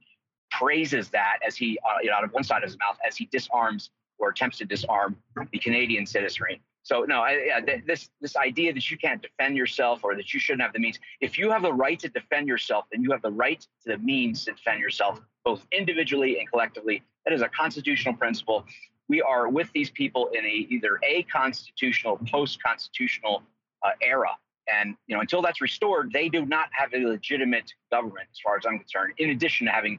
[0.50, 3.16] praises that as he, uh, you know, out of one side of his mouth, as
[3.16, 5.16] he disarms or attempts to disarm
[5.52, 6.62] the Canadian citizenry.
[6.86, 10.62] So no, I, this this idea that you can't defend yourself or that you shouldn't
[10.62, 11.00] have the means.
[11.20, 13.98] If you have the right to defend yourself, then you have the right to the
[13.98, 17.02] means to defend yourself, both individually and collectively.
[17.24, 18.64] That is a constitutional principle.
[19.08, 23.42] We are with these people in a either a constitutional, post-constitutional
[23.82, 24.38] uh, era,
[24.72, 28.58] and you know until that's restored, they do not have a legitimate government, as far
[28.58, 29.14] as I'm concerned.
[29.18, 29.98] In addition to having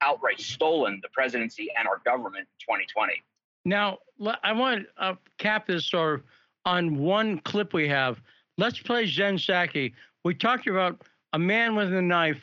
[0.00, 3.20] outright stolen the presidency and our government in 2020.
[3.64, 3.98] Now,
[4.42, 6.22] I want to uh, cap this of
[6.64, 8.20] on one clip we have.
[8.58, 9.92] Let's play Jen Psaki.
[10.24, 12.40] We talked about a man with a knife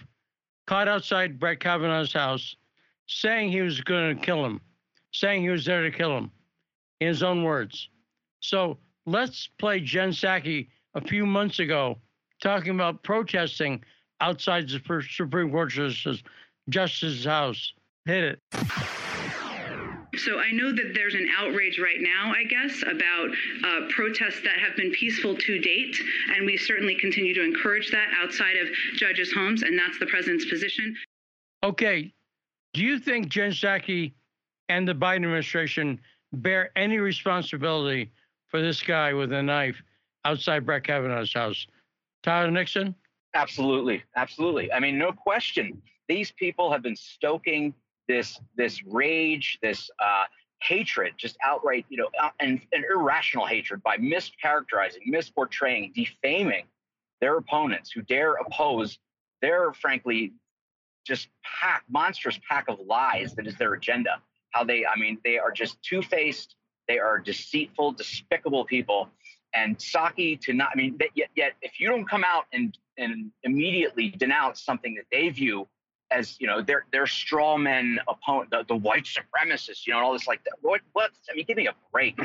[0.66, 2.56] caught outside Brett Kavanaugh's house
[3.08, 4.60] saying he was going to kill him,
[5.12, 6.32] saying he was there to kill him,
[7.00, 7.90] in his own words.
[8.40, 11.98] So let's play Jen Psaki a few months ago
[12.42, 13.84] talking about protesting
[14.20, 15.72] outside the Supreme Court
[16.70, 17.74] Justice's house.
[18.06, 18.24] Hit
[18.54, 19.07] it.
[20.18, 23.30] So I know that there's an outrage right now, I guess, about
[23.64, 25.96] uh, protests that have been peaceful to date,
[26.36, 30.46] and we certainly continue to encourage that outside of judges' homes, and that's the president's
[30.46, 30.96] position.
[31.64, 32.14] Okay,
[32.74, 34.14] do you think Jen Psaki
[34.70, 36.00] and the Biden administration
[36.34, 38.12] bear any responsibility
[38.48, 39.82] for this guy with a knife
[40.26, 41.68] outside Brett Kavanaugh's house?
[42.24, 42.96] Tyler Nixon?
[43.34, 44.72] Absolutely, absolutely.
[44.72, 45.82] I mean, no question.
[46.08, 47.74] These people have been stoking
[48.08, 50.24] this this rage, this uh,
[50.62, 56.66] hatred, just outright, you know, uh, and an irrational hatred by mischaracterizing, misportraying, defaming
[57.22, 59.00] their opponents who dare oppose
[59.42, 60.34] their, frankly,
[61.06, 64.22] just pack monstrous pack of lies that is their agenda.
[64.52, 66.56] How they, I mean, they are just two faced.
[66.88, 69.10] They are deceitful, despicable people.
[69.54, 73.32] And Psaki to not, I mean, yet, yet if you don't come out and and
[73.44, 75.68] immediately denounce something that they view
[76.12, 80.06] as you know their their straw men opponent, the, the white supremacists, you know, and
[80.06, 80.54] all this like that.
[80.62, 81.12] What what?
[81.30, 82.20] I mean, give me a break.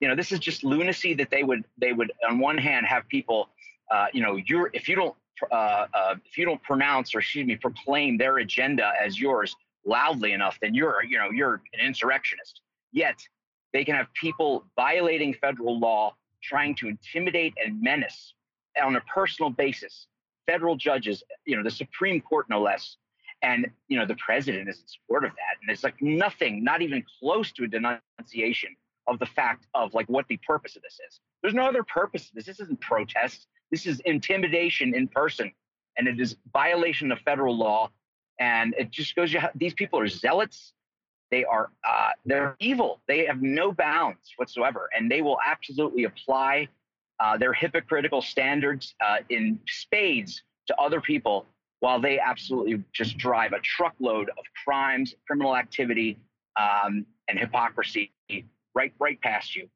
[0.00, 3.08] You know, this is just lunacy that they would they would on one hand have
[3.08, 3.48] people,
[3.90, 5.14] uh, you know, you're if you don't
[5.50, 9.54] uh, uh, if you don't pronounce or excuse me proclaim their agenda as yours
[9.84, 12.60] loudly enough, then you're you know you're an insurrectionist.
[12.92, 13.16] Yet
[13.72, 18.34] they can have people violating federal law, trying to intimidate and menace
[18.80, 20.06] on a personal basis
[20.48, 22.96] federal judges, you know, the Supreme Court no less,
[23.42, 26.82] And you know, the president is in support of that, and it's like nothing, not
[26.82, 28.74] even close to a denunciation
[29.06, 31.20] of the fact of like what the purpose of this is.
[31.42, 32.30] There's no other purpose.
[32.34, 33.46] This this isn't protest.
[33.70, 35.52] This is intimidation in person,
[35.96, 37.90] and it is violation of federal law.
[38.40, 39.34] And it just goes.
[39.54, 40.72] These people are zealots.
[41.30, 43.00] They are uh, they're evil.
[43.06, 46.68] They have no bounds whatsoever, and they will absolutely apply
[47.20, 51.46] uh, their hypocritical standards uh, in spades to other people,
[51.80, 56.18] while they absolutely just drive a truckload of crimes, criminal activity,
[56.58, 58.12] um, and hypocrisy
[58.74, 59.68] right right past you.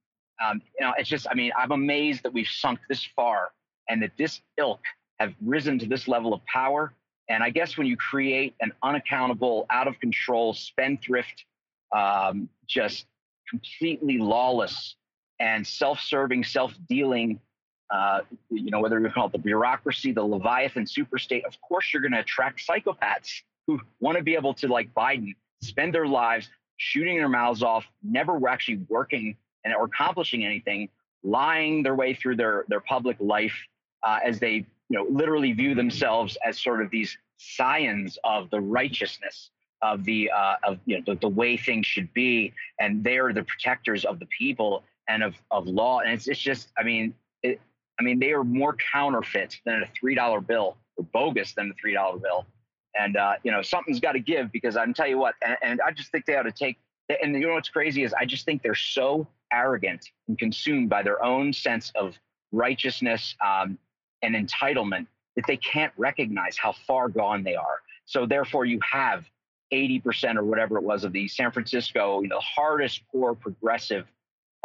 [0.44, 1.26] Um, you know, it's just.
[1.30, 3.52] I mean, I'm amazed that we've sunk this far,
[3.88, 4.80] and that this ilk
[5.20, 6.92] have risen to this level of power
[7.28, 11.44] and I guess when you create an unaccountable, out of control, spendthrift,
[11.94, 13.06] um, just
[13.48, 14.96] completely lawless
[15.40, 17.40] and self-serving, self-dealing,
[17.92, 18.20] uh,
[18.50, 22.12] you know, whether you call it the bureaucracy, the Leviathan superstate, of course you're going
[22.12, 26.48] to attract psychopaths who want to be able to, like Biden, spend their lives
[26.78, 30.88] shooting their mouths off, never actually working and or accomplishing anything,
[31.22, 33.54] lying their way through their their public life
[34.02, 38.60] uh, as they you know, literally view themselves as sort of these scions of the
[38.60, 39.50] righteousness
[39.82, 43.32] of the uh, of you know the, the, way things should be, and they are
[43.32, 46.00] the protectors of the people and of of law.
[46.00, 47.14] And it's it's just, I mean,
[48.02, 51.74] I mean, they are more counterfeit than a three dollar bill, or bogus than a
[51.80, 52.46] three dollar bill.
[52.98, 55.80] And uh, you know, something's got to give because I'm tell you what, and, and
[55.80, 56.78] I just think they ought to take.
[57.22, 61.04] And you know what's crazy is I just think they're so arrogant and consumed by
[61.04, 62.18] their own sense of
[62.50, 63.78] righteousness um,
[64.22, 65.06] and entitlement
[65.36, 67.82] that they can't recognize how far gone they are.
[68.04, 69.24] So therefore, you have
[69.72, 74.06] 80% or whatever it was of the San Francisco, you know, the hardest core progressive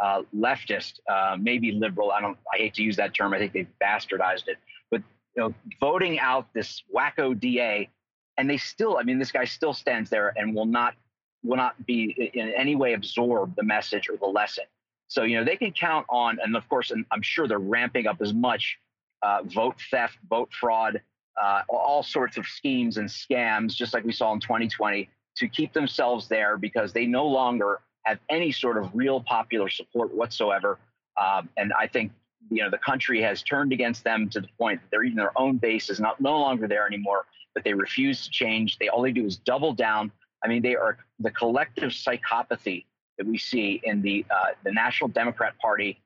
[0.00, 2.12] uh, leftist, uh, maybe liberal.
[2.12, 2.38] I don't.
[2.52, 3.34] I hate to use that term.
[3.34, 4.58] I think they've bastardized it.
[4.90, 5.02] But
[5.36, 7.88] you know, voting out this wacko DA,
[8.36, 8.98] and they still.
[8.98, 10.94] I mean, this guy still stands there and will not
[11.42, 14.64] will not be in any way absorb the message or the lesson.
[15.08, 18.06] So you know, they can count on, and of course, and I'm sure they're ramping
[18.06, 18.78] up as much
[19.22, 21.00] uh, vote theft, vote fraud,
[21.40, 25.72] uh, all sorts of schemes and scams, just like we saw in 2020, to keep
[25.72, 30.78] themselves there because they no longer have any sort of real popular support whatsoever.
[31.20, 32.12] Um, and I think
[32.50, 35.38] you know the country has turned against them to the point that they're even their
[35.38, 37.26] own base is not no longer there anymore.
[37.54, 38.78] But they refuse to change.
[38.78, 40.12] They all they do is double down.
[40.44, 42.84] I mean, they are the collective psychopathy
[43.18, 46.00] that we see in the uh, the National Democrat Party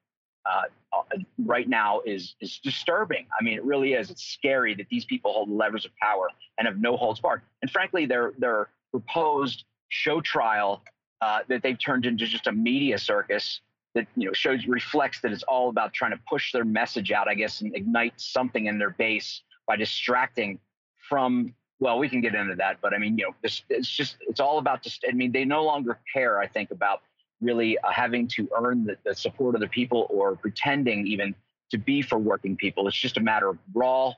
[0.46, 0.62] uh,
[0.92, 1.02] uh,
[1.44, 3.26] right now is is disturbing.
[3.38, 4.10] I mean, it really is.
[4.10, 7.42] It's scary that these people hold levers of power and have no holds barred.
[7.60, 10.82] And frankly, their their proposed show trial
[11.22, 13.60] uh, that they've turned into just a media circus
[13.94, 17.28] that you know shows reflects that it's all about trying to push their message out,
[17.28, 20.58] I guess, and ignite something in their base by distracting
[21.08, 21.54] from.
[21.78, 24.40] Well, we can get into that, but I mean, you know, it's, it's just it's
[24.40, 25.04] all about just.
[25.08, 26.40] I mean, they no longer care.
[26.40, 27.02] I think about
[27.40, 31.34] really uh, having to earn the, the support of the people or pretending even
[31.70, 32.88] to be for working people.
[32.88, 34.12] It's just a matter of raw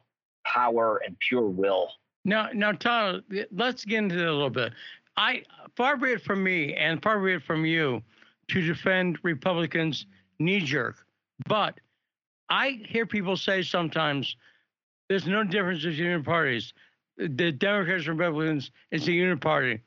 [0.47, 1.91] power and pure will.
[2.27, 3.21] Now, now, Tyler,
[3.53, 4.73] let's get into it a little bit.
[5.17, 5.43] I
[5.77, 8.03] far be it from me, and far be it from you,
[8.49, 10.07] to defend Republicans
[10.39, 11.07] knee jerk,
[11.49, 11.79] but
[12.49, 14.37] I hear people say sometimes
[15.09, 16.73] there's no difference between parties.
[17.17, 19.81] The Democrats and Republicans is a unit party.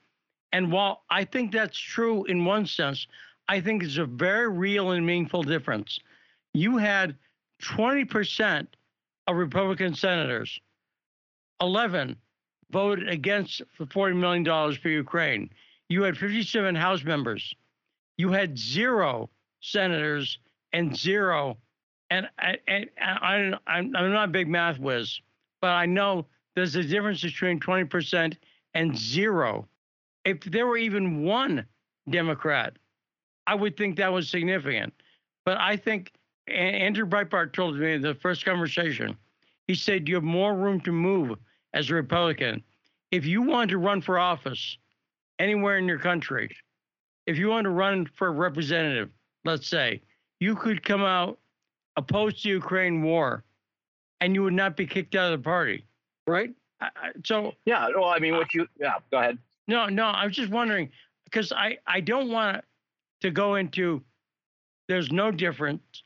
[0.54, 3.06] And while I think that's true in one sense,
[3.50, 6.00] I think it's a very real and meaningful difference.
[6.54, 7.16] You had
[7.62, 8.68] 20%
[9.28, 10.60] of Republican senators,
[11.62, 12.16] 11
[12.72, 15.50] voted against the $40 million for Ukraine.
[15.90, 17.54] You had 57 House members.
[18.18, 19.30] You had zero
[19.62, 20.40] senators
[20.74, 21.58] and zero.
[22.10, 25.20] And, I, and I, I'm, I'm not a big math whiz,
[25.62, 26.26] but I know
[26.56, 28.36] there's a difference between 20%
[28.74, 29.68] and zero.
[30.26, 31.66] If there were even one
[32.10, 32.78] Democrat
[33.48, 34.94] I would think that was significant.
[35.46, 36.12] But I think
[36.48, 39.18] Andrew Breitbart told me in the first conversation,
[39.68, 41.40] he said, You have more room to move
[41.78, 42.64] as a Republican.
[43.12, 44.78] If you want to run for office
[45.38, 46.50] anywhere in your country,
[47.28, 49.12] if you want to run for a representative,
[49.46, 50.02] let's say,
[50.40, 51.38] you could come out
[51.96, 53.44] opposed to Ukraine war
[54.22, 55.86] and you would not be kicked out of the party,
[56.26, 56.52] right?
[57.24, 59.38] So, yeah, well, I mean, what you, yeah, go ahead.
[59.68, 60.90] No, no, I was just wondering
[61.26, 62.64] because I, I don't want
[63.22, 64.02] to go into
[64.88, 66.04] there's no difference,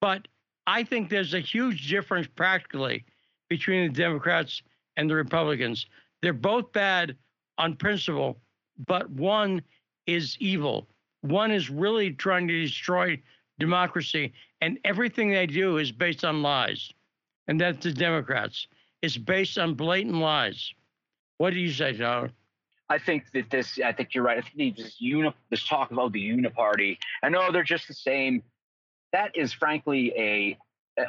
[0.00, 0.28] but
[0.66, 3.04] I think there's a huge difference practically
[3.48, 4.62] between the Democrats
[4.96, 5.86] and the Republicans.
[6.22, 7.16] They're both bad
[7.58, 8.38] on principle,
[8.86, 9.62] but one
[10.06, 10.88] is evil.
[11.22, 13.20] One is really trying to destroy
[13.58, 16.92] democracy, and everything they do is based on lies.
[17.48, 18.66] And that's the Democrats.
[19.02, 20.72] It's based on blatant lies.
[21.38, 22.30] What do you say, Tyler?
[22.88, 24.38] I think that this, I think you're right.
[24.38, 28.42] I think this, uni, this talk about the uniparty, I know they're just the same.
[29.12, 30.58] That is frankly a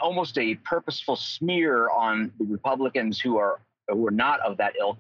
[0.01, 4.97] almost a purposeful smear on the Republicans who are who are not of that ilk,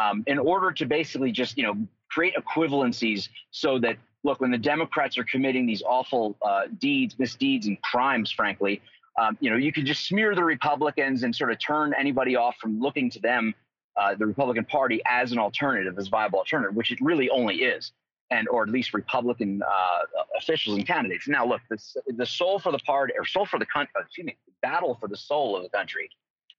[0.00, 1.76] um, in order to basically just you know
[2.10, 7.66] create equivalencies so that look when the Democrats are committing these awful uh, deeds, misdeeds,
[7.66, 8.80] and crimes, frankly,
[9.20, 12.56] um, you know you can just smear the Republicans and sort of turn anybody off
[12.60, 13.54] from looking to them,
[13.96, 17.92] uh, the Republican Party, as an alternative, as viable alternative, which it really only is
[18.30, 19.98] and or at least Republican uh,
[20.38, 21.26] officials and candidates.
[21.26, 24.36] Now, look, this, the soul for the party or soul for the country, excuse me,
[24.62, 26.08] battle for the soul of the country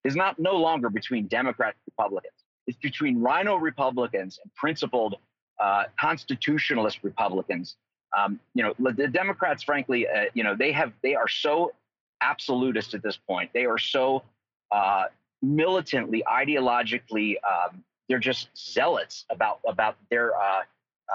[0.03, 2.33] is not no longer between Democrats and Republicans.
[2.67, 5.15] It's between RINO Republicans and principled
[5.59, 7.75] uh, constitutionalist Republicans.
[8.17, 11.73] Um, you know, the Democrats, frankly, uh, you know, they have they are so
[12.21, 13.51] absolutist at this point.
[13.53, 14.23] They are so
[14.71, 15.05] uh,
[15.41, 20.61] militantly, ideologically, um, they're just zealots about about their uh,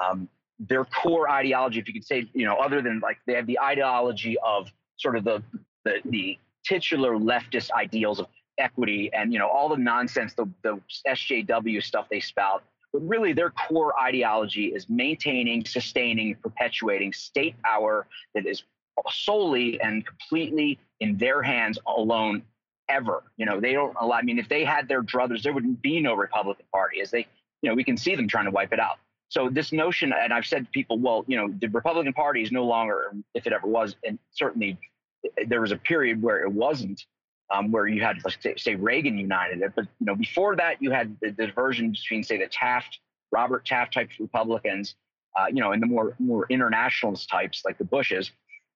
[0.03, 3.47] um, their core ideology, if you could say, you know, other than like they have
[3.47, 5.43] the ideology of sort of the
[5.85, 8.27] the, the titular leftist ideals of
[8.59, 12.63] equity and you know all the nonsense, the the SJW stuff they spout.
[12.93, 18.63] But really, their core ideology is maintaining, sustaining, perpetuating state power that is
[19.11, 22.43] solely and completely in their hands alone
[22.89, 23.25] ever.
[23.37, 24.17] You know, they don't allow.
[24.17, 27.01] I mean, if they had their druthers, there wouldn't be no Republican Party.
[27.01, 27.27] As they,
[27.63, 28.99] you know, we can see them trying to wipe it out.
[29.29, 32.53] So this notion, and I've said to people, well, you know, the Republican Party is
[32.53, 34.79] no longer, if it ever was, and certainly
[35.25, 37.05] eh, there was a period where it wasn't,
[37.51, 40.91] um, where you had, let's say, Reagan united it, but you know, before that, you
[40.91, 43.01] had the, the diversion between, say, the Taft,
[43.31, 44.97] Robert Taft type Republicans,
[45.39, 48.33] uh, you know, and the more more internationalist types like the Bushes,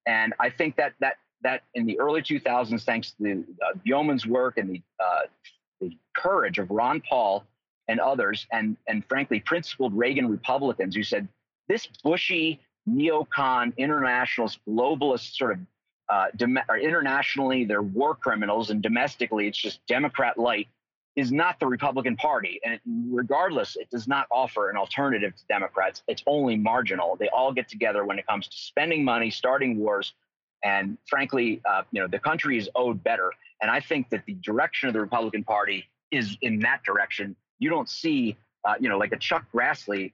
[0.06, 3.32] and I think that that that in the early 2000s, thanks to the
[3.64, 5.22] uh, yeoman's work and the uh,
[5.80, 7.44] the courage of Ron Paul
[7.88, 11.26] and others, and, and frankly, principled Reagan Republicans who said
[11.68, 15.59] this bushy, neocon, internationalist, globalist sort of
[16.10, 20.68] uh, dom- internationally, they're war criminals, and domestically, it's just Democrat light,
[21.16, 22.60] is not the Republican Party.
[22.64, 22.80] And it,
[23.10, 26.02] regardless, it does not offer an alternative to Democrats.
[26.08, 27.16] It's only marginal.
[27.16, 30.12] They all get together when it comes to spending money, starting wars,
[30.62, 33.32] and frankly, uh, you know, the country is owed better.
[33.62, 37.70] And I think that the direction of the Republican Party is in that direction you
[37.70, 40.12] don't see, uh, you know, like a Chuck Grassley.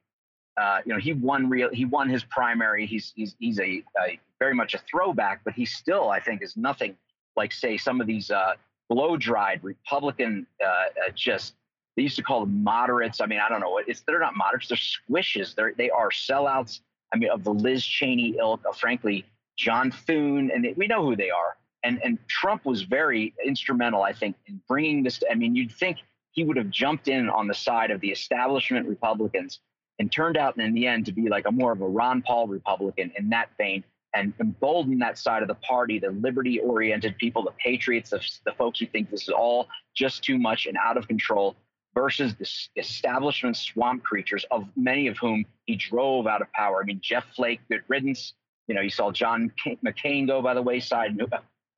[0.57, 1.69] Uh, you know, he won real.
[1.71, 2.87] He won his primary.
[2.87, 6.57] He's he's he's a, a, very much a throwback, but he still, I think, is
[6.57, 6.97] nothing
[7.37, 8.55] like say some of these uh,
[8.89, 10.47] blow dried Republican.
[10.63, 11.55] Uh, uh, just
[11.97, 13.21] they used to call them moderates.
[13.21, 13.81] I mean, I don't know.
[13.87, 14.69] It's they're not moderates.
[14.69, 15.55] They're squishes.
[15.55, 16.81] They're they are sellouts.
[17.13, 18.63] I mean, of the Liz Cheney ilk.
[18.77, 19.27] Frankly,
[19.57, 21.57] John Thune, and they, we know who they are.
[21.85, 25.19] And and Trump was very instrumental, I think, in bringing this.
[25.19, 25.99] To, I mean, you'd think
[26.31, 29.61] he would have jumped in on the side of the establishment Republicans
[29.99, 32.47] and turned out in the end to be like a more of a Ron Paul
[32.49, 37.43] Republican in that vein and embolden that side of the party, the liberty oriented people,
[37.43, 40.97] the patriots, the, the folks who think this is all just too much and out
[40.97, 41.55] of control
[41.95, 46.81] versus the establishment swamp creatures, of many of whom he drove out of power.
[46.83, 48.35] I mean, Jeff Flake, good riddance.
[48.69, 49.53] You know, you saw John
[49.85, 51.19] McCain go by the wayside,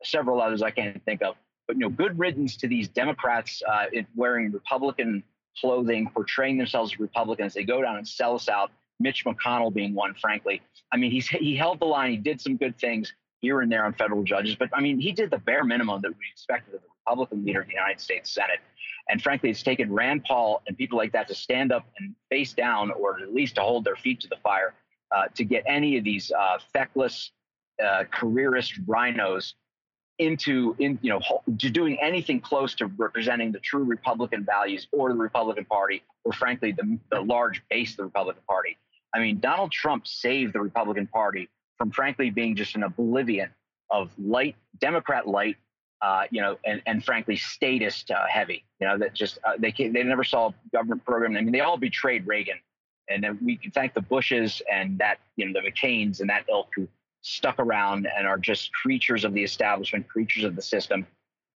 [0.02, 1.36] several others I can't think of
[1.68, 3.84] but you know, good riddance to these Democrats uh,
[4.16, 5.22] wearing Republican
[5.60, 7.54] clothing, portraying themselves as Republicans.
[7.54, 8.70] They go down and sell us out.
[9.00, 10.60] Mitch McConnell being one, frankly.
[10.92, 12.10] I mean, he's he held the line.
[12.10, 15.12] He did some good things here and there on federal judges, but I mean, he
[15.12, 18.32] did the bare minimum that we expected of the Republican leader of the United States
[18.32, 18.58] Senate.
[19.08, 22.52] And frankly, it's taken Rand Paul and people like that to stand up and face
[22.52, 24.74] down, or at least to hold their feet to the fire,
[25.14, 27.30] uh, to get any of these uh, feckless,
[27.82, 29.54] uh, careerist RINOs
[30.18, 31.20] into in you know
[31.58, 36.32] to doing anything close to representing the true Republican values or the Republican Party or
[36.32, 38.76] frankly the, the large base of the Republican Party.
[39.14, 43.50] I mean, Donald Trump saved the Republican Party from frankly being just an oblivion
[43.90, 45.56] of light Democrat light,
[46.02, 48.64] uh, you know, and, and frankly statist uh, heavy.
[48.80, 51.36] You know that just uh, they they never saw government program.
[51.36, 52.58] I mean, they all betrayed Reagan,
[53.08, 56.44] and then we can thank the Bushes and that you know the McCains and that
[56.50, 56.88] ilk who
[57.22, 61.06] stuck around and are just creatures of the establishment, creatures of the system.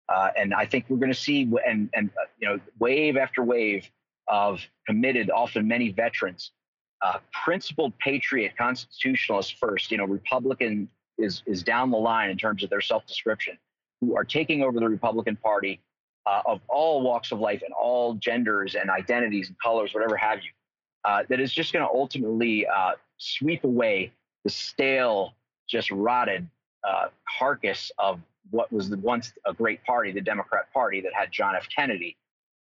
[0.10, 3.44] Uh, and I think we're going to see, and and uh, you know, wave after
[3.44, 3.90] wave
[4.28, 6.52] of committed, often many veterans,
[7.02, 9.92] uh, principled patriot, constitutionalists first.
[9.92, 13.58] You know, Republican is is down the line in terms of their self description,
[14.02, 15.80] who are taking over the Republican Party
[16.26, 20.40] uh, of all walks of life and all genders and identities and colors, whatever have
[20.40, 20.50] you.
[21.06, 22.66] Uh, that is just going to ultimately
[23.18, 24.12] sweep away
[24.44, 25.36] the stale
[25.72, 26.48] just rotted
[26.84, 27.08] uh,
[27.40, 28.20] carcass of
[28.50, 31.68] what was the, once a great party, the Democrat Party that had John F.
[31.74, 32.18] Kennedy.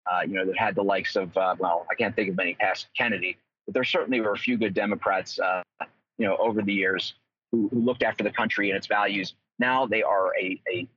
[0.10, 2.56] uh, you know, that had the likes of, uh, well, I can't think of many
[2.56, 5.62] past Kennedy, but there certainly were a few good Democrats, uh,
[6.18, 7.14] you know, over the years
[7.52, 9.36] who, who, looked after the country and its values.
[9.60, 10.88] Now they are a, a,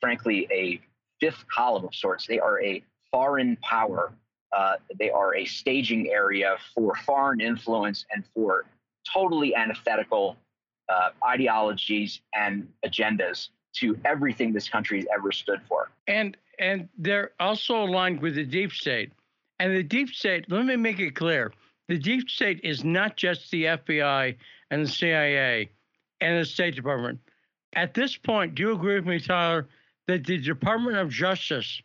[0.00, 0.80] frankly, a
[1.20, 2.26] fifth column of sorts.
[2.26, 4.12] They are a foreign power.
[4.52, 8.64] Uh, they are a staging area for foreign influence and for
[9.12, 10.36] totally antithetical
[10.90, 15.90] uh, ideologies and agendas to everything this country has ever stood for.
[16.06, 19.12] And and they're also aligned with the deep state.
[19.58, 21.52] And the deep state, let me make it clear,
[21.88, 24.36] the deep state is not just the FBI
[24.70, 25.70] and the CIA
[26.20, 27.18] and the State Department.
[27.74, 29.68] At this point, do you agree with me, Tyler,
[30.06, 31.82] that the Department of Justice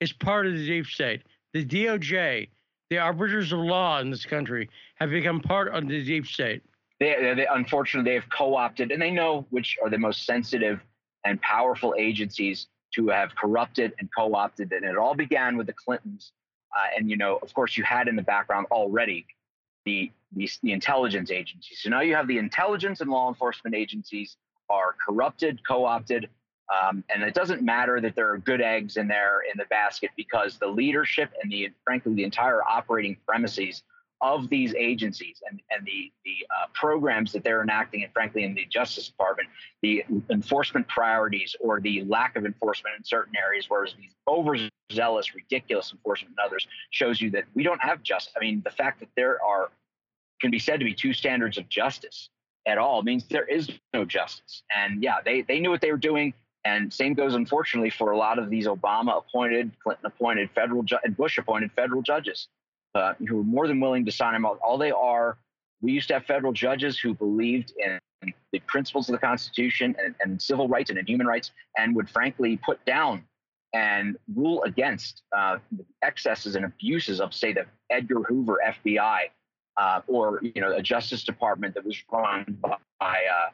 [0.00, 1.22] is part of the deep state?
[1.52, 2.48] The DOJ,
[2.90, 6.62] the arbiters of law in this country, have become part of the deep state.
[7.00, 10.80] They, they unfortunately, they have co-opted, and they know which are the most sensitive
[11.24, 16.32] and powerful agencies to have corrupted and co-opted and it all began with the clintons.
[16.76, 19.26] Uh, and you know of course you had in the background already
[19.84, 21.80] the, the, the intelligence agencies.
[21.82, 24.36] So now you have the intelligence and law enforcement agencies
[24.70, 26.28] are corrupted co-opted
[26.72, 30.10] um, and it doesn't matter that there are good eggs in there in the basket
[30.16, 33.82] because the leadership and the frankly the entire operating premises
[34.24, 38.54] of these agencies and, and the, the uh, programs that they're enacting, and frankly, in
[38.54, 39.50] the Justice Department,
[39.82, 45.92] the enforcement priorities or the lack of enforcement in certain areas, whereas these overzealous, ridiculous
[45.92, 48.32] enforcement in others, shows you that we don't have justice.
[48.34, 49.70] I mean, the fact that there are
[50.40, 52.30] can be said to be two standards of justice
[52.66, 54.62] at all means there is no justice.
[54.74, 56.32] And yeah, they, they knew what they were doing.
[56.64, 60.96] And same goes, unfortunately, for a lot of these Obama appointed, Clinton appointed federal ju-
[61.04, 62.48] and Bush appointed federal judges
[62.94, 64.58] uh, who are more than willing to sign them out.
[64.62, 65.38] All they are,
[65.80, 67.98] we used to have federal judges who believed in
[68.52, 72.58] the principles of the Constitution and, and civil rights and human rights, and would frankly
[72.64, 73.24] put down
[73.74, 75.58] and rule against uh,
[76.02, 79.28] excesses and abuses of, say, the Edgar Hoover FBI
[79.76, 83.50] uh, or you know a Justice Department that was run by uh,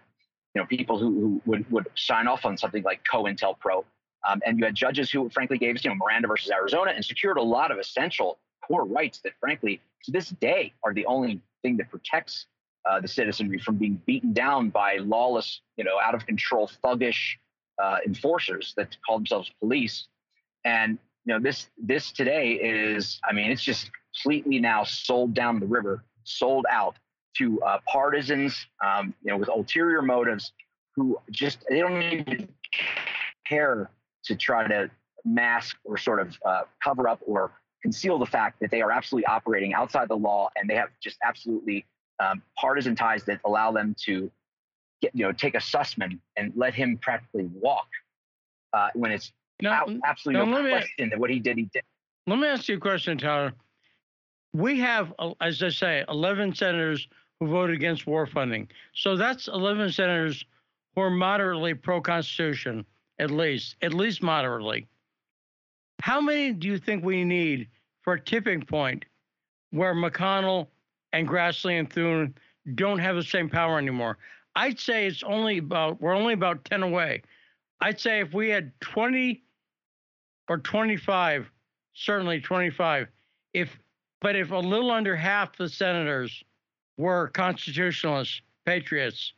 [0.55, 3.85] you know people who, who would, would sign off on something like COINTELPRO.
[4.29, 7.03] Um, and you had judges who frankly gave us, you know, Miranda versus Arizona and
[7.03, 11.41] secured a lot of essential core rights that, frankly, to this day are the only
[11.63, 12.47] thing that protects
[12.89, 17.37] uh, the citizenry from being beaten down by lawless, you know, out of control, thuggish
[17.83, 20.07] uh, enforcers that call themselves police.
[20.65, 25.61] And you know, this this today is, I mean, it's just completely now sold down
[25.61, 26.97] the river, sold out
[27.37, 30.53] to uh, partisans, um, you know, with ulterior motives,
[30.97, 32.49] who just they don't even
[33.47, 33.91] care
[34.25, 34.91] to try to
[35.25, 39.27] mask or sort of uh, cover up or conceal the fact that they are absolutely
[39.27, 41.87] operating outside the law and they have just absolutely
[42.19, 44.31] um, partisan ties that allow them to
[45.01, 47.89] get, you know, take a Sussmann and let him practically walk
[48.73, 49.33] uh, when it's
[49.63, 51.83] now, absolutely no question me, that what he did, he did.
[52.27, 53.53] Let me ask you a question, Tyler.
[54.53, 57.09] We have, uh, as I say, 11 senators
[57.39, 58.69] who voted against war funding.
[58.95, 60.45] So that's 11 senators
[60.95, 62.85] who are moderately pro Constitution,
[63.19, 64.87] at least, at least moderately.
[66.03, 67.69] How many do you think we need
[68.03, 69.05] for a tipping point
[69.71, 70.69] where McConnell
[71.13, 72.35] and Grassley and Thune
[72.75, 74.17] don't have the same power anymore?
[74.57, 77.23] I'd say it's only about we're only about 10 away.
[77.81, 79.43] I'd say if we had 20
[80.49, 81.51] or 25,
[81.93, 83.09] certainly 25,
[83.53, 83.79] if
[84.21, 86.43] but if a little under half the senators
[86.97, 89.33] were constitutionalists, patriots,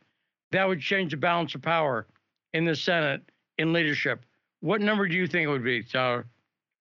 [0.51, 2.07] that would change the balance of power
[2.53, 3.21] in the Senate
[3.57, 4.25] in leadership.
[4.59, 6.25] What number do you think it would be, Tyler?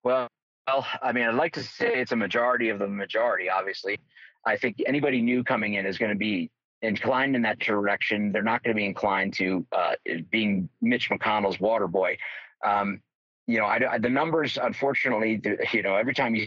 [0.05, 0.29] Well,
[0.67, 3.49] well, I mean, I'd like to say it's a majority of the majority.
[3.51, 3.99] Obviously,
[4.47, 6.51] I think anybody new coming in is going to be
[6.83, 8.33] inclined in that direction.
[8.33, 9.93] They're not going to be inclined to uh,
[10.31, 12.17] being Mitch McConnell's water boy.
[12.65, 13.01] Um,
[13.47, 15.41] you know, I, I, the numbers, unfortunately,
[15.73, 16.47] you know, every time you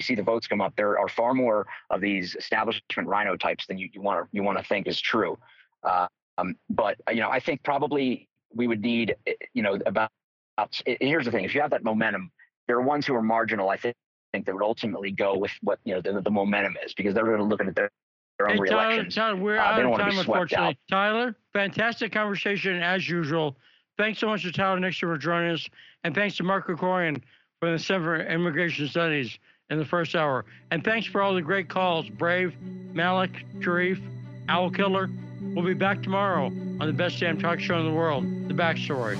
[0.00, 3.78] see the votes come up, there are far more of these establishment RINO types than
[3.78, 5.38] you want to you want to think is true.
[5.82, 6.06] Uh,
[6.38, 9.16] um, but you know, I think probably we would need,
[9.54, 10.10] you know, about.
[10.86, 12.30] Here's the thing: if you have that momentum
[12.66, 13.68] there are ones who are marginal.
[13.70, 13.94] I think,
[14.32, 17.24] think that would ultimately go with what you know the, the momentum is because they're
[17.24, 17.90] going to look at their,
[18.38, 20.68] their own hey, Tyler, Tyler, we're uh, out of time, unfortunately.
[20.68, 20.76] Out.
[20.90, 23.56] Tyler, fantastic conversation as usual.
[23.98, 25.68] Thanks so much to Tyler Nixon for joining us,
[26.04, 27.22] and thanks to Mark Krikorian
[27.60, 29.38] for the Center for Immigration Studies
[29.70, 30.44] in the first hour.
[30.70, 32.54] And thanks for all the great calls, Brave,
[32.92, 33.98] Malik, Sharif,
[34.48, 35.08] Owl Killer.
[35.40, 39.16] We'll be back tomorrow on the best damn talk show in the world, The Backstory.